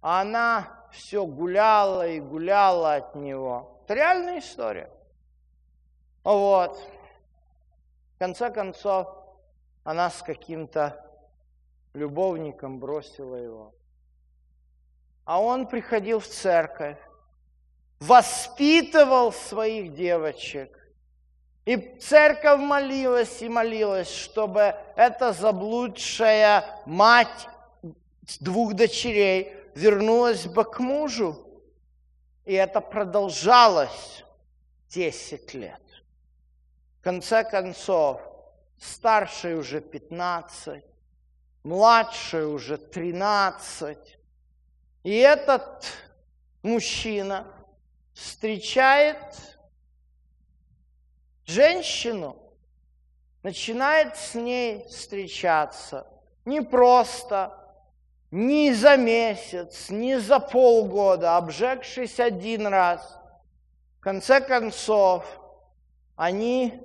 А 0.00 0.20
она 0.22 0.88
все 0.92 1.26
гуляла 1.26 2.06
и 2.08 2.20
гуляла 2.20 2.94
от 2.94 3.14
него. 3.14 3.82
Это 3.84 3.94
реальная 3.94 4.38
история. 4.38 4.90
Вот. 6.24 6.78
В 8.14 8.18
конце 8.18 8.50
концов, 8.50 9.08
она 9.84 10.10
с 10.10 10.22
каким-то 10.22 11.04
любовником 11.94 12.78
бросила 12.78 13.36
его. 13.36 13.74
А 15.28 15.42
он 15.42 15.66
приходил 15.66 16.20
в 16.20 16.26
церковь, 16.26 16.96
воспитывал 18.00 19.30
своих 19.30 19.94
девочек. 19.94 20.74
И 21.66 21.76
церковь 22.00 22.58
молилась 22.60 23.42
и 23.42 23.48
молилась, 23.50 24.10
чтобы 24.10 24.74
эта 24.96 25.34
заблудшая 25.34 26.64
мать 26.86 27.46
двух 28.40 28.72
дочерей 28.72 29.52
вернулась 29.74 30.46
бы 30.46 30.64
к 30.64 30.78
мужу. 30.78 31.36
И 32.46 32.54
это 32.54 32.80
продолжалось 32.80 34.24
10 34.88 35.52
лет. 35.52 35.82
В 37.00 37.02
конце 37.02 37.44
концов, 37.44 38.22
старший 38.80 39.58
уже 39.58 39.82
15, 39.82 40.82
младший 41.64 42.46
уже 42.46 42.78
13. 42.78 44.17
И 45.02 45.16
этот 45.16 45.86
мужчина 46.62 47.46
встречает 48.12 49.18
женщину, 51.44 52.36
начинает 53.42 54.16
с 54.16 54.34
ней 54.34 54.84
встречаться. 54.88 56.06
Не 56.44 56.60
просто, 56.60 57.58
не 58.30 58.72
за 58.74 58.96
месяц, 58.96 59.88
не 59.90 60.18
за 60.20 60.40
полгода, 60.40 61.36
обжегшись 61.36 62.20
один 62.20 62.66
раз. 62.66 63.18
В 63.98 64.00
конце 64.00 64.40
концов, 64.40 65.24
они 66.16 66.82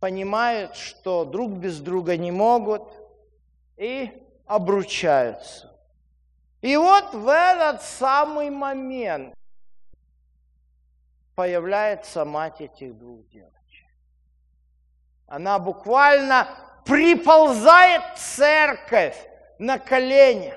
понимают, 0.00 0.76
что 0.76 1.24
друг 1.24 1.52
без 1.52 1.80
друга 1.80 2.16
не 2.16 2.30
могут, 2.30 2.82
и 3.76 4.10
обручаются. 4.46 5.75
И 6.66 6.76
вот 6.76 7.14
в 7.14 7.28
этот 7.28 7.80
самый 7.80 8.50
момент 8.50 9.32
появляется 11.36 12.24
мать 12.24 12.60
этих 12.60 12.98
двух 12.98 13.24
девочек. 13.28 13.86
Она 15.28 15.60
буквально 15.60 16.48
приползает 16.84 18.02
в 18.16 18.18
церковь 18.18 19.16
на 19.60 19.78
коленях, 19.78 20.56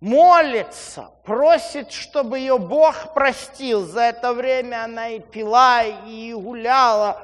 молится, 0.00 1.12
просит, 1.22 1.92
чтобы 1.92 2.40
ее 2.40 2.58
Бог 2.58 3.14
простил. 3.14 3.86
За 3.86 4.00
это 4.00 4.32
время 4.32 4.82
она 4.82 5.10
и 5.10 5.20
пила, 5.20 5.84
и 5.84 6.34
гуляла, 6.34 7.22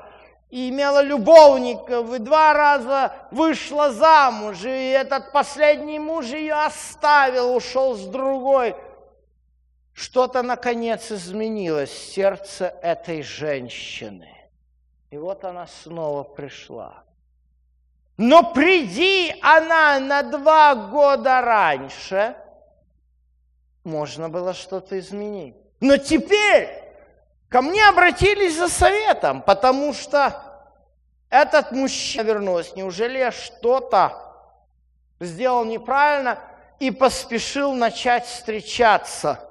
и 0.50 0.68
имела 0.68 1.02
любовников, 1.02 2.12
и 2.12 2.18
два 2.18 2.52
раза 2.52 3.12
вышла 3.30 3.92
замуж, 3.92 4.64
и 4.64 4.90
этот 4.90 5.32
последний 5.32 5.98
муж 5.98 6.26
ее 6.26 6.54
оставил, 6.54 7.54
ушел 7.54 7.94
с 7.94 8.04
другой. 8.06 8.74
Что-то, 9.92 10.42
наконец, 10.42 11.12
изменилось 11.12 11.90
в 11.90 12.12
сердце 12.12 12.74
этой 12.82 13.22
женщины. 13.22 14.28
И 15.10 15.18
вот 15.18 15.44
она 15.44 15.66
снова 15.66 16.24
пришла. 16.24 17.04
Но 18.16 18.52
приди 18.52 19.34
она 19.42 19.98
на 20.00 20.22
два 20.22 20.74
года 20.74 21.40
раньше, 21.40 22.36
можно 23.84 24.28
было 24.28 24.52
что-то 24.52 24.98
изменить. 24.98 25.54
Но 25.80 25.96
теперь 25.96 26.79
Ко 27.50 27.62
мне 27.62 27.84
обратились 27.88 28.56
за 28.56 28.68
советом, 28.68 29.42
потому 29.42 29.92
что 29.92 30.40
этот 31.28 31.72
мужчина 31.72 32.22
вернулся. 32.22 32.76
Неужели 32.76 33.18
я 33.18 33.32
что-то 33.32 34.12
сделал 35.18 35.64
неправильно 35.64 36.38
и 36.78 36.92
поспешил 36.92 37.74
начать 37.74 38.24
встречаться 38.24 39.48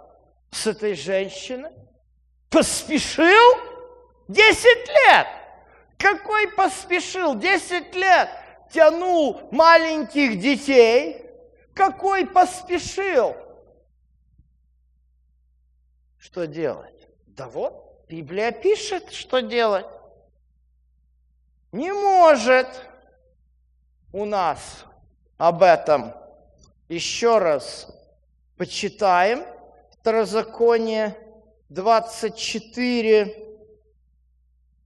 с 0.49 0.65
этой 0.65 0.95
женщиной? 0.95 1.71
Поспешил? 2.49 3.57
Десять 4.29 4.87
лет! 4.87 5.27
Какой 5.97 6.47
поспешил? 6.53 7.35
Десять 7.35 7.93
лет 7.95 8.29
тянул 8.71 9.41
маленьких 9.51 10.39
детей. 10.39 11.25
Какой 11.75 12.25
поспешил? 12.25 13.35
Что 16.17 16.47
делать? 16.47 16.95
Да 17.27 17.47
вот, 17.47 17.88
Библия 18.09 18.51
пишет, 18.51 19.11
что 19.11 19.39
делать. 19.39 19.85
Не 21.71 21.93
может 21.93 22.67
у 24.11 24.25
нас 24.25 24.83
об 25.37 25.61
этом. 25.61 26.15
Еще 26.87 27.37
раз 27.37 27.87
почитаем. 28.57 29.45
Второзаконие 29.91 31.15
24, 31.69 33.45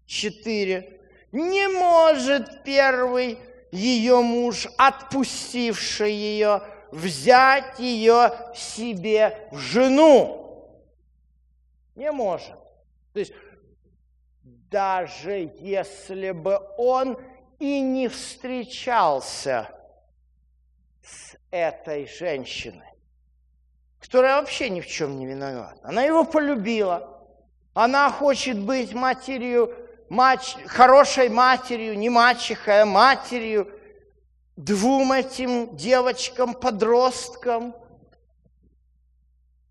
4. 0.05 1.01
Не 1.31 1.67
может 1.69 2.63
первый 2.63 3.39
ее 3.71 4.19
муж, 4.19 4.67
отпустивший 4.77 6.11
ее, 6.11 6.61
взять 6.91 7.79
ее 7.79 8.33
себе 8.53 9.47
в 9.49 9.57
жену. 9.59 10.83
Не 11.95 12.11
может. 12.11 12.62
То 13.13 13.19
есть 13.19 13.33
даже 14.69 15.53
если 15.59 16.31
бы 16.31 16.59
он 16.77 17.17
и 17.59 17.79
не 17.79 18.07
встречался 18.07 19.69
с 21.03 21.37
этой 21.51 22.07
женщиной, 22.07 22.93
которая 23.99 24.37
вообще 24.37 24.69
ни 24.69 24.81
в 24.81 24.87
чем 24.87 25.19
не 25.19 25.25
виновата. 25.25 25.79
Она 25.83 26.03
его 26.03 26.25
полюбила. 26.25 27.09
Она 27.73 28.11
хочет 28.11 28.59
быть 28.59 28.93
матерью, 28.93 29.73
мать, 30.09 30.57
хорошей 30.65 31.29
матерью, 31.29 31.97
не 31.97 32.09
мачехой, 32.09 32.81
а 32.81 32.85
матерью 32.85 33.71
двум 34.55 35.13
этим 35.13 35.75
девочкам-подросткам. 35.75 37.75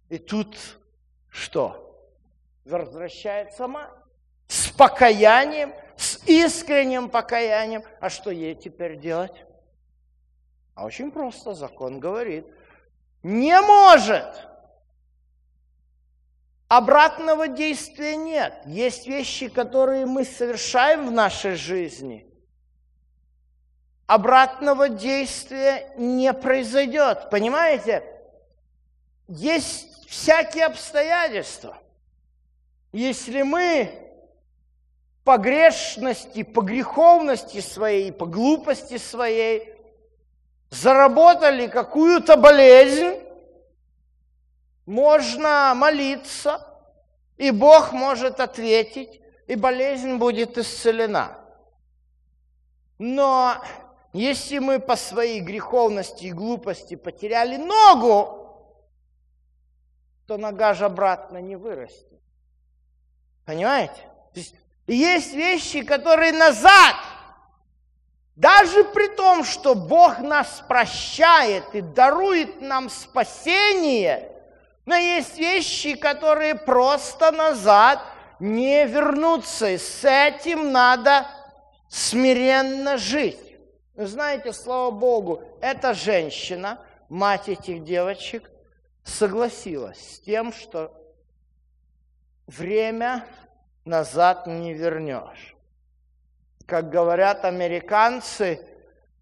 И 0.09 0.19
тут 0.19 0.57
что? 1.29 1.92
Возвращается 2.65 3.67
мать 3.67 3.91
с 4.53 4.69
покаянием, 4.71 5.73
с 5.97 6.19
искренним 6.27 7.09
покаянием. 7.09 7.83
А 8.01 8.11
что 8.11 8.31
ей 8.31 8.55
теперь 8.55 8.99
делать? 8.99 9.45
А 10.75 10.85
очень 10.85 11.11
просто, 11.11 11.55
закон 11.55 12.01
говорит. 12.01 12.47
Не 13.23 13.61
может. 13.61 14.49
Обратного 16.69 17.49
действия 17.49 18.17
нет. 18.17 18.63
Есть 18.67 19.07
вещи, 19.07 19.49
которые 19.49 20.07
мы 20.07 20.25
совершаем 20.25 21.07
в 21.07 21.11
нашей 21.11 21.55
жизни. 21.55 22.27
Обратного 24.07 24.89
действия 24.89 25.93
не 25.97 26.33
произойдет. 26.33 27.31
Понимаете? 27.31 28.03
Есть 29.29 30.07
всякие 30.09 30.67
обстоятельства. 30.67 31.82
Если 32.93 33.43
мы 33.43 33.91
по 35.25 35.39
грешности, 35.39 36.43
по 36.43 36.61
греховности 36.61 37.61
своей, 37.61 38.13
по 38.13 38.27
глупости 38.27 38.99
своей 38.99 39.75
заработали 40.71 41.69
какую-то 41.69 42.37
болезнь, 42.37 43.19
можно 44.85 45.73
молиться, 45.75 46.67
и 47.37 47.51
Бог 47.51 47.93
может 47.93 48.41
ответить, 48.41 49.21
и 49.47 49.55
болезнь 49.55 50.17
будет 50.17 50.59
исцелена. 50.59 51.39
Но 52.99 53.63
если 54.13 54.59
мы 54.59 54.79
по 54.81 54.97
своей 54.97 55.41
греховности 55.41 56.27
и 56.27 56.33
глупости 56.33 56.97
потеряли 56.97 57.57
ногу, 57.57 58.39
то 60.27 60.37
нога 60.37 60.75
же 60.75 60.85
обратно 60.85 61.39
не 61.39 61.57
вырастет. 61.57 62.12
Понимаете? 63.45 64.01
То 64.33 64.41
есть 64.41 64.55
есть 64.87 65.35
вещи, 65.35 65.83
которые 65.83 66.33
назад, 66.33 66.97
даже 68.37 68.85
при 68.85 69.09
том, 69.09 69.45
что 69.45 69.75
Бог 69.75 70.19
нас 70.19 70.63
прощает 70.67 71.65
и 71.75 71.81
дарует 71.81 72.61
нам 72.61 72.89
спасение, 72.89 74.29
но 74.87 74.97
есть 74.97 75.39
вещи, 75.39 75.95
которые 75.95 76.55
просто 76.55 77.31
назад 77.31 78.01
не 78.41 78.87
вернутся. 78.87 79.69
И 79.71 79.79
с 79.79 80.05
этим 80.05 80.73
надо 80.73 81.27
смиренно 81.89 82.97
жить. 82.97 83.39
Вы 83.95 84.07
знаете, 84.07 84.53
слава 84.53 84.91
Богу, 84.91 85.43
эта 85.61 85.95
женщина, 85.95 86.81
мать 87.09 87.49
этих 87.49 87.85
девочек, 87.85 88.51
согласилась 89.05 90.17
с 90.17 90.21
тем, 90.21 90.53
что 90.53 90.93
время 92.59 93.25
назад 93.85 94.47
не 94.47 94.75
вернешь. 94.75 95.57
Как 96.67 96.91
говорят 96.91 97.45
американцы, 97.45 98.61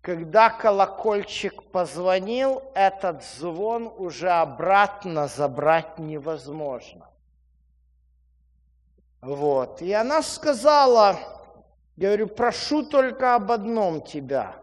когда 0.01 0.51
колокольчик 0.51 1.63
позвонил, 1.71 2.63
этот 2.75 3.23
звон 3.25 3.93
уже 3.97 4.31
обратно 4.31 5.29
забрать 5.29 5.99
невозможно. 5.99 7.09
Вот. 9.21 9.83
И 9.83 9.93
она 9.93 10.23
сказала, 10.23 11.19
говорю, 11.97 12.27
прошу 12.29 12.83
только 12.83 13.35
об 13.35 13.53
одном 13.53 14.01
тебя. 14.01 14.57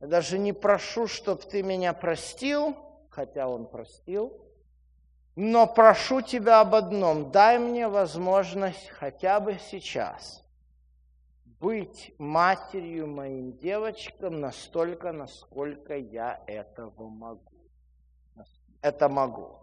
Я 0.00 0.06
даже 0.06 0.38
не 0.38 0.52
прошу, 0.52 1.08
чтобы 1.08 1.42
ты 1.42 1.62
меня 1.62 1.92
простил, 1.92 2.76
хотя 3.10 3.48
он 3.48 3.66
простил, 3.66 4.47
но 5.40 5.68
прошу 5.68 6.20
тебя 6.20 6.60
об 6.60 6.74
одном, 6.74 7.30
дай 7.30 7.60
мне 7.60 7.86
возможность 7.86 8.88
хотя 8.88 9.38
бы 9.38 9.56
сейчас 9.70 10.42
быть 11.60 12.12
матерью 12.18 13.06
моим 13.06 13.56
девочкам 13.56 14.40
настолько, 14.40 15.12
насколько 15.12 15.96
я 15.96 16.40
этого 16.48 17.08
могу. 17.08 17.52
Это 18.82 19.08
могу. 19.08 19.60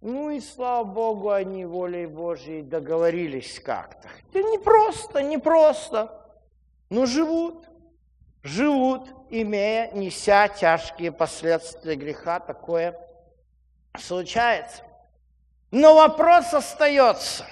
Ну 0.00 0.30
и 0.30 0.40
слава 0.40 0.82
Богу, 0.82 1.30
они 1.30 1.64
волей 1.64 2.06
Божьей 2.06 2.62
договорились 2.62 3.60
как-то. 3.60 4.08
Это 4.28 4.42
не 4.42 4.58
просто, 4.58 5.22
не 5.22 5.38
просто. 5.38 6.28
Но 6.88 7.06
живут, 7.06 7.64
живут, 8.42 9.08
имея, 9.30 9.92
неся 9.92 10.48
тяжкие 10.48 11.12
последствия 11.12 11.94
греха. 11.94 12.40
Такое 12.40 13.06
случается. 13.98 14.82
Но 15.70 15.94
вопрос 15.94 16.52
остается. 16.52 17.46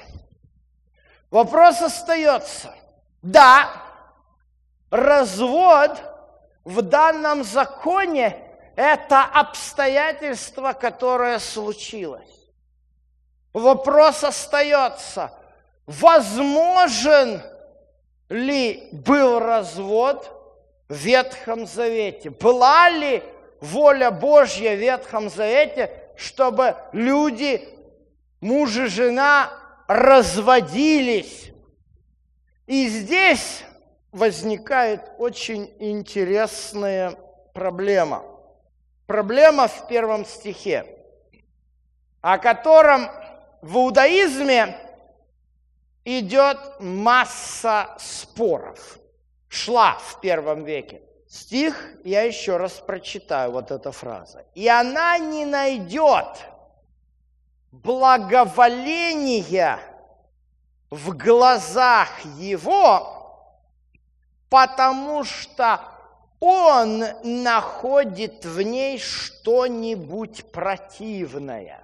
Вопрос 1.31 1.81
остается. 1.83 2.75
Да, 3.23 3.71
развод 4.91 6.01
в 6.65 6.83
данном 6.83 7.45
законе– 7.45 8.37
это 8.77 9.25
обстоятельство, 9.25 10.73
которое 10.73 11.39
случилось. 11.39 12.23
Вопрос 13.53 14.23
остается, 14.25 15.33
возможен 15.87 17.43
ли 18.29 18.89
был 18.93 19.41
развод 19.41 20.31
в 20.89 20.95
Ветхом 20.95 21.67
Завете? 21.67 22.31
Была 22.31 22.89
ли 22.91 23.23
воля 23.61 24.11
Божья 24.11 24.77
в 24.77 24.79
Ветхом 24.79 25.29
Завете, 25.29 26.08
чтобы 26.19 26.77
люди, 26.93 27.67
муж 28.41 28.77
и 28.77 28.87
жена, 28.87 29.53
разводились? 29.87 31.53
И 32.67 32.89
здесь 32.89 33.63
возникает 34.11 35.13
очень 35.19 35.73
интересная 35.79 37.13
проблема. 37.55 38.25
Проблема 39.07 39.69
в 39.69 39.87
первом 39.87 40.27
стихе, 40.27 40.85
о 42.21 42.37
котором 42.39 43.09
в 43.63 43.77
иудаизме 43.77 44.77
идет 46.05 46.59
масса 46.81 47.97
споров. 47.99 48.99
Шла 49.49 49.93
в 49.95 50.21
первом 50.21 50.65
веке. 50.65 51.01
Стих 51.29 51.77
я 52.05 52.23
еще 52.23 52.57
раз 52.57 52.73
прочитаю, 52.73 53.53
вот 53.53 53.71
эта 53.71 53.93
фраза. 53.93 54.47
«И 54.55 54.67
она 54.67 55.19
не 55.19 55.45
найдет 55.45 56.47
благоволения 57.71 59.79
в 60.89 61.15
глазах 61.15 62.09
его, 62.39 63.45
потому 64.49 65.23
что 65.25 65.83
он 66.41 67.05
находит 67.23 68.47
в 68.47 68.63
ней 68.63 68.99
что-нибудь 68.99 70.51
противное. 70.51 71.83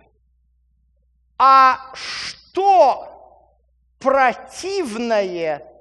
А 1.37 1.91
что 1.93 3.53
противное 3.99 5.74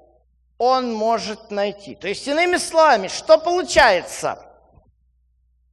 он 0.58 0.92
может 0.94 1.50
найти? 1.50 1.94
То 1.94 2.08
есть, 2.08 2.26
иными 2.26 2.56
словами, 2.56 3.08
что 3.08 3.38
получается? 3.38 4.38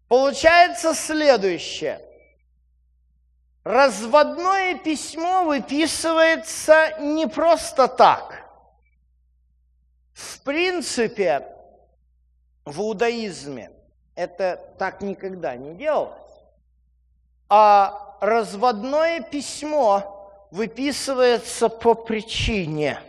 Получается 0.07 0.93
следующее. 0.93 2.01
Разводное 3.63 4.77
письмо 4.77 5.45
выписывается 5.45 6.97
не 6.99 7.27
просто 7.27 7.87
так. 7.87 8.49
В 10.13 10.41
принципе, 10.41 11.47
в 12.65 12.79
иудаизме 12.81 13.71
это 14.15 14.59
так 14.77 15.01
никогда 15.01 15.55
не 15.55 15.75
делалось. 15.75 16.17
А 17.49 18.17
разводное 18.19 19.21
письмо 19.21 20.47
выписывается 20.51 21.69
по 21.69 21.93
причине. 21.93 22.99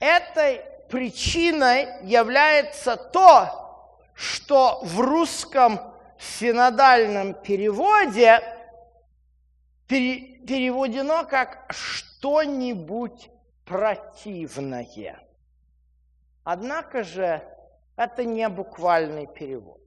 Этой 0.00 0.62
причиной 0.88 1.88
является 2.02 2.96
то, 2.96 4.00
что 4.14 4.80
в 4.82 5.00
русском 5.00 5.78
синодальном 6.18 7.34
переводе 7.34 8.42
переводено 9.86 11.24
как 11.24 11.66
что-нибудь 11.70 13.30
противное. 13.64 15.20
Однако 16.44 17.04
же 17.04 17.42
это 17.96 18.24
не 18.24 18.48
буквальный 18.48 19.26
перевод. 19.26 19.80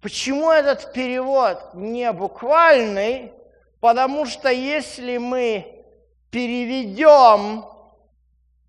Почему 0.00 0.50
этот 0.50 0.92
перевод 0.92 1.74
не 1.74 2.12
буквальный? 2.12 3.32
Потому 3.80 4.26
что 4.26 4.50
если 4.50 5.18
мы 5.18 5.84
переведем 6.30 7.64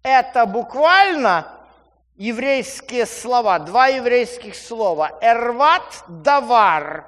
это 0.06 0.46
буквально, 0.46 1.48
еврейские 2.16 3.08
слова, 3.08 3.58
два 3.58 3.88
еврейских 3.88 4.56
слова, 4.56 5.18
эрват, 5.20 6.04
давар, 6.08 7.08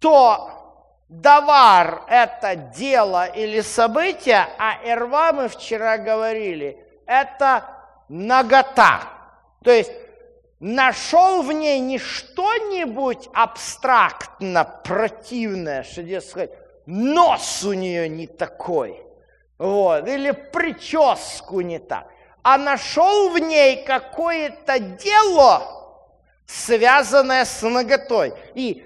то 0.00 0.50
давар– 1.08 2.02
это 2.08 2.56
дело 2.56 3.26
или 3.26 3.60
событие, 3.60 4.44
а 4.58 4.84
эрва, 4.84 5.32
мы 5.32 5.48
вчера 5.48 5.98
говорили, 5.98 6.84
это 7.06 7.64
нагота. 8.08 9.02
То 9.62 9.70
есть 9.70 9.92
нашел 10.58 11.42
в 11.42 11.52
ней 11.52 11.78
не 11.78 11.98
что-нибудь 11.98 13.28
абстрактно 13.32 14.64
противное, 14.64 15.84
что, 15.84 16.02
дескать, 16.02 16.50
нос 16.86 17.62
у 17.62 17.72
нее 17.72 18.08
не 18.08 18.26
такой, 18.26 19.05
вот, 19.58 20.06
или 20.06 20.30
прическу 20.30 21.60
не 21.60 21.78
так, 21.78 22.08
а 22.42 22.58
нашел 22.58 23.30
в 23.30 23.38
ней 23.38 23.84
какое-то 23.84 24.78
дело, 24.78 25.62
связанное 26.46 27.44
с 27.44 27.62
наготой. 27.62 28.34
И 28.54 28.84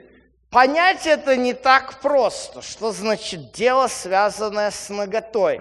понять 0.50 1.06
это 1.06 1.36
не 1.36 1.54
так 1.54 2.00
просто, 2.00 2.62
что 2.62 2.92
значит 2.92 3.52
дело, 3.52 3.88
связанное 3.88 4.70
с 4.70 4.88
наготой. 4.88 5.60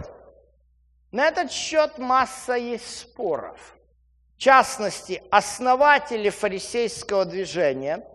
На 1.12 1.28
этот 1.28 1.52
счет 1.52 1.98
масса 1.98 2.54
есть 2.54 3.00
споров– 3.00 3.58
в 4.40 4.42
частности, 4.42 5.22
основатели 5.32 6.30
фарисейского 6.30 7.26
движения 7.26 8.08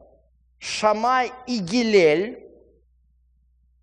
Шамай 0.59 1.31
и 1.47 1.59
Гилель 1.59 2.43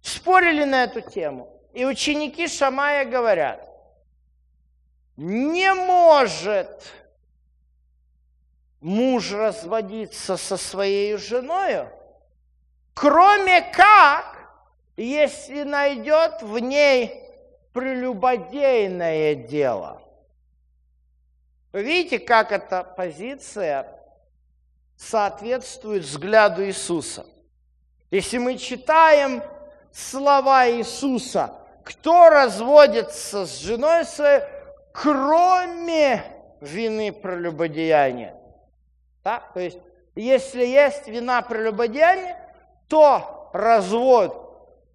спорили 0.02 0.64
на 0.64 0.86
эту 0.86 1.02
тему. 1.02 1.61
И 1.74 1.86
ученики 1.86 2.48
Шамая 2.48 3.06
говорят, 3.06 3.68
не 5.16 5.74
может 5.74 6.92
муж 8.80 9.32
разводиться 9.32 10.38
со 10.38 10.58
своей 10.58 11.16
женой, 11.18 11.88
кроме 12.94 13.62
как, 13.62 14.50
если 14.98 15.64
найдет 15.64 16.42
в 16.42 16.60
ней 16.60 17.24
прелюбодейное 17.74 19.36
дело– 19.36 20.02
видите, 21.80 22.20
как 22.20 22.52
эта 22.52 22.84
позиция 22.84 23.88
соответствует 24.98 26.04
взгляду 26.04 26.66
Иисуса. 26.66 27.26
Если 28.10 28.38
мы 28.38 28.58
читаем 28.58 29.42
слова 29.94 30.70
Иисуса, 30.70 31.56
кто 31.84 32.30
разводится 32.30 33.46
с 33.46 33.60
женой 33.60 34.06
своей, 34.06 34.42
кроме 34.92 36.24
вины 36.60 37.12
прелюбодеяния. 37.12 38.36
Так? 39.24 39.54
То 39.54 39.60
есть, 39.60 39.80
если 40.16 40.66
есть 40.66 41.08
вина 41.08 41.42
прелюбодеяния, 41.42 42.38
то 42.88 43.50
развод 43.54 44.52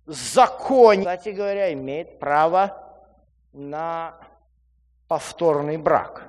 закон, 0.06 0.98
кстати 0.98 1.30
говоря, 1.30 1.72
имеет 1.72 2.18
право 2.18 2.82
на 3.52 4.14
повторный 5.08 5.76
брак 5.76 6.24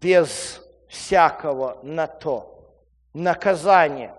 без 0.00 0.60
всякого 0.88 1.78
на 1.82 2.06
то 2.06 2.72
наказание. 3.14 4.14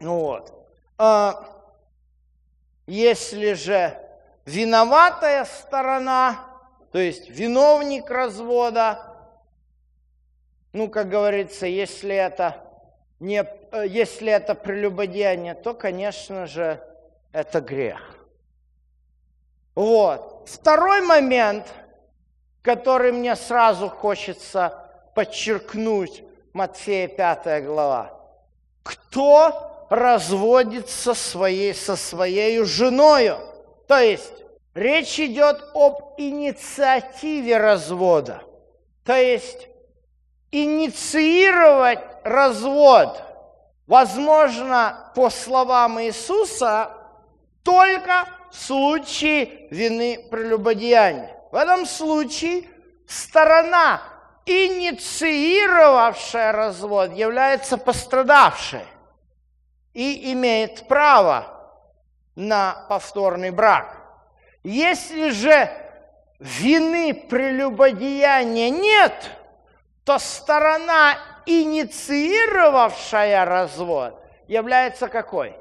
Ну 0.00 0.20
вот. 0.20 0.52
А, 0.98 1.44
если 2.86 3.52
же 3.54 3.98
виноватая 4.44 5.44
сторона, 5.44 6.44
то 6.90 6.98
есть 6.98 7.30
виновник 7.30 8.10
развода, 8.10 8.98
ну, 10.72 10.88
как 10.88 11.08
говорится, 11.08 11.66
если 11.66 12.14
это, 12.14 12.56
не, 13.20 13.44
если 13.86 14.32
это 14.32 14.54
прелюбодеяние, 14.54 15.54
то, 15.54 15.74
конечно 15.74 16.46
же, 16.46 16.82
это 17.32 17.60
грех. 17.60 18.00
Вот. 19.74 20.48
Второй 20.48 21.02
момент, 21.02 21.66
который 22.62 23.12
мне 23.12 23.36
сразу 23.36 23.88
хочется 23.88 24.88
подчеркнуть, 25.14 26.24
Матфея 26.52 27.08
5 27.08 27.64
глава. 27.64 28.18
Кто 28.82 29.71
разводится 29.92 31.14
своей, 31.14 31.74
со 31.74 31.96
своей 31.96 32.64
женою? 32.64 33.36
То 33.86 33.98
есть 33.98 34.32
речь 34.74 35.20
идет 35.20 35.62
об 35.74 36.14
инициативе 36.18 37.58
развода. 37.58 38.42
То 39.04 39.16
есть 39.16 39.68
инициировать 40.50 42.00
развод 42.24 43.22
возможно, 43.86 45.12
по 45.14 45.28
словам 45.28 46.00
Иисуса, 46.00 46.90
только 47.62 48.26
в 48.50 48.56
случае 48.56 49.68
вины 49.70 50.26
прелюбодеяния. 50.30 51.36
В 51.50 51.56
этом 51.56 51.84
случае 51.84 52.64
сторона, 53.06 54.00
инициировавшая 54.46 56.52
развод, 56.52 57.14
является 57.14 57.76
пострадавшей 57.76 58.86
и 59.94 60.32
имеет 60.32 60.88
право 60.88 61.46
на 62.34 62.86
повторный 62.88 63.50
брак. 63.50 63.96
Если 64.62 65.30
же 65.30 65.70
вины 66.38 67.14
прелюбодеяния 67.14 68.70
нет– 68.70 69.30
то 70.04 70.18
сторона, 70.18 71.16
инициировавшая 71.46 73.44
развод, 73.44 74.20
является 74.48 75.08
какой? 75.08 75.56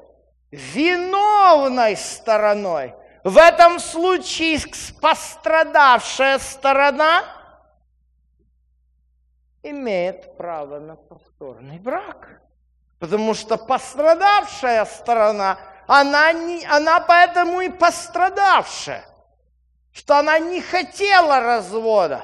Виновной 0.51 1.95
стороной. 1.95 2.95
В 3.23 3.37
этом 3.37 3.79
случае 3.79 4.59
пострадавшая 4.99 6.39
сторона 6.39 7.23
имеет 9.61 10.35
право 10.37 10.79
на 10.79 10.95
повторный 10.95 11.77
брак. 11.77 12.40
Потому 13.01 13.33
что 13.33 13.57
пострадавшая 13.57 14.85
сторона, 14.85 15.57
она, 15.87 16.31
не, 16.33 16.63
она 16.65 16.99
поэтому 16.99 17.59
и 17.61 17.69
пострадавшая, 17.69 19.03
что 19.91 20.19
она 20.19 20.37
не 20.37 20.61
хотела 20.61 21.39
развода. 21.39 22.23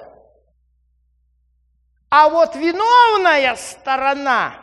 А 2.12 2.30
вот 2.30 2.56
виновная 2.56 3.56
сторона, 3.56 4.54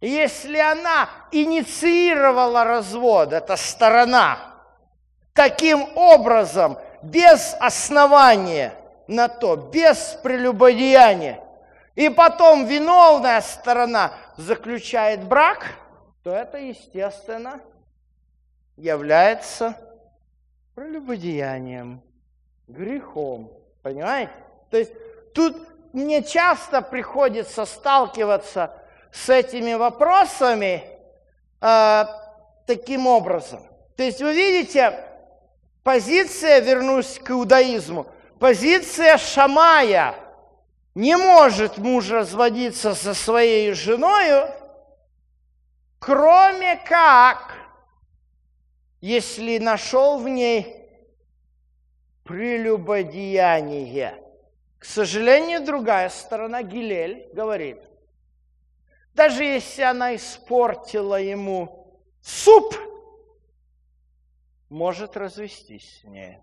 если 0.00 0.58
она 0.58 1.08
инициировала 1.32 2.62
развод, 2.62 3.32
эта 3.32 3.56
сторона, 3.56 4.38
таким 5.34 5.84
образом, 5.96 6.78
без 7.02 7.56
основания 7.58 8.72
на 9.08 9.26
то, 9.26 9.56
без 9.56 10.16
прелюбодеяния, 10.22 11.40
и 11.96 12.08
потом 12.08 12.66
виновная 12.66 13.40
сторона 13.40 14.12
заключает 14.38 15.24
брак, 15.24 15.66
то 16.22 16.30
это, 16.30 16.58
естественно, 16.58 17.60
является 18.76 19.76
прелюбодеянием, 20.74 22.00
грехом. 22.68 23.52
Понимаете? 23.82 24.32
То 24.70 24.78
есть 24.78 24.92
тут 25.34 25.56
мне 25.92 26.22
часто 26.22 26.82
приходится 26.82 27.64
сталкиваться 27.64 28.72
с 29.10 29.28
этими 29.28 29.74
вопросами 29.74 30.84
э, 31.60 32.04
таким 32.66 33.06
образом. 33.08 33.60
То 33.96 34.04
есть 34.04 34.22
вы 34.22 34.34
видите, 34.34 35.04
позиция, 35.82 36.60
вернусь 36.60 37.18
к 37.18 37.30
иудаизму, 37.30 38.06
позиция 38.38 39.18
Шамая 39.18 40.14
не 40.98 41.16
может 41.16 41.78
муж 41.78 42.10
разводиться 42.10 42.94
со 42.94 43.14
своей 43.14 43.72
женой, 43.72 44.50
кроме 45.98 46.76
как, 46.76 47.54
если 49.00 49.58
нашел 49.58 50.18
в 50.18 50.28
ней 50.28 50.74
прелюбодеяние– 52.24 54.22
к 54.78 54.84
сожалению, 54.84 55.64
другая 55.64 56.08
сторона, 56.08 56.62
Гилель, 56.62 57.28
говорит, 57.32 57.82
даже 59.12 59.42
если 59.42 59.82
она 59.82 60.14
испортила 60.14 61.20
ему 61.20 62.00
суп, 62.22 62.76
может 64.68 65.16
развестись 65.16 66.00
с 66.00 66.04
ней. 66.04 66.38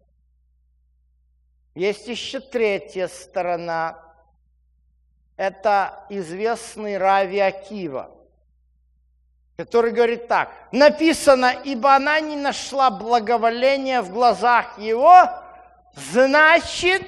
Есть 1.76 2.08
еще 2.08 2.42
третья 2.42 3.08
сторона. 3.08 4.05
Это 5.38 6.06
известный 6.10 6.98
Рави 6.98 7.40
Акива, 7.40 8.12
который 9.58 9.92
говорит 9.92 10.28
так. 10.28 10.52
Написано, 10.72 11.54
ибо 11.64 11.94
она 11.94 12.20
не 12.20 12.38
нашла 12.38 12.90
благоволения 12.90 14.02
в 14.02 14.12
глазах 14.12 14.80
его, 14.80 15.30
значит, 15.94 17.06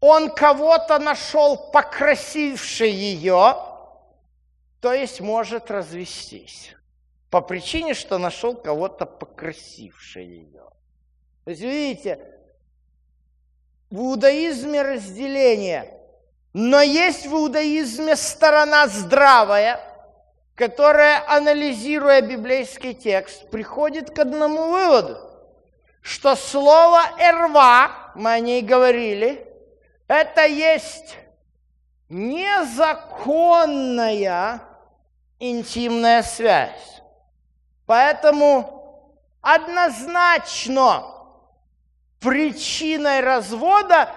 он 0.00 0.30
кого-то 0.30 0.98
нашел 0.98 1.56
покрасивше 1.70 2.86
ее, 2.86 3.56
то 4.80 4.94
есть 4.94 5.20
может 5.20 5.70
развестись. 5.70 6.74
По 7.28 7.42
причине, 7.42 7.92
что 7.94 8.16
нашел 8.16 8.56
кого-то 8.56 9.04
покрасивше 9.04 10.20
ее. 10.20 10.64
То 11.44 11.50
есть, 11.50 11.60
видите, 11.60 12.18
в 13.90 13.98
иудаизме 13.98 14.82
разделение, 14.82 15.99
но 16.52 16.80
есть 16.80 17.26
в 17.26 17.32
иудаизме 17.32 18.16
сторона 18.16 18.88
здравая, 18.88 19.80
которая, 20.54 21.22
анализируя 21.28 22.20
библейский 22.20 22.94
текст, 22.94 23.48
приходит 23.50 24.10
к 24.10 24.18
одному 24.18 24.70
выводу, 24.70 25.18
что 26.02 26.34
слово 26.36 27.02
«эрва», 27.18 28.12
мы 28.14 28.32
о 28.32 28.40
ней 28.40 28.62
говорили, 28.62 29.46
это 30.08 30.44
есть 30.46 31.16
незаконная 32.08 33.30
интимная 35.38 36.22
связь. 36.22 37.00
Поэтому 37.86 39.16
однозначно 39.40 41.04
причиной 42.20 43.20
развода 43.20 44.10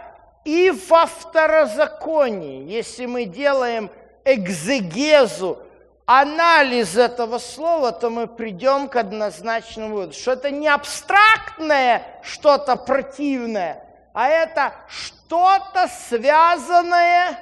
и 0.45 0.71
во 0.89 1.05
второзаконии, 1.05 2.69
если 2.69 3.05
мы 3.05 3.25
делаем 3.25 3.89
экзегезу, 4.25 5.59
анализ 6.05 6.97
этого 6.97 7.37
слова, 7.37 7.91
то 7.91 8.09
мы 8.09 8.27
придем 8.27 8.89
к 8.89 8.95
однозначному 8.97 9.95
выводу, 9.95 10.13
что 10.13 10.33
это 10.33 10.51
не 10.51 10.67
абстрактное 10.67 12.03
что-то 12.21 12.75
противное, 12.75 13.85
а 14.13 14.27
это 14.27 14.73
что-то 14.87 15.87
связанное 16.09 17.37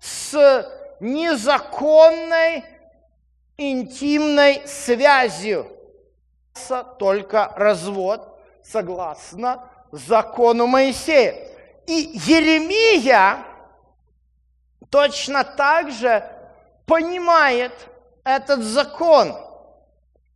с 0.00 0.66
незаконной 1.00 2.64
интимной 3.58 4.62
связью. 4.66 5.66
Только 6.98 7.52
развод 7.54 8.40
согласно 8.64 9.68
закону 9.92 10.66
Моисея. 10.66 11.34
И 11.86 12.10
Еремия 12.14 13.38
точно 14.90 15.44
так 15.44 15.90
же 15.92 16.24
понимает 16.84 17.72
этот 18.24 18.62
закон. 18.62 19.36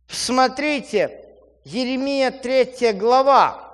Смотрите, 0.07 1.25
Еремия 1.63 2.31
3 2.31 2.93
глава, 2.93 3.71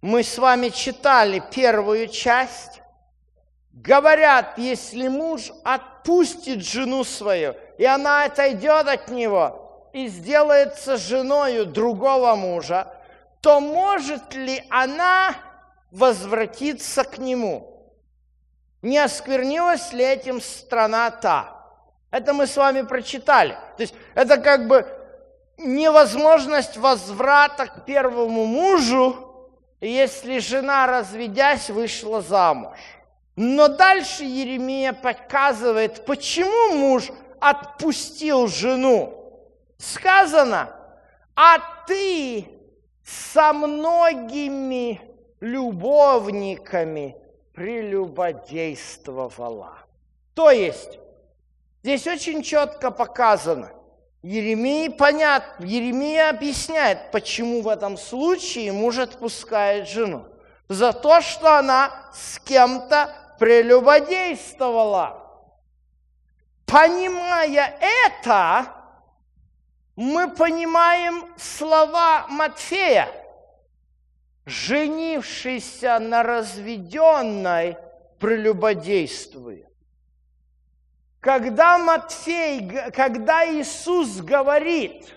мы 0.00 0.22
с 0.22 0.38
вами 0.38 0.70
читали 0.70 1.42
первую 1.52 2.08
часть. 2.08 2.80
Говорят, 3.72 4.58
если 4.58 5.08
муж 5.08 5.52
отпустит 5.64 6.64
жену 6.64 7.04
свою, 7.04 7.54
и 7.78 7.84
она 7.84 8.24
отойдет 8.24 8.88
от 8.88 9.08
него 9.08 9.88
и 9.92 10.08
сделается 10.08 10.96
женою 10.96 11.64
другого 11.66 12.34
мужа, 12.34 12.92
то 13.40 13.60
может 13.60 14.34
ли 14.34 14.62
она 14.68 15.34
возвратиться 15.90 17.04
к 17.04 17.18
нему? 17.18 17.92
Не 18.82 18.98
осквернилась 18.98 19.92
ли 19.92 20.04
этим 20.04 20.40
страна 20.40 21.10
та? 21.10 21.56
Это 22.10 22.32
мы 22.32 22.46
с 22.46 22.56
вами 22.56 22.82
прочитали. 22.82 23.52
То 23.76 23.82
есть 23.82 23.94
это 24.14 24.38
как 24.38 24.66
бы 24.66 24.86
невозможность 25.58 26.76
возврата 26.76 27.66
к 27.66 27.84
первому 27.84 28.46
мужу, 28.46 29.50
если 29.80 30.38
жена, 30.38 30.86
разведясь, 30.86 31.70
вышла 31.70 32.20
замуж. 32.20 32.78
Но 33.36 33.68
дальше 33.68 34.24
Еремия 34.24 34.92
показывает, 34.92 36.04
почему 36.04 36.76
муж 36.76 37.10
отпустил 37.40 38.48
жену. 38.48 39.16
Сказано, 39.78 40.76
а 41.34 41.58
ты 41.86 42.48
со 43.02 43.52
многими 43.52 45.00
любовниками 45.40 47.16
прелюбодействовала. 47.54 49.78
То 50.34 50.50
есть, 50.50 50.98
здесь 51.82 52.06
очень 52.06 52.42
четко 52.42 52.90
показано, 52.90 53.70
Еремия, 54.22 54.90
понятно, 54.90 55.64
Еремия 55.64 56.28
объясняет, 56.28 57.10
почему 57.10 57.62
в 57.62 57.68
этом 57.68 57.96
случае 57.96 58.70
муж 58.72 58.98
отпускает 58.98 59.88
жену. 59.88 60.26
За 60.68 60.92
то, 60.92 61.22
что 61.22 61.58
она 61.58 61.90
с 62.12 62.38
кем-то 62.40 63.14
прелюбодействовала. 63.38 65.26
Понимая 66.66 67.78
это, 67.80 68.66
мы 69.96 70.30
понимаем 70.30 71.24
слова 71.36 72.26
Матфея. 72.28 73.08
Женившийся 74.50 76.00
на 76.00 76.24
разведенной 76.24 77.76
прелюбодействует. 78.18 79.68
Когда 81.20 81.78
Матфей, 81.78 82.68
когда 82.90 83.46
Иисус 83.46 84.16
говорит 84.20 85.14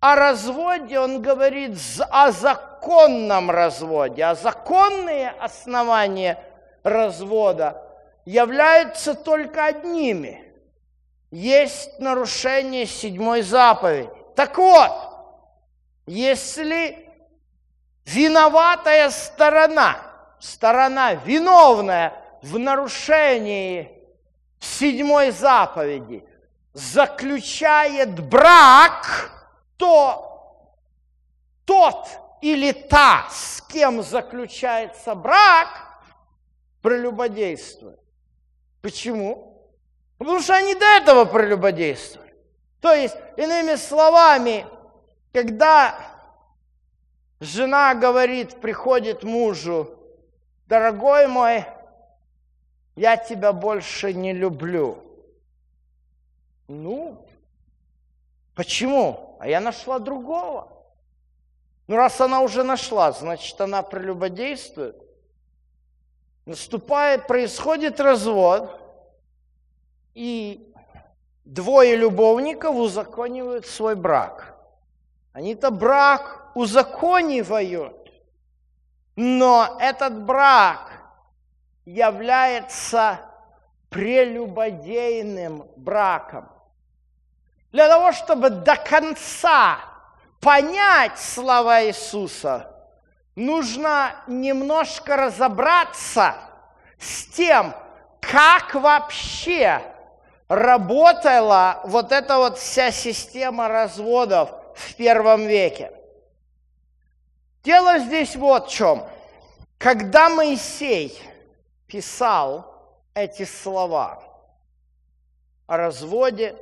о 0.00 0.16
разводе, 0.16 0.98
Он 0.98 1.22
говорит 1.22 1.78
о 2.10 2.32
законном 2.32 3.52
разводе, 3.52 4.24
а 4.24 4.34
законные 4.34 5.30
основания 5.30 6.42
развода 6.82 7.88
являются 8.24 9.14
только 9.14 9.66
одними. 9.66 10.42
Есть 11.30 12.00
нарушение 12.00 12.86
седьмой 12.86 13.42
заповеди. 13.42 14.10
Так 14.34 14.58
вот, 14.58 14.90
если 16.06 17.01
виноватая 18.04 19.10
сторона, 19.10 19.98
сторона 20.38 21.14
виновная 21.14 22.12
в 22.42 22.58
нарушении 22.58 23.90
седьмой 24.60 25.30
заповеди 25.30 26.24
заключает 26.72 28.18
брак, 28.20 29.30
то 29.76 30.76
тот 31.64 32.08
или 32.40 32.72
та, 32.72 33.28
с 33.30 33.62
кем 33.62 34.02
заключается 34.02 35.14
брак, 35.14 35.68
прелюбодействует. 36.80 38.00
Почему? 38.80 39.70
Потому 40.18 40.40
что 40.40 40.54
они 40.54 40.74
до 40.74 40.84
этого 40.84 41.24
прелюбодействовали. 41.24 42.34
То 42.80 42.92
есть, 42.92 43.16
иными 43.36 43.76
словами, 43.76 44.66
когда 45.32 45.94
жена 47.42 47.94
говорит, 47.94 48.60
приходит 48.60 49.24
мужу, 49.24 49.98
дорогой 50.66 51.26
мой, 51.26 51.64
я 52.94 53.16
тебя 53.16 53.52
больше 53.52 54.12
не 54.12 54.32
люблю. 54.32 55.02
Ну, 56.68 57.26
почему? 58.54 59.36
А 59.40 59.48
я 59.48 59.60
нашла 59.60 59.98
другого. 59.98 60.68
Ну, 61.88 61.96
раз 61.96 62.20
она 62.20 62.40
уже 62.40 62.62
нашла, 62.62 63.12
значит, 63.12 63.60
она 63.60 63.82
прелюбодействует. 63.82 64.96
Наступает, 66.46 67.26
происходит 67.26 68.00
развод, 68.00 68.80
и 70.14 70.72
двое 71.44 71.96
любовников 71.96 72.76
узаконивают 72.76 73.66
свой 73.66 73.94
брак. 73.94 74.56
Они-то 75.32 75.70
брак 75.70 76.41
узаконивают, 76.54 78.12
но 79.16 79.76
этот 79.80 80.24
брак 80.24 80.92
является 81.84 83.20
прелюбодейным 83.90 85.66
браком. 85.76 86.48
Для 87.72 87.88
того, 87.88 88.12
чтобы 88.12 88.50
до 88.50 88.76
конца 88.76 89.78
понять 90.40 91.18
слова 91.18 91.84
Иисуса, 91.84 92.70
нужно 93.34 94.14
немножко 94.26 95.16
разобраться 95.16 96.34
с 96.98 97.26
тем, 97.26 97.74
как 98.20 98.74
вообще 98.74 99.82
работала 100.48 101.80
вот 101.84 102.12
эта 102.12 102.36
вот 102.36 102.58
вся 102.58 102.90
система 102.90 103.68
разводов 103.68 104.50
в 104.74 104.94
первом 104.94 105.46
веке. 105.46 105.92
Дело 107.62 107.98
здесь 107.98 108.36
вот 108.36 108.68
в 108.68 108.70
чем. 108.70 109.04
Когда 109.78 110.28
Моисей 110.28 111.18
писал 111.86 112.96
эти 113.14 113.44
слова 113.44 114.22
о 115.66 115.76
разводе, 115.76 116.56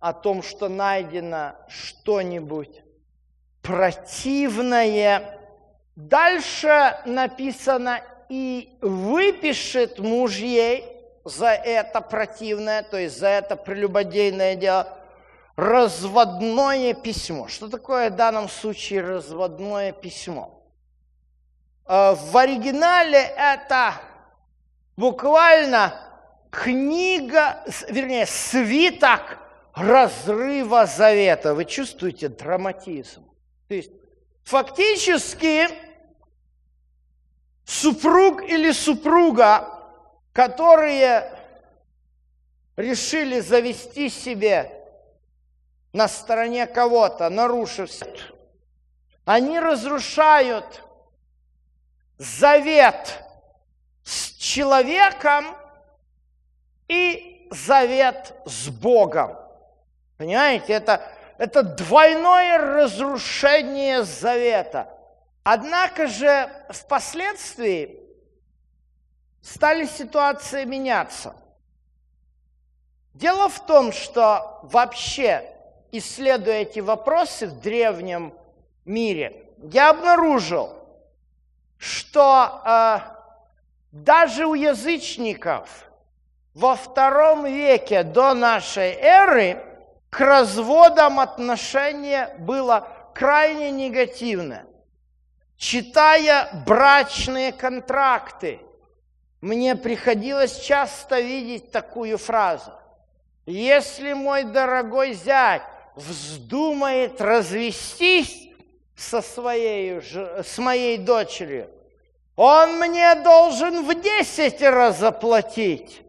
о 0.00 0.12
том, 0.12 0.42
что 0.42 0.68
найдено 0.68 1.56
что-нибудь 1.68 2.82
противное. 3.62 5.40
Дальше 5.96 6.98
написано 7.06 8.00
«и 8.28 8.78
выпишет 8.80 9.98
мужьей 9.98 10.84
за 11.24 11.48
это 11.48 12.00
противное, 12.00 12.82
то 12.82 12.98
есть 12.98 13.18
за 13.18 13.28
это 13.28 13.56
прелюбодейное 13.56 14.54
дело, 14.54 14.95
разводное 15.56 16.94
письмо». 16.94 17.48
Что 17.48 17.68
такое 17.68 18.10
в 18.10 18.16
данном 18.16 18.48
случае 18.48 19.00
разводное 19.00 19.92
письмо? 19.92 20.62
Э, 21.86 22.14
в 22.14 22.36
оригинале 22.36 23.18
это 23.18 23.94
буквально 24.96 25.94
книга, 26.50 27.64
вернее, 27.88 28.26
свиток 28.26 29.38
разрыва 29.74 30.86
завета. 30.86 31.54
Вы 31.54 31.64
чувствуете 31.64 32.28
драматизм? 32.28 33.24
То 33.68 33.74
есть 33.74 33.90
фактически 34.42 35.68
супруг 37.64 38.42
или 38.42 38.72
супруга, 38.72 39.68
которые 40.32 41.32
решили 42.76 43.40
завести 43.40 44.08
себе 44.08 44.75
на 45.96 46.08
стороне 46.08 46.66
кого-то, 46.66 47.30
нарушив, 47.30 47.90
они 49.24 49.58
разрушают 49.58 50.84
завет 52.18 53.22
с 54.04 54.32
человеком 54.32 55.56
и 56.86 57.48
завет 57.50 58.34
с 58.44 58.68
Богом. 58.68 59.38
Понимаете, 60.18 60.74
это, 60.74 61.02
это 61.38 61.62
двойное 61.62 62.58
разрушение 62.58 64.04
завета. 64.04 64.90
Однако 65.44 66.08
же 66.08 66.50
впоследствии 66.68 67.98
стали 69.40 69.86
ситуации 69.86 70.64
меняться. 70.64 71.34
Дело 73.14 73.48
в 73.48 73.64
том, 73.64 73.92
что 73.92 74.60
вообще, 74.62 75.55
исследуя 75.92 76.62
эти 76.62 76.80
вопросы 76.80 77.46
в 77.46 77.60
древнем 77.60 78.34
мире, 78.84 79.44
я 79.58 79.90
обнаружил, 79.90 80.74
что 81.78 82.62
э, 82.64 82.98
даже 83.92 84.46
у 84.46 84.54
язычников 84.54 85.90
во 86.54 86.74
втором 86.74 87.44
веке 87.44 88.02
до 88.02 88.34
нашей 88.34 88.92
эры 88.92 89.62
к 90.10 90.20
разводам 90.20 91.20
отношение 91.20 92.34
было 92.38 92.88
крайне 93.14 93.70
негативное. 93.70 94.66
Читая 95.56 96.48
брачные 96.66 97.52
контракты, 97.52 98.60
мне 99.40 99.76
приходилось 99.76 100.58
часто 100.60 101.20
видеть 101.20 101.70
такую 101.70 102.18
фразу. 102.18 102.72
Если 103.46 104.12
мой 104.12 104.44
дорогой 104.44 105.14
зять 105.14 105.62
вздумает 105.96 107.20
развестись 107.20 108.50
со 108.94 109.20
своей, 109.22 110.00
с 110.00 110.58
моей 110.58 110.98
дочерью, 110.98 111.70
он 112.36 112.78
мне 112.78 113.14
должен 113.16 113.86
в 113.86 114.00
десять 114.00 114.62
раз 114.62 114.98
заплатить. 114.98 116.02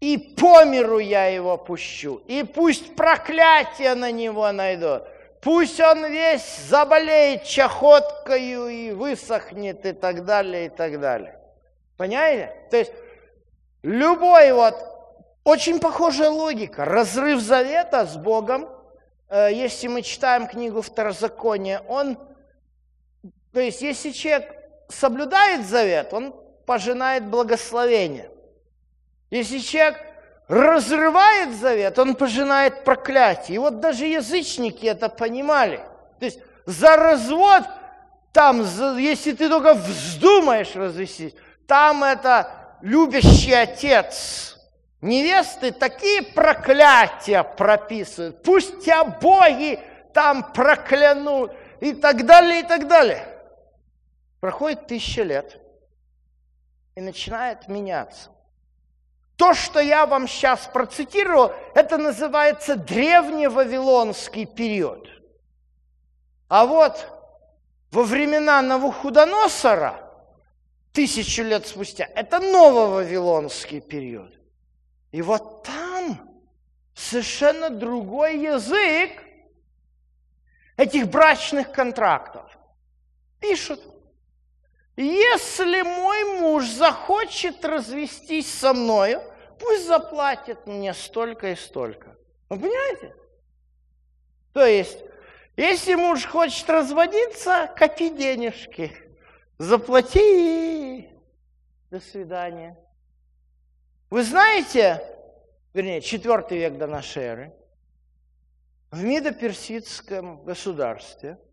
И 0.00 0.16
по 0.16 0.64
миру 0.64 0.98
я 0.98 1.26
его 1.26 1.56
пущу. 1.56 2.22
И 2.28 2.44
пусть 2.44 2.94
проклятие 2.94 3.94
на 3.96 4.12
него 4.12 4.52
найдут. 4.52 5.02
Пусть 5.40 5.80
он 5.80 6.06
весь 6.06 6.58
заболеет 6.68 7.44
чахоткою 7.44 8.68
и 8.68 8.92
высохнет 8.92 9.84
и 9.86 9.92
так 9.92 10.24
далее, 10.24 10.66
и 10.66 10.68
так 10.68 11.00
далее. 11.00 11.40
Понимаете? 11.96 12.54
То 12.70 12.76
есть 12.76 12.92
любой 13.82 14.52
вот, 14.52 14.76
очень 15.42 15.80
похожая 15.80 16.30
логика. 16.30 16.84
Разрыв 16.84 17.40
завета 17.40 18.06
с 18.06 18.16
Богом, 18.16 18.68
если 19.30 19.88
мы 19.88 20.02
читаем 20.02 20.46
книгу 20.46 20.80
Второзакония, 20.80 21.82
он, 21.88 22.18
то 23.52 23.60
есть 23.60 23.82
если 23.82 24.10
человек 24.10 24.54
соблюдает 24.88 25.66
завет, 25.66 26.12
он 26.12 26.34
пожинает 26.66 27.24
благословение. 27.24 28.30
Если 29.30 29.58
человек 29.58 29.98
разрывает 30.48 31.54
завет, 31.54 31.98
он 31.98 32.14
пожинает 32.14 32.84
проклятие. 32.84 33.56
И 33.56 33.58
вот 33.58 33.80
даже 33.80 34.06
язычники 34.06 34.86
это 34.86 35.08
понимали. 35.08 35.80
То 36.18 36.24
есть 36.24 36.38
за 36.64 36.96
развод, 36.96 37.64
там, 38.32 38.62
если 38.96 39.32
ты 39.32 39.48
только 39.48 39.74
вздумаешь 39.74 40.74
развестись, 40.74 41.34
там 41.66 42.02
это 42.02 42.50
любящий 42.80 43.52
отец 43.52 44.57
невесты 45.00 45.72
такие 45.72 46.22
проклятия 46.22 47.42
прописывают. 47.42 48.42
Пусть 48.42 48.80
тебя 48.80 49.04
боги 49.04 49.80
там 50.12 50.52
проклянут 50.52 51.52
и 51.80 51.92
так 51.92 52.26
далее, 52.26 52.60
и 52.60 52.62
так 52.62 52.88
далее. 52.88 53.26
Проходит 54.40 54.86
тысяча 54.86 55.22
лет 55.22 55.60
и 56.94 57.00
начинает 57.00 57.68
меняться. 57.68 58.30
То, 59.36 59.54
что 59.54 59.78
я 59.78 60.06
вам 60.06 60.26
сейчас 60.26 60.68
процитировал, 60.72 61.52
это 61.74 61.96
называется 61.96 62.74
древний 62.74 63.46
вавилонский 63.46 64.46
период. 64.46 65.08
А 66.48 66.66
вот 66.66 67.06
во 67.92 68.02
времена 68.02 68.60
Навуходоносора, 68.62 69.94
тысячу 70.92 71.42
лет 71.42 71.66
спустя, 71.66 72.08
это 72.14 72.40
нововавилонский 72.40 73.80
период. 73.80 74.37
И 75.12 75.22
вот 75.22 75.62
там 75.62 76.28
совершенно 76.94 77.70
другой 77.70 78.38
язык 78.38 79.22
этих 80.76 81.08
брачных 81.08 81.72
контрактов. 81.72 82.56
Пишут, 83.40 83.80
если 84.96 85.82
мой 85.82 86.40
муж 86.40 86.68
захочет 86.68 87.64
развестись 87.64 88.52
со 88.52 88.74
мною, 88.74 89.22
пусть 89.58 89.86
заплатит 89.86 90.66
мне 90.66 90.92
столько 90.92 91.52
и 91.52 91.56
столько. 91.56 92.16
Вы 92.48 92.58
понимаете? 92.58 93.14
То 94.52 94.66
есть, 94.66 94.98
если 95.56 95.94
муж 95.94 96.24
хочет 96.26 96.68
разводиться, 96.68 97.72
копи 97.76 98.10
денежки, 98.10 98.92
заплати, 99.58 101.08
до 101.90 102.00
свидания. 102.00 102.76
Вы 104.10 104.22
знаете, 104.22 105.02
вернее, 105.74 106.00
четвертый 106.00 106.58
век 106.58 106.78
до 106.78 106.86
нашей 106.86 107.22
эры, 107.22 107.54
в 108.90 109.02
Мидо-Персидском 109.02 110.44
государстве– 110.44 111.38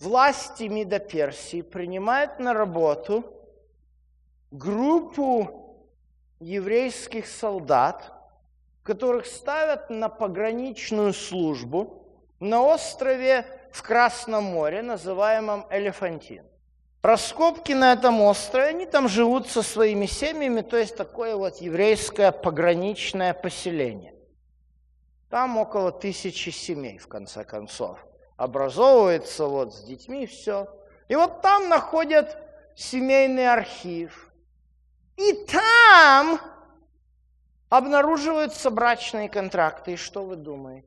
власти 0.00 0.64
МИДа 0.64 0.98
Персии 0.98 1.62
принимают 1.62 2.38
на 2.38 2.54
работу 2.54 3.24
группу 4.50 5.76
еврейских 6.40 7.26
солдат, 7.26 8.12
которых 8.82 9.26
ставят 9.26 9.90
на 9.90 10.08
пограничную 10.08 11.12
службу 11.12 12.06
на 12.40 12.62
острове 12.62 13.44
в 13.72 13.82
Красном 13.82 14.44
море, 14.44 14.82
называемом 14.82 15.66
Элефантин. 15.70 16.44
Раскопки 17.02 17.72
на 17.72 17.92
этом 17.92 18.20
острове, 18.22 18.66
они 18.66 18.86
там 18.86 19.08
живут 19.08 19.48
со 19.48 19.62
своими 19.62 20.06
семьями, 20.06 20.62
то 20.62 20.76
есть 20.76 20.96
такое 20.96 21.36
вот 21.36 21.56
еврейское 21.58 22.32
пограничное 22.32 23.34
поселение. 23.34 24.14
Там 25.30 25.58
около 25.58 25.92
тысячи 25.92 26.50
семей, 26.50 26.98
в 26.98 27.06
конце 27.06 27.44
концов 27.44 28.04
образовывается 28.38 29.46
вот 29.46 29.74
с 29.74 29.82
детьми 29.82 30.24
все. 30.26 30.68
И 31.08 31.16
вот 31.16 31.42
там 31.42 31.68
находят 31.68 32.38
семейный 32.74 33.52
архив. 33.52 34.32
И 35.16 35.32
там 35.46 36.40
обнаруживаются 37.68 38.70
брачные 38.70 39.28
контракты. 39.28 39.94
И 39.94 39.96
что 39.96 40.24
вы 40.24 40.36
думаете? 40.36 40.86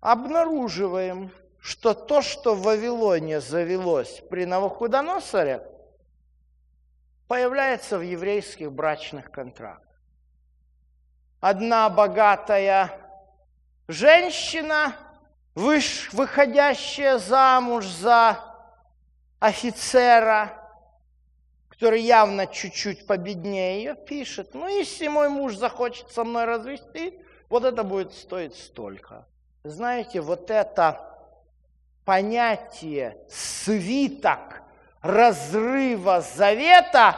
Обнаруживаем, 0.00 1.32
что 1.62 1.94
то, 1.94 2.22
что 2.22 2.56
в 2.56 2.62
Вавилоне 2.62 3.40
завелось 3.40 4.20
при 4.28 4.44
Новоходоносоре, 4.44 5.62
появляется 7.28 7.98
в 7.98 8.02
еврейских 8.02 8.72
брачных 8.72 9.30
контрактах. 9.30 10.00
Одна 11.40 11.88
богатая 11.88 12.90
женщина 13.86 14.96
выходящая 15.54 17.18
замуж 17.18 17.86
за 17.86 18.38
офицера, 19.38 20.58
который 21.68 22.00
явно 22.00 22.48
чуть-чуть 22.48 23.06
победнее 23.06 23.78
ее, 23.78 23.94
пишет, 23.94 24.54
ну, 24.54 24.66
если 24.66 25.06
мой 25.06 25.28
муж 25.28 25.54
захочет 25.54 26.10
со 26.10 26.24
мной 26.24 26.44
развести, 26.44 27.20
вот 27.48 27.64
это 27.64 27.84
будет 27.84 28.12
стоить 28.14 28.56
столько. 28.56 29.28
Знаете, 29.62 30.20
вот 30.20 30.50
это 30.50 31.11
понятие 32.04 33.16
свиток 33.28 34.62
разрыва 35.00 36.20
завета 36.20 37.16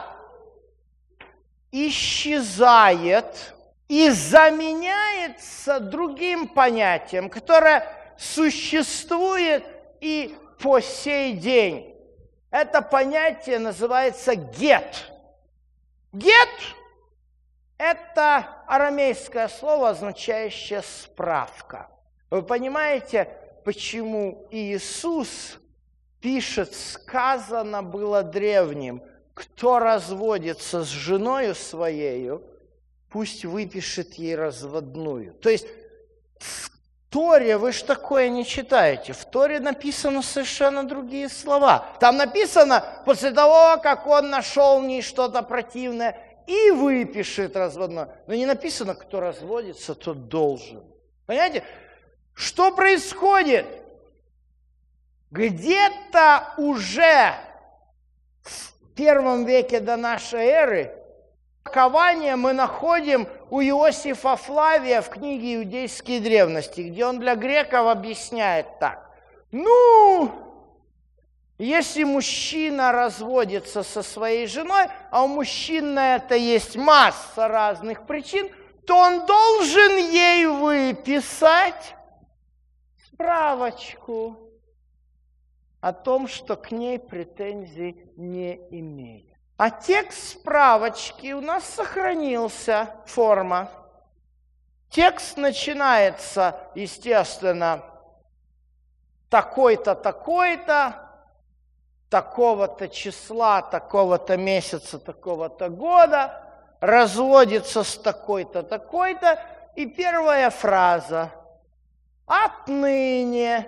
исчезает 1.71 3.53
и 3.87 4.09
заменяется 4.09 5.79
другим 5.79 6.47
понятием, 6.47 7.29
которое 7.29 7.87
существует 8.17 9.63
и 10.01 10.37
по 10.59 10.79
сей 10.79 11.33
день. 11.33 11.95
Это 12.49 12.81
понятие 12.81 13.59
называется 13.59 14.35
гет. 14.35 15.11
Гет– 16.13 16.49
это 17.77 18.63
арамейское 18.65 19.49
слово, 19.49 19.89
означающее 19.89 20.81
справка. 20.81 21.89
Вы 22.29 22.41
понимаете, 22.41 23.29
почему 23.65 24.47
Иисус 24.51 25.59
пишет, 26.21 26.73
сказано 26.73 27.83
было 27.83 28.23
древним, 28.23 29.01
кто 29.33 29.79
разводится 29.79 30.85
с 30.85 30.87
женою 30.87 31.55
своею, 31.55 32.43
пусть 33.09 33.43
выпишет 33.43 34.13
ей 34.13 34.35
разводную. 34.35 35.33
То 35.33 35.49
есть 35.49 35.67
Торе 37.09 37.57
вы 37.57 37.71
же 37.71 37.83
такое 37.85 38.29
не 38.29 38.45
читаете. 38.45 39.13
В 39.13 39.25
Торе 39.25 39.59
написаны 39.59 40.21
совершенно 40.21 40.83
другие 40.83 41.29
слова. 41.29 41.85
Там 41.99 42.17
написано, 42.17 42.83
после 43.05 43.31
того, 43.31 43.81
как 43.81 44.05
он 44.05 44.29
нашел 44.29 44.79
в 44.79 44.85
ней 44.85 45.01
что-то 45.01 45.41
противное, 45.41 46.19
и 46.45 46.71
выпишет 46.71 47.55
разводное. 47.55 48.09
Но 48.27 48.35
не 48.35 48.45
написано, 48.45 48.93
кто 48.93 49.19
разводится, 49.19 49.95
тот 49.95 50.27
должен. 50.27 50.83
Понимаете? 51.25 51.63
Что 52.35 52.71
происходит? 52.71 53.65
Где-то 55.31 56.53
уже 56.57 57.33
в 58.43 58.93
первом 58.95 59.45
веке 59.45 59.79
до 59.79 59.97
нашей 59.97 60.45
эры 60.45 61.05
Кование 61.65 62.35
мы 62.35 62.53
находим 62.53 63.27
у 63.49 63.59
Иосифа 63.59 64.35
Флавия 64.35 65.01
в 65.01 65.09
книге 65.09 65.55
«Иудейские 65.55 66.19
древности», 66.19 66.81
где 66.81 67.05
он 67.05 67.19
для 67.19 67.35
греков 67.35 67.87
объясняет 67.87 68.67
так. 68.79 69.09
Ну, 69.51 70.31
если 71.57 72.03
мужчина 72.03 72.91
разводится 72.91 73.81
со 73.81 74.03
своей 74.03 74.45
женой, 74.45 74.85
а 75.09 75.23
у 75.23 75.27
мужчин 75.27 75.95
на 75.95 76.15
это 76.15 76.35
есть 76.35 76.75
масса 76.75 77.47
разных 77.47 78.05
причин, 78.05 78.47
то 78.85 78.95
он 78.95 79.25
должен 79.25 79.97
ей 79.97 80.45
выписать 80.45 81.95
справочку 83.15 84.37
о 85.79 85.93
том, 85.93 86.27
что 86.27 86.57
к 86.57 86.71
ней 86.71 86.99
претензий 86.99 88.11
не 88.17 88.55
имеет. 88.71 89.37
А 89.57 89.69
текст 89.69 90.39
справочки 90.39 91.31
у 91.31 91.39
нас 91.39 91.63
сохранился, 91.63 92.89
форма. 93.05 93.69
Текст 94.89 95.37
начинается, 95.37 96.59
естественно, 96.75 97.83
такой-то, 99.29 99.95
такой-то, 99.95 101.09
такого-то 102.09 102.89
числа, 102.89 103.61
такого-то 103.61 104.35
месяца, 104.35 104.99
такого-то 104.99 105.69
года, 105.69 106.43
разводится 106.81 107.83
с 107.83 107.97
такой-то, 107.97 108.61
такой-то, 108.61 109.39
и 109.75 109.85
первая 109.85 110.49
фраза. 110.49 111.31
Отныне 112.25 113.67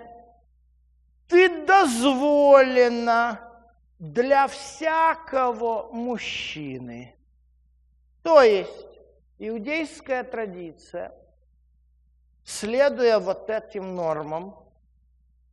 ты 1.28 1.64
дозволена 1.64 3.40
для 3.98 4.48
всякого 4.48 5.90
мужчины. 5.92 7.14
То 8.22 8.42
есть 8.42 8.86
иудейская 9.38 10.24
традиция, 10.24 11.12
следуя 12.44 13.18
вот 13.18 13.48
этим 13.50 13.94
нормам, 13.94 14.56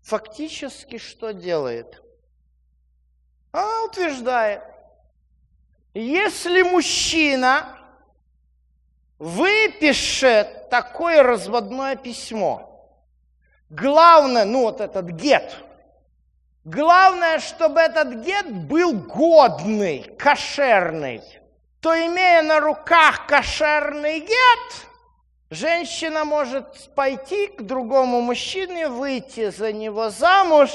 фактически 0.01 0.97
что 0.97 1.31
делает? 1.31 2.01
Она 3.51 3.85
утверждает, 3.85 4.63
если 5.93 6.61
мужчина 6.61 7.77
выпишет 9.17 10.69
такое 10.69 11.23
разводное 11.23 11.95
письмо, 11.95 12.74
главное, 13.75 14.45
ну 14.45 14.63
вот 14.63 14.81
этот 14.81 15.05
гет, 15.07 15.55
главное, 16.63 17.39
чтобы 17.39 17.79
этот 17.81 18.25
гет 18.25 18.51
был 18.51 18.93
годный, 18.93 20.03
кошерный, 20.17 21.21
то 21.81 21.93
имея 21.93 22.41
на 22.41 22.59
руках 22.59 23.27
кошерный 23.27 24.21
гет, 24.21 24.87
женщина 25.49 26.25
может 26.25 26.93
пойти 26.95 27.47
к 27.47 27.61
другому 27.61 28.21
мужчине, 28.21 28.87
выйти 28.87 29.49
за 29.49 29.71
него 29.71 30.09
замуж, 30.09 30.71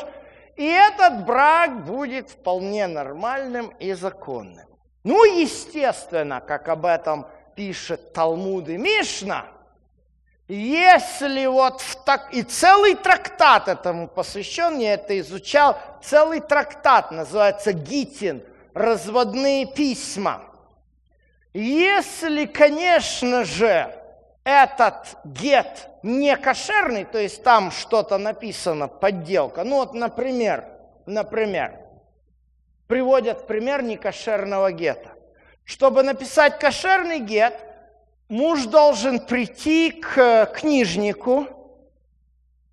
и 0.56 0.64
этот 0.64 1.24
брак 1.24 1.84
будет 1.84 2.30
вполне 2.30 2.86
нормальным 2.86 3.68
и 3.78 3.92
законным. 3.94 4.66
Ну, 5.02 5.24
естественно, 5.24 6.40
как 6.40 6.68
об 6.68 6.84
этом 6.84 7.26
пишет 7.56 8.12
Талмуд 8.12 8.68
и 8.68 8.76
Мишна, 8.76 9.46
если 10.54 11.46
вот 11.46 11.80
в 11.80 12.04
так... 12.04 12.34
И 12.34 12.42
целый 12.42 12.94
трактат 12.94 13.68
этому 13.68 14.08
посвящен, 14.08 14.78
я 14.78 14.94
это 14.94 15.18
изучал, 15.20 15.78
целый 16.02 16.40
трактат 16.40 17.12
называется 17.12 17.72
Гитин, 17.72 18.42
разводные 18.74 19.66
письма. 19.66 20.42
Если, 21.52 22.46
конечно 22.46 23.44
же, 23.44 23.94
этот 24.44 25.16
гет 25.24 25.88
не 26.02 26.36
кошерный, 26.36 27.04
то 27.04 27.18
есть 27.18 27.42
там 27.44 27.70
что-то 27.70 28.18
написано, 28.18 28.88
подделка, 28.88 29.62
ну 29.62 29.76
вот, 29.76 29.94
например, 29.94 30.64
например, 31.06 31.78
приводят 32.88 33.46
пример 33.46 33.82
некошерного 33.82 34.72
гета. 34.72 35.10
Чтобы 35.64 36.02
написать 36.02 36.58
кошерный 36.58 37.20
гет, 37.20 37.54
муж 38.30 38.66
должен 38.66 39.18
прийти 39.18 39.90
к 39.90 40.46
книжнику, 40.54 41.46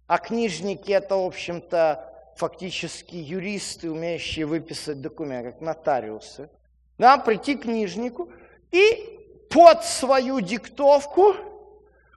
а 0.05 0.19
книжники 0.19 0.91
это, 0.91 1.17
в 1.17 1.25
общем-то, 1.25 2.13
фактически 2.37 3.15
юристы, 3.15 3.91
умеющие 3.91 4.45
выписать 4.45 5.01
документы, 5.01 5.51
как 5.51 5.61
нотариусы, 5.61 6.49
да, 6.97 7.17
прийти 7.17 7.55
к 7.55 7.63
книжнику 7.63 8.29
и 8.71 9.19
под 9.49 9.83
свою 9.83 10.39
диктовку 10.39 11.35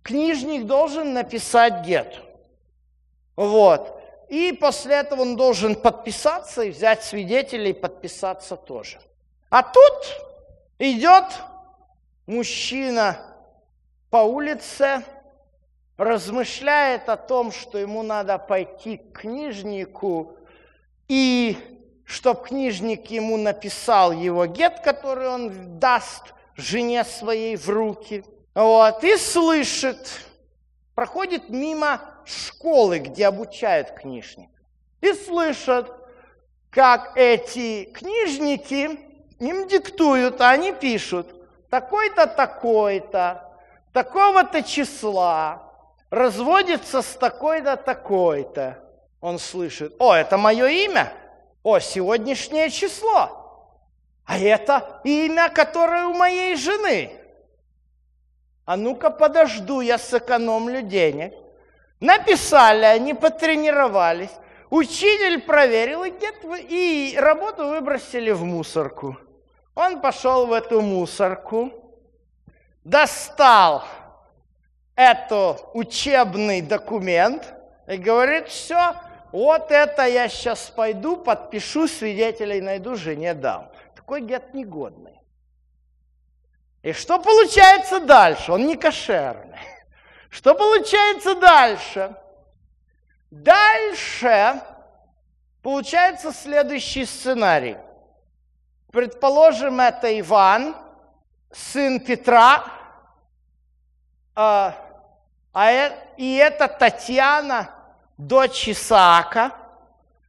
книжник 0.03 0.67
должен 0.67 1.15
написать 1.15 1.87
гет. 1.87 2.21
Вот. 3.37 3.97
И 4.29 4.53
после 4.53 4.97
этого 4.97 5.23
он 5.23 5.37
должен 5.37 5.75
подписаться 5.75 6.63
и 6.63 6.71
взять 6.71 7.03
свидетелей, 7.03 7.73
подписаться 7.73 8.57
тоже. 8.57 9.01
А 9.49 9.63
тут 9.63 10.21
идет 10.79 11.25
мужчина 12.27 13.30
по 14.11 14.19
улице, 14.19 15.05
размышляет 15.97 17.09
о 17.09 17.17
том, 17.17 17.53
что 17.53 17.79
ему 17.79 18.03
надо 18.03 18.39
пойти 18.39 18.97
к 18.97 19.21
книжнику, 19.21 20.37
и 21.09 21.57
чтоб 22.05 22.43
книжник 22.43 23.07
ему 23.11 23.37
написал 23.37 24.11
его 24.13 24.47
гет, 24.47 24.81
который 24.81 25.29
он 25.29 25.79
даст 25.79 26.35
жене 26.57 27.05
своей 27.05 27.57
в 27.57 27.69
руки. 27.69 28.25
Вот, 28.55 29.05
и 29.05 29.17
слышит, 29.17 30.21
проходит 30.95 31.49
мимо 31.51 32.01
школы, 32.25 32.99
где 32.99 33.27
обучают 33.27 33.93
книжник. 33.93 34.51
И 35.01 35.13
слышат, 35.13 35.93
как 36.71 37.13
эти 37.17 37.85
книжники 37.85 38.99
им 39.39 39.69
диктуют, 39.69 40.41
а 40.41 40.51
они 40.51 40.73
пишут, 40.73 41.29
такой-то, 41.71 42.27
такой-то, 42.27 43.50
такого-то 43.93 44.63
числа, 44.63 45.63
разводится 46.11 47.03
с 47.03 47.15
такой-то, 47.15 47.77
такой-то. 47.77 48.79
Он 49.21 49.39
слышит, 49.39 49.95
о, 49.99 50.15
это 50.15 50.37
мое 50.39 50.67
имя, 50.67 51.13
о, 51.63 51.79
сегодняшнее 51.79 52.71
число, 52.71 53.75
а 54.25 54.39
это 54.39 55.01
имя, 55.05 55.49
которое 55.49 56.07
у 56.07 56.15
моей 56.15 56.57
жены. 56.57 57.13
А 58.65 58.77
ну-ка 58.77 59.11
подожду, 59.11 59.81
я 59.81 59.99
сэкономлю 59.99 60.83
денег. 60.83 61.35
Написали, 61.99 62.85
они 62.85 63.15
потренировались. 63.15 64.31
Учитель 64.71 65.43
проверил, 65.43 66.05
и, 66.05 66.13
и 66.69 67.19
работу 67.19 67.67
выбросили 67.67 68.31
в 68.31 68.45
мусорку. 68.45 69.17
Он 69.75 70.01
пошел 70.01 70.47
в 70.47 70.53
эту 70.53 70.81
мусорку, 70.81 71.73
достал 72.91 73.85
этот 74.97 75.65
учебный 75.75 76.61
документ 76.61 77.55
и 77.87 77.97
говорит, 77.97 78.49
все, 78.49 78.97
вот 79.31 79.71
это 79.71 80.07
я 80.07 80.29
сейчас 80.29 80.71
пойду, 80.71 81.17
подпишу, 81.17 81.87
свидетелей 81.87 82.61
найду, 82.61 82.97
жене 82.97 83.35
дам. 83.35 83.71
Такой 83.95 84.23
гет 84.23 84.55
негодный. 84.55 85.21
И 86.83 86.93
что 86.93 87.21
получается 87.21 88.01
дальше? 88.01 88.53
Он 88.53 88.67
не 88.67 88.77
кошерный. 88.77 89.59
Что 90.29 90.55
получается 90.55 91.35
дальше? 91.37 92.17
Дальше 93.31 94.61
получается 95.63 96.33
следующий 96.33 97.05
сценарий. 97.05 97.77
Предположим, 98.91 99.81
это 99.81 100.19
Иван, 100.19 100.75
сын 101.53 102.01
Петра, 102.01 102.80
а, 104.35 104.75
а 105.53 105.73
э, 105.73 105.93
и 106.17 106.37
это 106.37 106.69
Татьяна, 106.69 107.71
дочь 108.17 108.69
Исаака, 108.69 109.53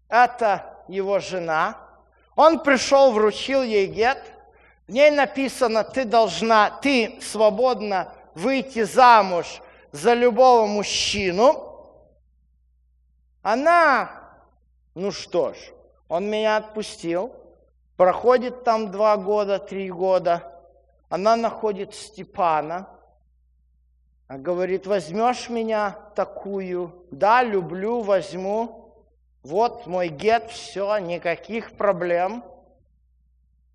это 0.10 0.66
его 0.88 1.20
жена. 1.20 1.78
Он 2.36 2.60
пришел, 2.60 3.12
вручил 3.12 3.62
ей 3.62 3.88
гет, 3.88 4.22
в 4.88 4.92
ней 4.92 5.12
написано, 5.12 5.84
ты 5.84 6.06
должна, 6.06 6.70
ты 6.70 7.20
свободно 7.22 8.12
выйти 8.34 8.84
замуж 8.84 9.62
за 9.92 10.14
любого 10.14 10.66
мужчину, 10.66 11.72
она, 13.42 14.12
ну 14.94 15.12
что 15.12 15.54
ж, 15.54 15.58
он 16.08 16.30
меня 16.30 16.58
отпустил, 16.58 17.34
проходит 17.98 18.64
там 18.64 18.92
два 18.92 19.18
года, 19.18 19.60
три 19.60 19.90
года, 19.90 20.62
она 21.10 21.36
находит 21.36 21.96
Степана, 21.96 22.88
говорит, 24.38 24.88
возьмешь 24.88 25.50
меня 25.50 25.98
такую? 26.16 27.06
Да, 27.12 27.44
люблю, 27.44 28.02
возьму. 28.02 28.96
Вот 29.44 29.88
мой 29.88 30.08
гет, 30.10 30.50
все, 30.50 30.98
никаких 31.00 31.72
проблем. 31.74 32.44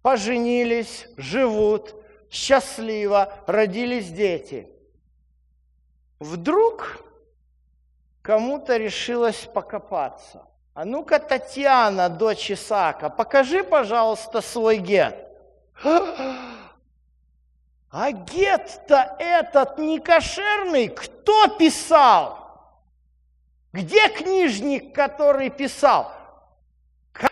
Поженились, 0.03 1.09
живут, 1.17 1.95
счастливо, 2.31 3.33
родились 3.47 4.09
дети. 4.09 4.71
Вдруг 6.21 7.05
кому-то 8.23 8.77
решилось 8.77 9.49
покопаться. 9.53 10.47
А 10.75 10.85
ну-ка, 10.85 11.19
Татьяна, 11.19 12.09
дочь 12.09 12.51
Исаака, 12.51 13.11
покажи, 13.11 13.65
пожалуйста, 13.65 14.41
свой 14.41 14.79
гет. 14.79 15.27
А 17.91 18.11
гет-то 18.13 19.17
этот 19.19 19.79
не 19.79 19.99
кошерный, 20.01 20.89
кто 20.89 21.49
писал? 21.49 22.39
Где 23.73 24.09
книжник, 24.09 24.95
который 24.95 25.51
писал? 25.51 26.13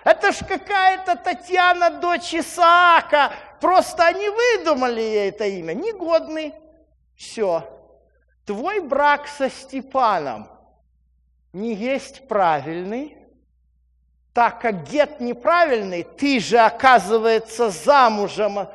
Это 0.05 0.32
ж 0.32 0.36
какая-то 0.46 1.16
Татьяна, 1.16 1.90
дочь 1.90 2.34
Исаака. 2.34 3.32
Просто 3.61 4.07
они 4.07 4.28
выдумали 4.28 5.00
ей 5.00 5.28
это 5.28 5.44
имя. 5.44 5.74
Негодный. 5.74 6.55
Все 7.16 7.68
твой 8.44 8.80
брак 8.80 9.26
со 9.26 9.50
Степаном 9.50 10.48
не 11.52 11.74
есть 11.74 12.26
правильный, 12.28 13.16
так 14.32 14.61
как 14.61 14.84
гет 14.84 15.20
неправильный, 15.20 16.02
ты 16.02 16.40
же, 16.40 16.59
оказывается, 16.59 17.70
замужем, 17.70 18.68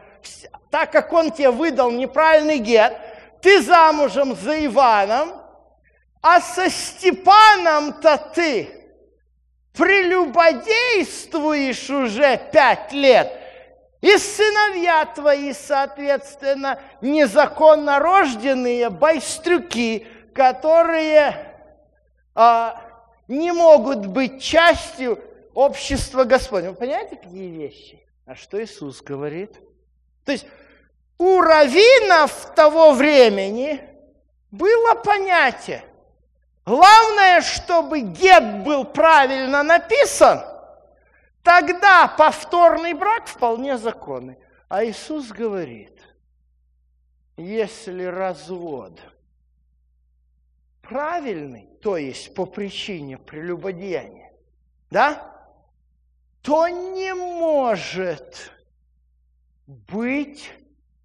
так 0.70 0.91
как 0.91 1.13
он 1.13 1.32
тебе 1.32 1.51
выдал 1.51 1.91
неправильный 1.91 2.57
гет, 2.59 2.97
ты 3.41 3.61
замужем 3.61 4.36
за 4.36 4.65
Иваном, 4.65 5.32
а 6.22 6.41
со 6.41 6.70
Степаном-то 6.70 8.17
ты 8.36 8.70
прелюбодействуешь 9.74 11.89
уже 11.89 12.38
пять 12.51 12.91
лет. 12.91 13.32
И 14.01 14.17
сыновья 14.17 15.05
твои, 15.05 15.53
соответственно, 15.53 16.82
незаконно 17.01 17.99
рожденные 17.99 18.89
байстрюки, 18.89 20.05
которые 20.34 21.36
а, 22.34 22.82
не 23.28 23.51
могут 23.51 24.05
быть 24.05 24.41
частью 24.41 25.22
общества 25.53 26.24
Господня. 26.24 26.72
Вы 26.72 26.78
понимаете, 26.78 27.17
какие 27.17 27.49
вещи? 27.49 27.99
А 28.26 28.36
что 28.36 28.63
Иисус 28.63 29.01
говорит? 29.01 29.59
То 30.26 30.32
есть 30.32 30.45
у 31.17 31.41
раввинов 31.41 32.53
того 32.55 32.93
времени 32.93 33.82
было 34.51 34.95
понятие. 34.95 35.84
Главное, 36.65 37.41
чтобы 37.41 38.01
гет 38.01 38.63
был 38.63 38.86
правильно 38.86 39.63
написан, 39.63 40.41
тогда 41.43 42.07
повторный 42.07 42.93
брак 42.93 43.28
вполне 43.28 43.78
законный. 43.78 44.38
А 44.67 44.86
Иисус 44.86 45.30
говорит, 45.30 45.99
если 47.38 48.03
развод 48.03 48.99
правильный, 50.84 51.70
то 51.82 51.97
есть 51.97 52.36
по 52.36 52.45
причине 52.45 53.17
прелюбодеяния, 53.17 54.32
да, 54.91 55.36
то 56.41 56.67
не 56.67 57.13
может 57.13 58.51
быть 59.70 60.51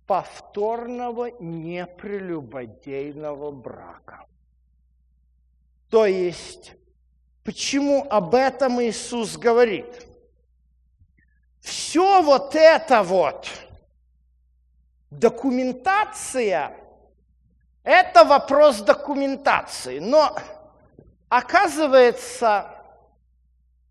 повторного 0.07 1.31
непрелюбодейного 1.39 3.51
брака. 3.51 4.25
То 5.91 6.07
есть, 6.07 6.73
почему 7.45 8.07
об 8.09 8.35
этом 8.35 8.83
Иисус 8.83 9.37
говорит? 9.37 10.07
Все 11.61 12.23
вот 12.23 12.55
это 12.55 13.03
вот, 13.03 13.51
документация, 15.11 16.75
это 17.83 18.25
вопрос 18.25 18.81
документации. 18.81 19.99
Но 19.99 20.39
оказывается, 21.29 22.71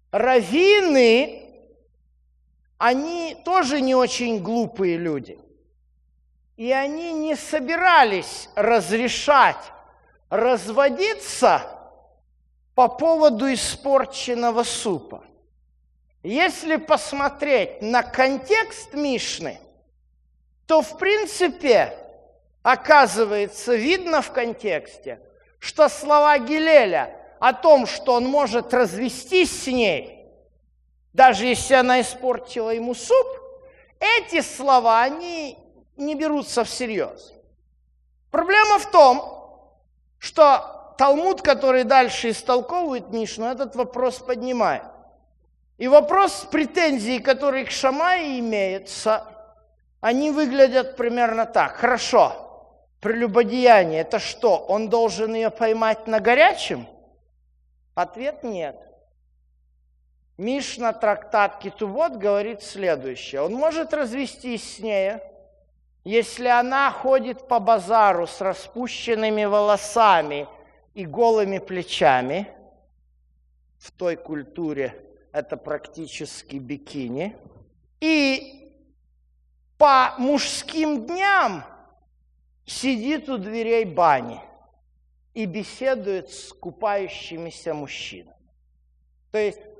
раввины, 0.09 1.42
они 2.77 3.37
тоже 3.45 3.81
не 3.81 3.95
очень 3.95 4.41
глупые 4.41 4.97
люди. 4.97 5.39
И 6.57 6.71
они 6.71 7.13
не 7.13 7.35
собирались 7.35 8.49
разрешать 8.55 9.71
разводиться 10.29 11.61
по 12.75 12.87
поводу 12.87 13.53
испорченного 13.53 14.63
супа. 14.63 15.23
Если 16.23 16.77
посмотреть 16.77 17.81
на 17.81 18.01
контекст 18.01 18.93
Мишны, 18.93 19.59
то 20.65 20.81
в 20.81 20.97
принципе 20.97 21.95
оказывается 22.63 23.75
видно 23.75 24.21
в 24.21 24.31
контексте, 24.31 25.19
что 25.59 25.89
слова 25.89 26.39
Гилеля 26.39 27.15
о 27.39 27.53
том, 27.53 27.85
что 27.85 28.13
он 28.13 28.25
может 28.25 28.73
развестись 28.73 29.63
с 29.63 29.67
ней, 29.67 30.22
даже 31.13 31.45
если 31.45 31.75
она 31.75 32.01
испортила 32.01 32.71
ему 32.71 32.95
суп, 32.95 33.27
эти 33.99 34.41
слова, 34.41 35.01
они 35.01 35.57
не 35.95 36.15
берутся 36.15 36.63
всерьез. 36.63 37.31
Проблема 38.31 38.79
в 38.79 38.89
том, 38.89 39.77
что 40.17 40.95
Талмуд, 40.97 41.41
который 41.41 41.83
дальше 41.83 42.31
истолковывает 42.31 43.09
Мишну, 43.09 43.45
этот 43.45 43.75
вопрос 43.75 44.19
поднимает. 44.19 44.83
И 45.77 45.87
вопрос 45.87 46.47
претензий, 46.51 47.19
которые 47.19 47.65
к 47.65 47.71
Шамае 47.71 48.39
имеются, 48.39 49.25
они 50.01 50.31
выглядят 50.31 50.97
примерно 50.97 51.45
так. 51.45 51.75
Хорошо, 51.75 52.33
прелюбодеяние– 53.01 54.01
это 54.01 54.19
что, 54.19 54.57
он 54.57 54.89
должен 54.89 55.33
ее 55.33 55.49
поймать 55.49 56.07
на 56.07 56.19
горячем? 56.19 56.87
Ответ– 57.95 58.43
нет. 58.43 58.92
Мишна, 60.43 60.91
трактат 60.91 61.59
Китувод 61.59 62.17
говорит 62.17 62.61
следующее. 62.61 63.41
Он 63.41 63.53
может 63.53 63.93
развестись 63.93 64.75
с 64.75 64.79
ней, 64.79 65.13
если 66.03 66.47
она 66.47 66.91
ходит 66.91 67.47
по 67.47 67.59
базару 67.59 68.27
с 68.27 68.41
распущенными 68.41 69.45
волосами 69.45 70.47
и 70.93 71.05
голыми 71.05 71.59
плечами, 71.59 72.49
в 73.79 73.91
той 73.91 74.17
культуре 74.17 75.01
это 75.31 75.55
практически 75.55 76.57
бикини, 76.57 77.37
и 78.01 78.73
по 79.77 80.13
мужским 80.17 81.05
дням 81.05 81.63
сидит 82.65 83.29
у 83.29 83.37
дверей 83.37 83.85
бани 83.85 84.41
и 85.33 85.45
беседует 85.45 86.31
с 86.31 86.51
купающимися 86.51 87.73
мужчинами. 87.73 88.35
То 89.31 89.37
есть 89.37 89.72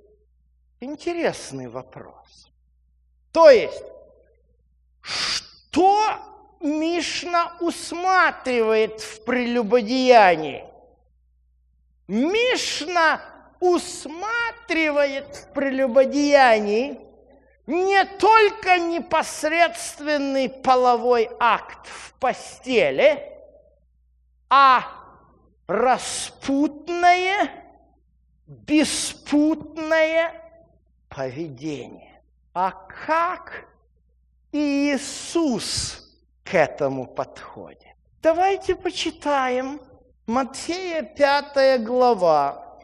интересный 0.84 1.68
вопрос. 1.68 2.52
То 3.32 3.50
есть, 3.50 3.84
что 5.02 6.20
Мишна 6.60 7.58
усматривает 7.60 9.02
в 9.02 9.24
прелюбодеянии? 9.26 10.66
Мишна 12.08 13.22
усматривает 13.60 15.36
в 15.36 15.54
прелюбодеянии 15.54 17.00
не 17.66 18.04
только 18.20 18.78
непосредственный 18.78 20.50
половой 20.50 21.30
акт 21.40 21.88
в 21.88 22.14
постели, 22.16 23.32
а 24.50 24.84
распутное, 25.68 27.50
беспутное 28.48 30.43
поведение. 31.16 32.22
А 32.54 32.72
как 32.72 33.68
Иисус 34.52 36.16
к 36.44 36.54
этому 36.54 37.08
подходит. 37.08 37.80
Давайте 38.22 38.76
почитаем 38.76 39.82
Матфея 40.26 41.04
5 41.04 41.84
глава. 41.84 42.80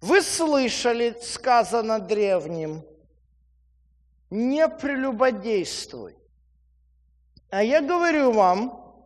Вы 0.00 0.22
слышали, 0.22 1.16
сказано 1.22 1.98
древним, 1.98 2.84
не 4.30 4.66
прелюбодействуй. 4.68 6.16
А 7.50 7.62
я 7.62 7.82
говорю 7.82 8.32
вам, 8.32 9.04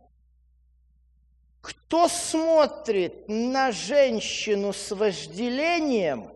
кто 1.61 2.07
смотрит 2.07 3.27
на 3.27 3.71
женщину 3.71 4.71
с 4.71 4.91
вожделением, 4.91 6.34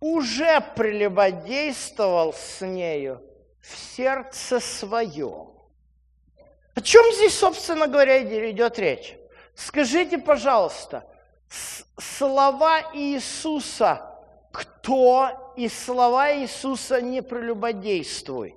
уже 0.00 0.60
прелюбодействовал 0.76 2.32
с 2.32 2.64
нею 2.64 3.22
в 3.60 3.76
сердце 3.76 4.60
своем. 4.60 5.52
О 6.74 6.80
чем 6.80 7.04
здесь, 7.14 7.36
собственно 7.36 7.88
говоря, 7.88 8.22
идет 8.50 8.78
речь? 8.78 9.16
Скажите, 9.54 10.18
пожалуйста, 10.18 11.04
слова 11.98 12.82
Иисуса, 12.94 14.16
кто 14.52 15.54
и 15.56 15.68
слова 15.68 16.32
Иисуса 16.32 17.00
не 17.00 17.20
прелюбодействуй, 17.20 18.54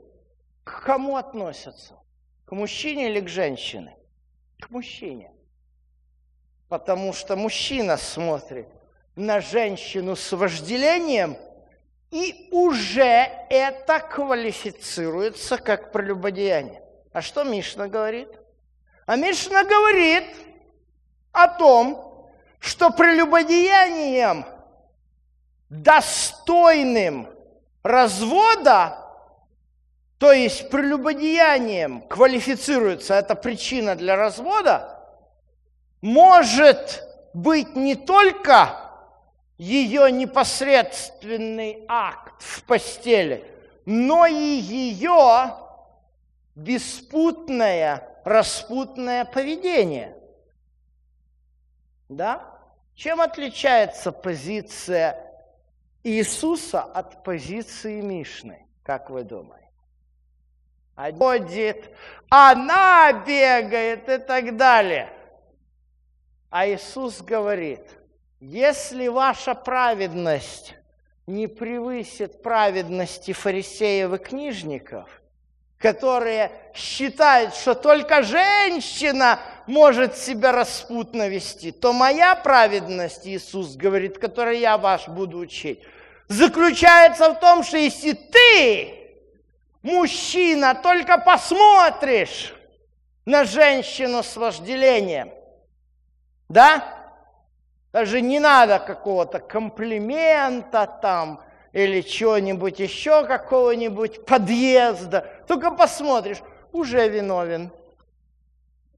к 0.64 0.84
кому 0.84 1.18
относятся? 1.18 1.96
К 2.46 2.52
мужчине 2.52 3.10
или 3.10 3.22
к 3.22 3.28
женщине? 3.28 3.98
К 4.60 4.70
мужчине. 4.70 5.32
Потому 6.70 7.14
что 7.14 7.36
мужчина 7.36 7.98
смотрит 7.98 8.68
на 9.16 9.42
женщину 9.42 10.16
с 10.16 10.32
вожделением– 10.32 11.38
и 12.12 12.50
уже 12.52 13.30
это 13.50 14.00
квалифицируется 14.00 15.58
как 15.58 15.94
прелюбодеяние. 15.94 16.84
А 17.14 17.22
что 17.22 17.44
Мишна 17.44 17.88
говорит? 17.88 18.28
А 19.06 19.16
Мишна 19.16 19.64
говорит 19.64 20.26
о 21.32 21.48
том, 21.48 22.30
что 22.60 22.92
прелюбодеянием, 22.92 24.46
достойным 25.70 27.30
развода, 27.82 28.98
то 30.18 30.34
есть 30.34 30.70
прелюбодеянием 30.70 32.02
квалифицируется 32.02 33.16
эта 33.16 33.36
причина 33.36 33.96
для 33.96 34.18
развода, 34.18 35.00
может 36.02 37.04
быть 37.34 37.76
не 37.78 37.96
только 37.96 38.81
ее 39.62 40.12
непосредственный 40.12 41.86
акт 41.88 42.42
в 42.42 42.64
постели, 42.64 43.46
но 43.86 44.26
и 44.26 44.34
ее 44.34 45.56
беспутное, 46.56 48.10
распутное 48.26 49.24
поведение. 49.24 50.18
Да? 52.10 52.60
Чем 52.96 53.22
отличается 53.22 54.12
позиция 54.12 55.32
Иисуса 56.04 56.82
от 56.82 57.24
позиции 57.24 58.02
Мишны, 58.02 58.66
как 58.82 59.12
вы 59.12 59.24
думаете? 59.24 59.70
Ходит, 60.96 61.96
она 62.30 63.14
бегает 63.14 64.10
и 64.10 64.18
так 64.18 64.58
далее. 64.58 65.14
А 66.50 66.68
Иисус 66.68 67.22
говорит, 67.22 68.01
если 68.42 69.08
ваша 69.08 69.54
праведность 69.54 70.74
не 71.28 71.46
превысит 71.46 72.42
праведности 72.42 73.34
фарисеев 73.34 74.14
и 74.14 74.18
книжников, 74.18 75.22
которые 75.78 76.52
считают, 76.74 77.54
что 77.54 77.76
только 77.76 78.24
женщина 78.24 79.40
может 79.68 80.18
себя 80.18 80.52
распутно 80.52 81.30
вести, 81.30 81.72
то 81.72 81.94
моя 81.94 82.36
праведность, 82.36 83.28
Иисус 83.28 83.76
говорит, 83.76 84.18
которой 84.18 84.60
я 84.60 84.80
вас 84.80 85.08
буду 85.08 85.38
учить, 85.38 85.80
заключается 86.28 87.34
в 87.34 87.40
том, 87.40 87.64
что 87.64 87.78
если 87.78 88.14
ты, 88.14 89.14
мужчина, 89.84 90.74
только 90.74 91.20
посмотришь 91.20 92.56
на 93.26 93.46
женщину 93.46 94.24
с 94.24 94.36
вожделением, 94.36 95.32
да, 96.50 97.01
даже 97.92 98.22
не 98.22 98.40
надо 98.40 98.80
какого-то 98.80 99.40
комплимента 99.40 100.88
там 101.02 101.42
или 101.74 102.02
чего-нибудь 102.02 102.80
еще, 102.80 103.26
какого-нибудь 103.26 104.26
подъезда. 104.26 105.28
Только 105.48 105.72
посмотришь, 105.72 106.42
уже 106.72 107.08
виновен. 107.10 107.72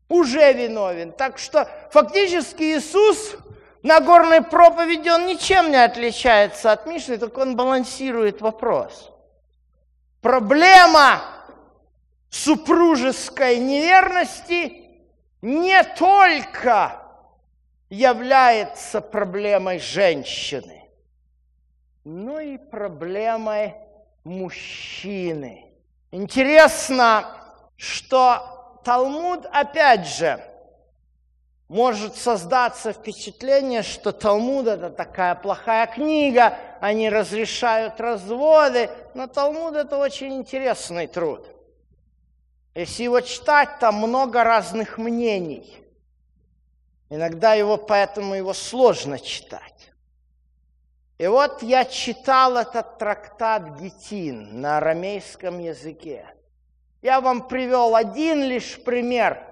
Уже 0.10 0.54
виновен. 0.54 1.12
Так 1.12 1.38
что 1.40 1.68
фактически 1.92 2.64
Иисус 2.64 3.36
на 3.82 4.00
горной 4.00 4.42
проповеди, 4.42 5.10
он 5.10 5.26
ничем 5.26 5.72
не 5.72 5.84
отличается 5.84 6.72
от 6.72 6.86
Мишны, 6.86 7.18
только 7.18 7.40
он 7.40 7.56
балансирует 7.56 8.42
вопрос. 8.42 9.12
Проблема 10.22 11.22
супружеской 12.30 13.58
неверности 13.58 14.84
не 15.42 15.84
только 15.84 17.03
является 17.94 19.02
проблемой 19.02 19.78
женщины, 19.78 20.90
но 22.04 22.40
и 22.40 22.58
проблемой 22.58 23.76
мужчины. 24.24 25.66
Интересно, 26.10 27.38
что 27.76 28.80
Талмуд, 28.84 29.46
опять 29.52 30.08
же, 30.08 30.44
может 31.68 32.16
создаться 32.16 32.94
впечатление, 32.94 33.84
что 33.84 34.12
Талмуд 34.12 34.68
это 34.68 34.90
такая 34.90 35.36
плохая 35.36 35.86
книга, 35.86 36.58
они 36.82 37.10
разрешают 37.10 38.00
разводы, 38.02 38.90
но 39.14 39.28
Талмуд 39.28 39.76
это 39.76 39.98
очень 39.98 40.34
интересный 40.34 41.06
труд. 41.06 41.46
Если 42.74 43.04
его 43.04 43.22
читать, 43.22 43.78
там 43.80 43.96
много 43.98 44.44
разных 44.44 44.98
мнений– 44.98 45.78
Иногда 47.14 47.54
его, 47.54 47.78
поэтому 47.78 48.34
его 48.34 48.56
сложно 48.56 49.20
читать. 49.20 49.92
И 51.20 51.28
вот 51.28 51.62
я 51.62 51.86
читал 51.86 52.58
этот 52.58 52.98
трактат 52.98 53.80
Гетин 53.80 54.62
на 54.62 54.78
арамейском 54.78 55.60
языке. 55.60 56.26
Я 57.04 57.22
вам 57.22 57.48
привел 57.48 57.96
один 57.96 58.42
лишь 58.42 58.84
пример 58.84 59.46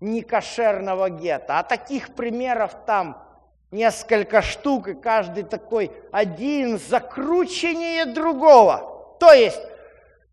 некошерного 0.00 1.08
гета, 1.08 1.58
а 1.58 1.62
таких 1.62 2.14
примеров 2.14 2.76
там 2.84 3.26
несколько 3.70 4.42
штук, 4.42 4.88
и 4.88 4.94
каждый 4.94 5.44
такой 5.44 5.90
один 6.12 6.78
закрученнее 6.78 8.04
другого. 8.04 9.16
То 9.18 9.32
есть 9.32 9.62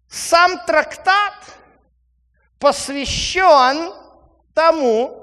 сам 0.10 0.60
трактат 0.66 1.34
посвящен 2.60 3.94
тому, 4.54 5.23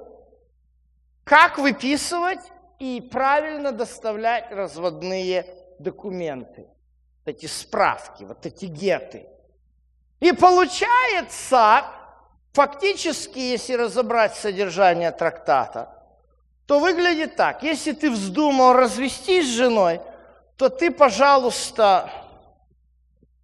как 1.31 1.59
выписывать 1.59 2.40
и 2.81 3.01
правильно 3.01 3.70
доставлять 3.70 4.51
разводные 4.51 5.47
документы, 5.78 6.66
эти 7.24 7.47
справки, 7.47 8.24
вот 8.24 8.47
эти 8.47 8.65
геты. 8.65 9.28
И 10.19 10.32
получается, 10.32 11.85
фактически, 12.52 13.39
если 13.39 13.74
разобрать 13.74 14.35
содержание 14.35 15.12
трактата, 15.12 16.02
то 16.66 16.81
выглядит 16.81 17.36
так. 17.36 17.62
Если 17.62 17.93
ты 17.93 18.11
вздумал 18.11 18.73
развестись 18.73 19.47
с 19.47 19.57
женой, 19.57 20.01
то 20.57 20.69
ты, 20.69 20.90
пожалуйста, 20.90 22.11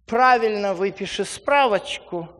правильно 0.05 0.73
выпиши 0.73 1.23
справочку– 1.23 2.27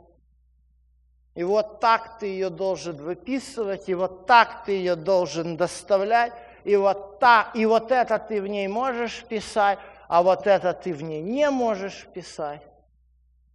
и 1.38 1.44
вот 1.44 1.80
так 1.80 2.18
ты 2.18 2.26
ее 2.26 2.50
должен 2.50 2.96
выписывать, 2.98 3.90
и 3.90 3.94
вот 3.94 4.26
так 4.26 4.64
ты 4.66 4.72
ее 4.72 4.96
должен 4.96 5.56
доставлять, 5.56 6.34
и 6.64 6.76
вот, 6.76 7.20
так, 7.20 7.56
и 7.56 7.68
вот 7.68 7.92
это 7.92 8.18
ты 8.18 8.42
в 8.42 8.48
ней 8.48 8.68
можешь 8.68 9.24
писать, 9.24 9.78
а 10.08 10.24
вот 10.24 10.48
это 10.48 10.74
ты 10.74 10.96
в 10.96 11.04
ней 11.04 11.22
не 11.22 11.48
можешь 11.52 12.08
писать. 12.12 12.64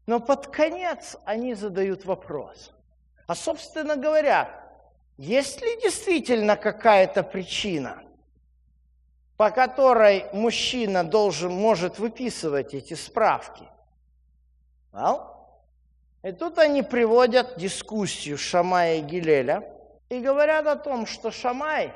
Но 0.07 0.21
под 0.21 0.47
конец 0.47 1.17
они 1.25 1.55
задают 1.55 2.05
вопрос. 2.05 2.71
А, 3.27 3.35
собственно 3.35 3.97
говоря, 3.97 4.49
есть 5.17 5.61
ли 5.61 5.81
действительно 5.83 6.55
какая-то 6.55 7.25
причина, 7.25 8.01
по 9.37 9.51
которой 9.51 10.27
мужчина 10.33 11.03
должен, 11.03 11.51
может 11.51 11.99
выписывать 11.99 12.75
эти 12.75 12.95
справки? 12.95 13.65
Well, 14.93 15.33
и 16.23 16.33
тут 16.33 16.59
они 16.59 16.83
приводят 16.83 17.57
дискуссию 17.57 18.39
Шамая 18.39 18.99
и 18.99 19.01
Гилеля 19.01 19.65
и 20.09 20.21
говорят 20.21 20.67
о 20.67 20.77
том, 20.77 21.07
что 21.07 21.31
Шамай, 21.31 21.93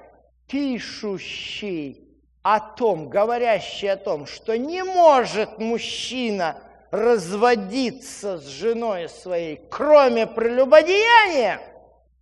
пишущий 0.48 2.03
о 2.43 2.61
том, 2.61 3.09
говорящий 3.09 3.90
о 3.90 3.97
том, 3.97 4.27
что 4.27 4.57
не 4.57 4.85
может 4.85 5.59
мужчина 5.59 6.57
разводиться 6.93 8.39
с 8.39 8.47
женой 8.47 9.09
своей, 9.09 9.61
кроме 9.69 10.28
прелюбодеяния, 10.28 11.61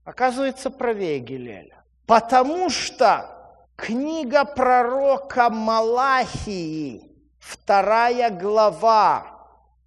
оказывается 0.05 0.71
правее 0.71 1.19
Гилеля. 1.19 1.85
Потому 2.07 2.71
что 2.71 3.31
книга 3.77 4.47
пророка 4.47 5.51
Малахии, 5.51 7.03
вторая 7.39 8.31
глава, 8.31 9.34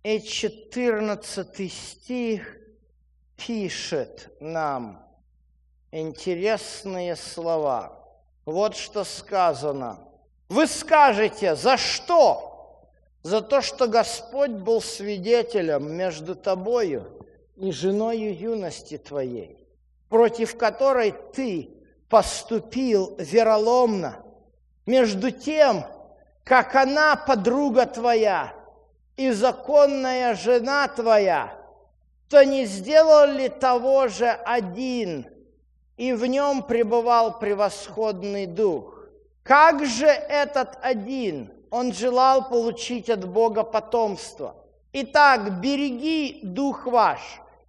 и 0.08 0.22
14 0.22 1.74
стих 1.74 2.58
пишет 3.36 4.32
нам 4.40 5.06
интересные 5.92 7.18
слова. 7.18 8.08
Вот 8.46 8.78
что 8.78 9.04
сказано. 9.04 10.00
Вы 10.48 10.68
скажете, 10.68 11.58
за 11.58 11.76
что? 11.76 12.88
За 13.22 13.42
то, 13.42 13.60
что 13.60 13.90
Господь 13.90 14.52
был 14.52 14.80
свидетелем 14.80 15.92
между 15.92 16.36
тобою 16.36 17.28
и 17.58 17.74
женою 17.74 18.34
юности 18.34 18.98
твоей, 18.98 19.68
против 20.08 20.56
которой 20.56 21.14
ты 21.34 21.70
поступил 22.08 23.14
вероломно, 23.20 24.24
между 24.86 25.32
тем, 25.32 25.84
как 26.46 26.76
она 26.76 27.18
подруга 27.18 27.86
твоя, 27.86 28.57
и 29.18 29.32
законная 29.32 30.36
жена 30.36 30.88
твоя, 30.88 31.54
то 32.30 32.46
не 32.46 32.66
сделал 32.66 33.28
ли 33.28 33.50
того 33.50 34.08
же 34.08 34.30
один, 34.30 35.28
и 35.98 36.14
в 36.14 36.26
нем 36.26 36.64
пребывал 36.64 37.40
превосходный 37.40 38.46
дух? 38.46 38.94
Как 39.44 39.86
же 39.86 40.06
этот 40.06 40.78
один? 40.82 41.52
Он 41.72 41.92
желал 41.92 42.48
получить 42.48 43.10
от 43.10 43.28
Бога 43.28 43.64
потомство. 43.64 44.56
Итак, 44.94 45.60
береги 45.60 46.40
дух 46.44 46.86
ваш, 46.86 47.20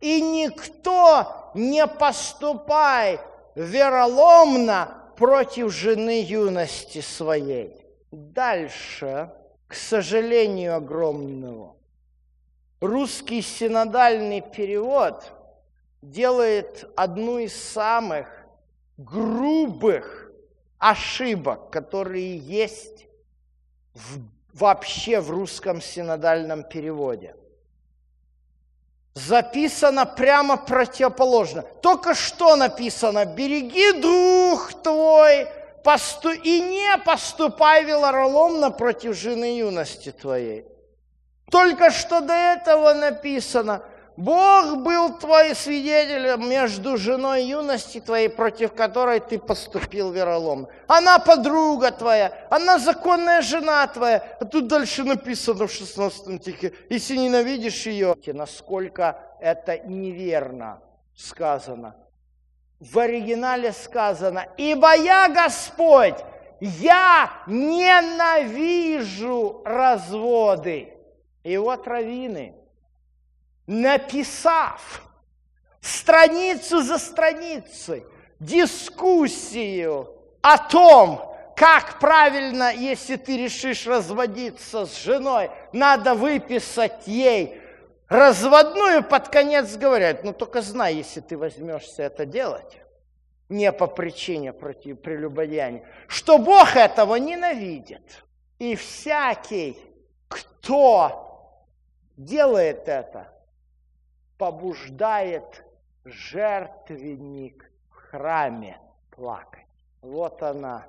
и 0.01 0.21
никто 0.21 1.51
не 1.55 1.87
поступай 1.87 3.19
вероломно 3.55 4.95
против 5.17 5.73
жены 5.73 6.23
юности 6.23 7.01
своей. 7.01 7.75
Дальше 8.11 9.33
к 9.69 9.75
сожалению 9.75 10.77
огромному, 10.77 11.77
русский 12.81 13.43
синодальный 13.43 14.41
перевод 14.41 15.31
делает 16.01 16.91
одну 16.97 17.39
из 17.39 17.55
самых 17.55 18.27
грубых 18.97 20.33
ошибок, 20.79 21.71
которые 21.71 22.39
есть 22.39 23.07
в, 23.95 24.21
вообще 24.55 25.21
в 25.21 25.31
русском 25.31 25.83
синодальном 25.83 26.65
переводе. 26.65 27.37
Записано 29.15 30.07
прямо 30.07 30.57
противоположно. 30.57 31.63
Только 31.63 32.15
что 32.15 32.57
написано, 32.57 33.27
береги 33.27 34.01
дух 34.01 34.73
твой, 34.83 35.49
посту... 35.89 36.33
и 36.33 36.61
не 36.61 36.99
поступай 36.99 37.85
велороломно 37.85 38.71
против 38.71 39.17
жены 39.17 39.57
юности 39.59 40.13
твоей. 40.13 40.67
Только 41.51 41.91
что 41.91 42.21
до 42.21 42.35
этого 42.35 42.93
написано– 42.93 43.83
Бог 44.19 44.79
был 44.79 45.17
твой 45.17 45.55
свидетелем 45.55 46.51
между 46.51 46.97
женой 46.97 47.45
юности 47.45 48.01
твоей, 48.01 48.29
против 48.29 48.75
которой 48.75 49.21
ты 49.21 49.39
поступил 49.39 50.11
вероломно. 50.11 50.67
Она 50.89 51.21
подруга 51.21 51.93
твоя, 51.93 52.33
она 52.51 52.81
законная 52.81 53.43
жена 53.43 53.87
твоя. 53.87 54.25
А 54.41 54.45
тут 54.45 54.67
дальше 54.67 55.05
написано 55.05 55.69
в 55.69 55.73
16 55.73 56.43
стихе, 56.43 56.73
если 56.91 57.17
ненавидишь 57.17 57.87
ее, 57.87 58.17
насколько 58.27 59.21
это 59.41 59.79
неверно 59.87 60.81
сказано. 61.17 61.95
В 62.81 62.99
оригинале 62.99 63.73
сказано, 63.73 64.47
ибо 64.57 64.95
я 64.95 65.29
Господь, 65.29 66.17
я 66.61 67.31
ненавижу 67.47 68.83
разводы. 69.65 70.93
И 71.43 71.57
вот 71.57 71.87
раввины– 71.87 72.55
написав 73.69 75.03
страницу 75.81 76.83
за 76.83 76.99
страницей 76.99 78.05
дискуссию 78.41 80.09
о 80.41 80.57
том, 80.57 81.37
как 81.55 81.99
правильно, 82.01 82.73
если 82.73 83.17
ты 83.17 83.37
решишь 83.37 83.87
разводиться 83.87 84.87
с 84.87 85.03
женой, 85.03 85.51
надо 85.73 86.15
выписать 86.15 87.07
ей 87.07 87.61
разводную, 88.09 89.03
под 89.03 89.29
конец 89.29 89.77
говорят, 89.77 90.25
ну 90.25 90.33
только 90.33 90.63
знай, 90.63 90.95
если 90.95 91.21
ты 91.21 91.37
возьмешься 91.37 92.03
это 92.03 92.27
делать, 92.27 92.79
не 93.49 93.73
по 93.73 93.87
причине 93.87 94.53
против 94.53 95.01
прелюбодеяния, 95.01 95.85
что 96.07 96.39
Бог 96.39 96.77
этого 96.77 97.17
ненавидит. 97.17 98.25
И 98.59 98.75
всякий, 98.75 99.79
кто 100.29 101.65
делает 102.17 102.89
это, 102.89 103.33
побуждает 104.37 105.65
жертвенник 106.05 107.71
в 107.91 107.95
храме 107.95 108.79
плакать. 109.11 109.65
Вот 110.01 110.43
она. 110.43 110.87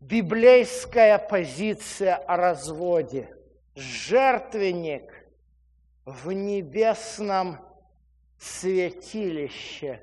Библейская 0.00 1.18
позиция 1.18 2.16
о 2.16 2.36
разводе. 2.36 3.34
Жертвенник 3.74 5.21
в 6.04 6.32
небесном 6.32 7.58
святилище 8.38 10.02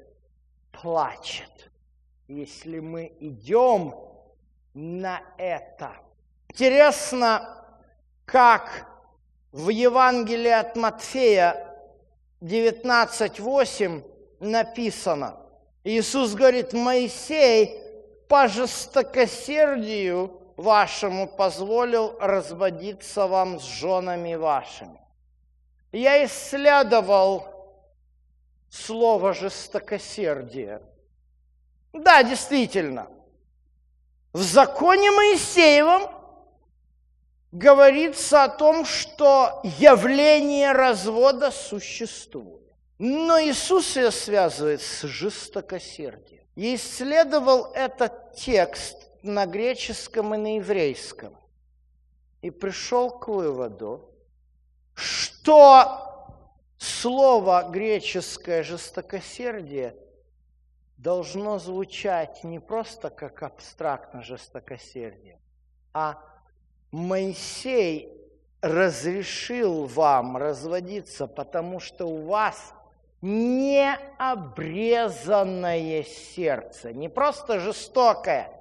плачет, 0.72 1.72
если 2.28 2.80
мы 2.80 3.12
идем 3.20 3.96
на 4.74 5.22
это. 5.38 5.92
Интересно, 6.50 7.66
как 8.26 8.88
в 9.52 9.70
Евангелии 9.70 10.52
от 10.52 10.76
Матфея 10.76 11.76
19.8 12.42 14.04
написано. 14.40 15.38
Иисус 15.84 16.34
говорит, 16.34 16.74
Моисей 16.74 17.82
по 18.28 18.48
жестокосердию 18.48 20.40
вашему 20.56 21.28
позволил 21.28 22.18
разводиться 22.20 23.28
вам 23.28 23.60
с 23.60 23.64
женами 23.64 24.36
вашими. 24.36 25.00
Я 25.92 26.24
исследовал 26.26 27.48
слово 28.70 29.34
жестокосердие. 29.34 30.82
Да, 31.94 32.22
действительно. 32.24 33.10
В 34.32 34.42
законе 34.42 35.10
Моисеевом 35.10 36.04
говорится 37.52 38.44
о 38.44 38.50
том, 38.50 38.86
что 38.86 39.62
явление 39.64 40.72
развода 40.72 41.50
существует. 41.50 42.62
Но 43.00 43.40
Иисус 43.42 43.96
ее 43.96 44.12
связывает 44.12 44.82
с 44.82 45.02
жестокосердием. 45.04 46.44
Я 46.56 46.76
исследовал 46.76 47.72
этот 47.74 48.36
текст 48.36 49.10
на 49.24 49.46
греческом 49.46 50.36
и 50.36 50.38
на 50.38 50.56
еврейском. 50.58 51.36
И 52.42 52.52
пришел 52.52 53.10
к 53.10 53.30
выводу, 53.30 54.09
что 55.42 56.36
слово 56.78 57.70
греческое 57.70 58.62
жестокосердие 58.64 59.96
должно 60.98 61.60
звучать 61.60 62.44
не 62.44 62.60
просто 62.60 63.10
как 63.10 63.42
абстрактно 63.44 64.22
жестокосердие, 64.22 65.40
а 65.94 66.18
Моисей 66.92 68.14
разрешил 68.62 69.86
вам 69.86 70.36
разводиться, 70.36 71.28
потому 71.28 71.80
что 71.80 72.06
у 72.06 72.26
вас 72.26 72.74
необрезанное 73.22 76.04
сердце. 76.04 76.92
Не 76.92 77.08
просто 77.08 77.62
жестокое, 77.62 78.52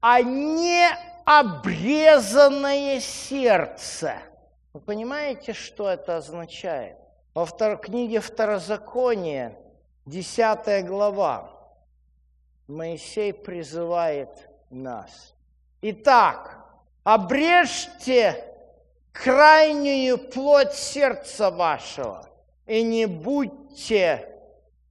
а 0.00 0.22
необрезанное 0.22 2.98
сердце. 2.98 4.16
Вы 4.72 4.80
понимаете, 4.80 5.54
что 5.54 5.88
это 5.88 6.18
означает? 6.18 6.96
Во 7.34 7.46
втор... 7.46 7.78
книге 7.78 8.20
Второзакония, 8.20 9.56
10 10.06 10.86
глава, 10.86 11.50
Моисей 12.66 13.32
призывает 13.32 14.28
нас. 14.68 15.34
Итак, 15.80 16.58
обрежьте 17.02 18.44
крайнюю 19.12 20.18
плоть 20.18 20.74
сердца 20.74 21.50
вашего 21.50 22.28
и 22.66 22.82
не 22.82 23.06
будьте 23.06 24.28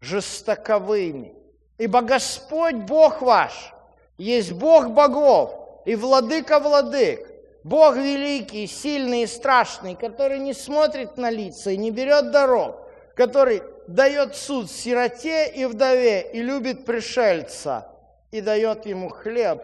жестоковыми. 0.02 1.36
Ибо 1.78 2.02
Господь 2.02 2.76
Бог 2.76 3.22
ваш 3.22 3.74
есть 4.18 4.54
Бог 4.54 4.90
богов 4.90 5.54
и 5.86 5.96
владыка 5.96 6.60
владык, 6.60 7.30
Бог 7.68 7.98
великий, 7.98 8.66
сильный 8.66 9.24
и 9.24 9.28
страшный, 9.28 9.96
который 9.96 10.40
не 10.40 10.54
смотрит 10.54 11.18
на 11.18 11.30
лица 11.30 11.72
и 11.72 11.76
не 11.76 11.92
берет 11.92 12.32
дорог, 12.32 12.78
который 13.14 13.62
дает 13.88 14.38
суд 14.38 14.72
сироте 14.72 15.50
и 15.50 15.66
вдове 15.66 16.32
и 16.32 16.42
любит 16.42 16.86
пришельца, 16.86 17.90
и 18.32 18.40
дает 18.40 18.86
ему 18.86 19.10
хлеб 19.10 19.64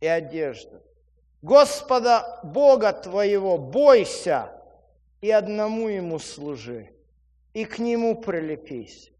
и 0.00 0.08
одежду. 0.08 0.82
Господа 1.40 2.40
Бога 2.42 2.92
твоего 2.92 3.58
бойся 3.58 4.50
и 5.20 5.30
одному 5.30 5.86
Ему 5.86 6.18
служи, 6.18 6.90
и 7.54 7.64
к 7.64 7.78
Нему 7.78 8.16
прилепись, 8.20 9.12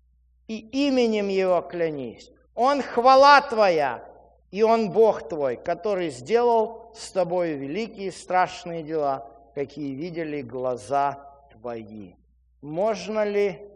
и 0.48 0.58
именем 0.58 1.28
Его 1.28 1.60
клянись. 1.60 2.32
Он 2.56 2.82
хвала 2.82 3.40
твоя, 3.40 4.04
и 4.50 4.64
Он 4.64 4.90
Бог 4.90 5.28
твой, 5.28 5.54
который 5.54 6.10
сделал 6.10 6.87
с 6.98 7.12
тобой 7.12 7.54
великие 7.54 8.10
страшные 8.12 8.82
дела, 8.82 9.30
какие 9.54 9.94
видели 9.94 10.42
глаза 10.42 11.46
твои. 11.52 12.14
Можно 12.60 13.24
ли 13.24 13.70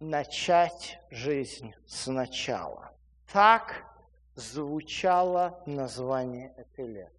начать 0.00 1.00
жизнь 1.10 1.74
сначала? 1.86 2.92
Так 3.32 3.84
звучало 4.36 5.60
название 5.66 6.54
этой 6.56 6.86
лет. 6.86 7.12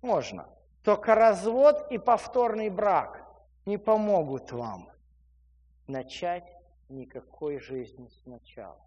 Можно. 0.00 0.48
Только 0.84 1.14
развод 1.14 1.90
и 1.90 1.98
повторный 1.98 2.68
брак 2.68 3.26
не 3.64 3.78
помогут 3.78 4.52
вам 4.52 4.90
начать 5.86 6.44
никакой 6.88 7.58
жизни 7.58 8.08
сначала. 8.22 8.80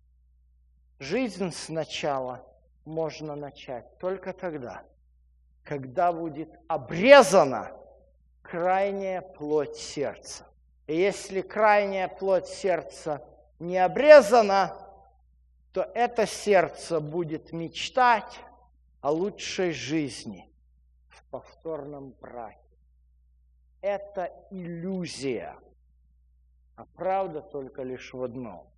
Жизнь 0.99 1.51
сначала 1.51 2.45
можно 2.85 3.35
начать 3.35 3.97
только 3.97 4.31
тогда, 4.33 4.83
когда 5.67 6.13
будет 6.13 6.49
обрезана 6.69 7.73
крайняя 8.41 9.21
плоть 9.21 9.75
сердца. 9.75 10.45
И 10.87 10.95
если 10.95 11.41
крайняя 11.41 12.07
плоть 12.07 12.47
сердца 12.47 13.21
не 13.59 13.77
обрезана, 13.77 14.73
то 15.73 15.81
это 15.93 16.25
сердце 16.25 17.01
будет 17.01 17.51
мечтать 17.51 18.39
о 19.01 19.11
лучшей 19.11 19.73
жизни, 19.73 20.49
повторном 21.29 22.11
браке. 22.21 22.57
Это 23.81 24.31
иллюзия, 24.49 25.57
а 26.77 26.85
правда 26.95 27.41
только 27.41 27.83
лишь 27.83 28.13
в 28.13 28.23
одном. 28.23 28.71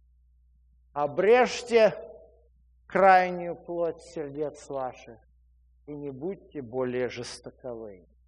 Обрежьте 0.94 1.94
крайнюю 2.88 3.56
плоть 3.56 4.02
сердец 4.02 4.68
ваших 4.68 5.20
и 5.90 5.96
не 5.96 6.12
будьте 6.12 6.62
более 6.62 7.10
жестоковыми. 7.10 8.09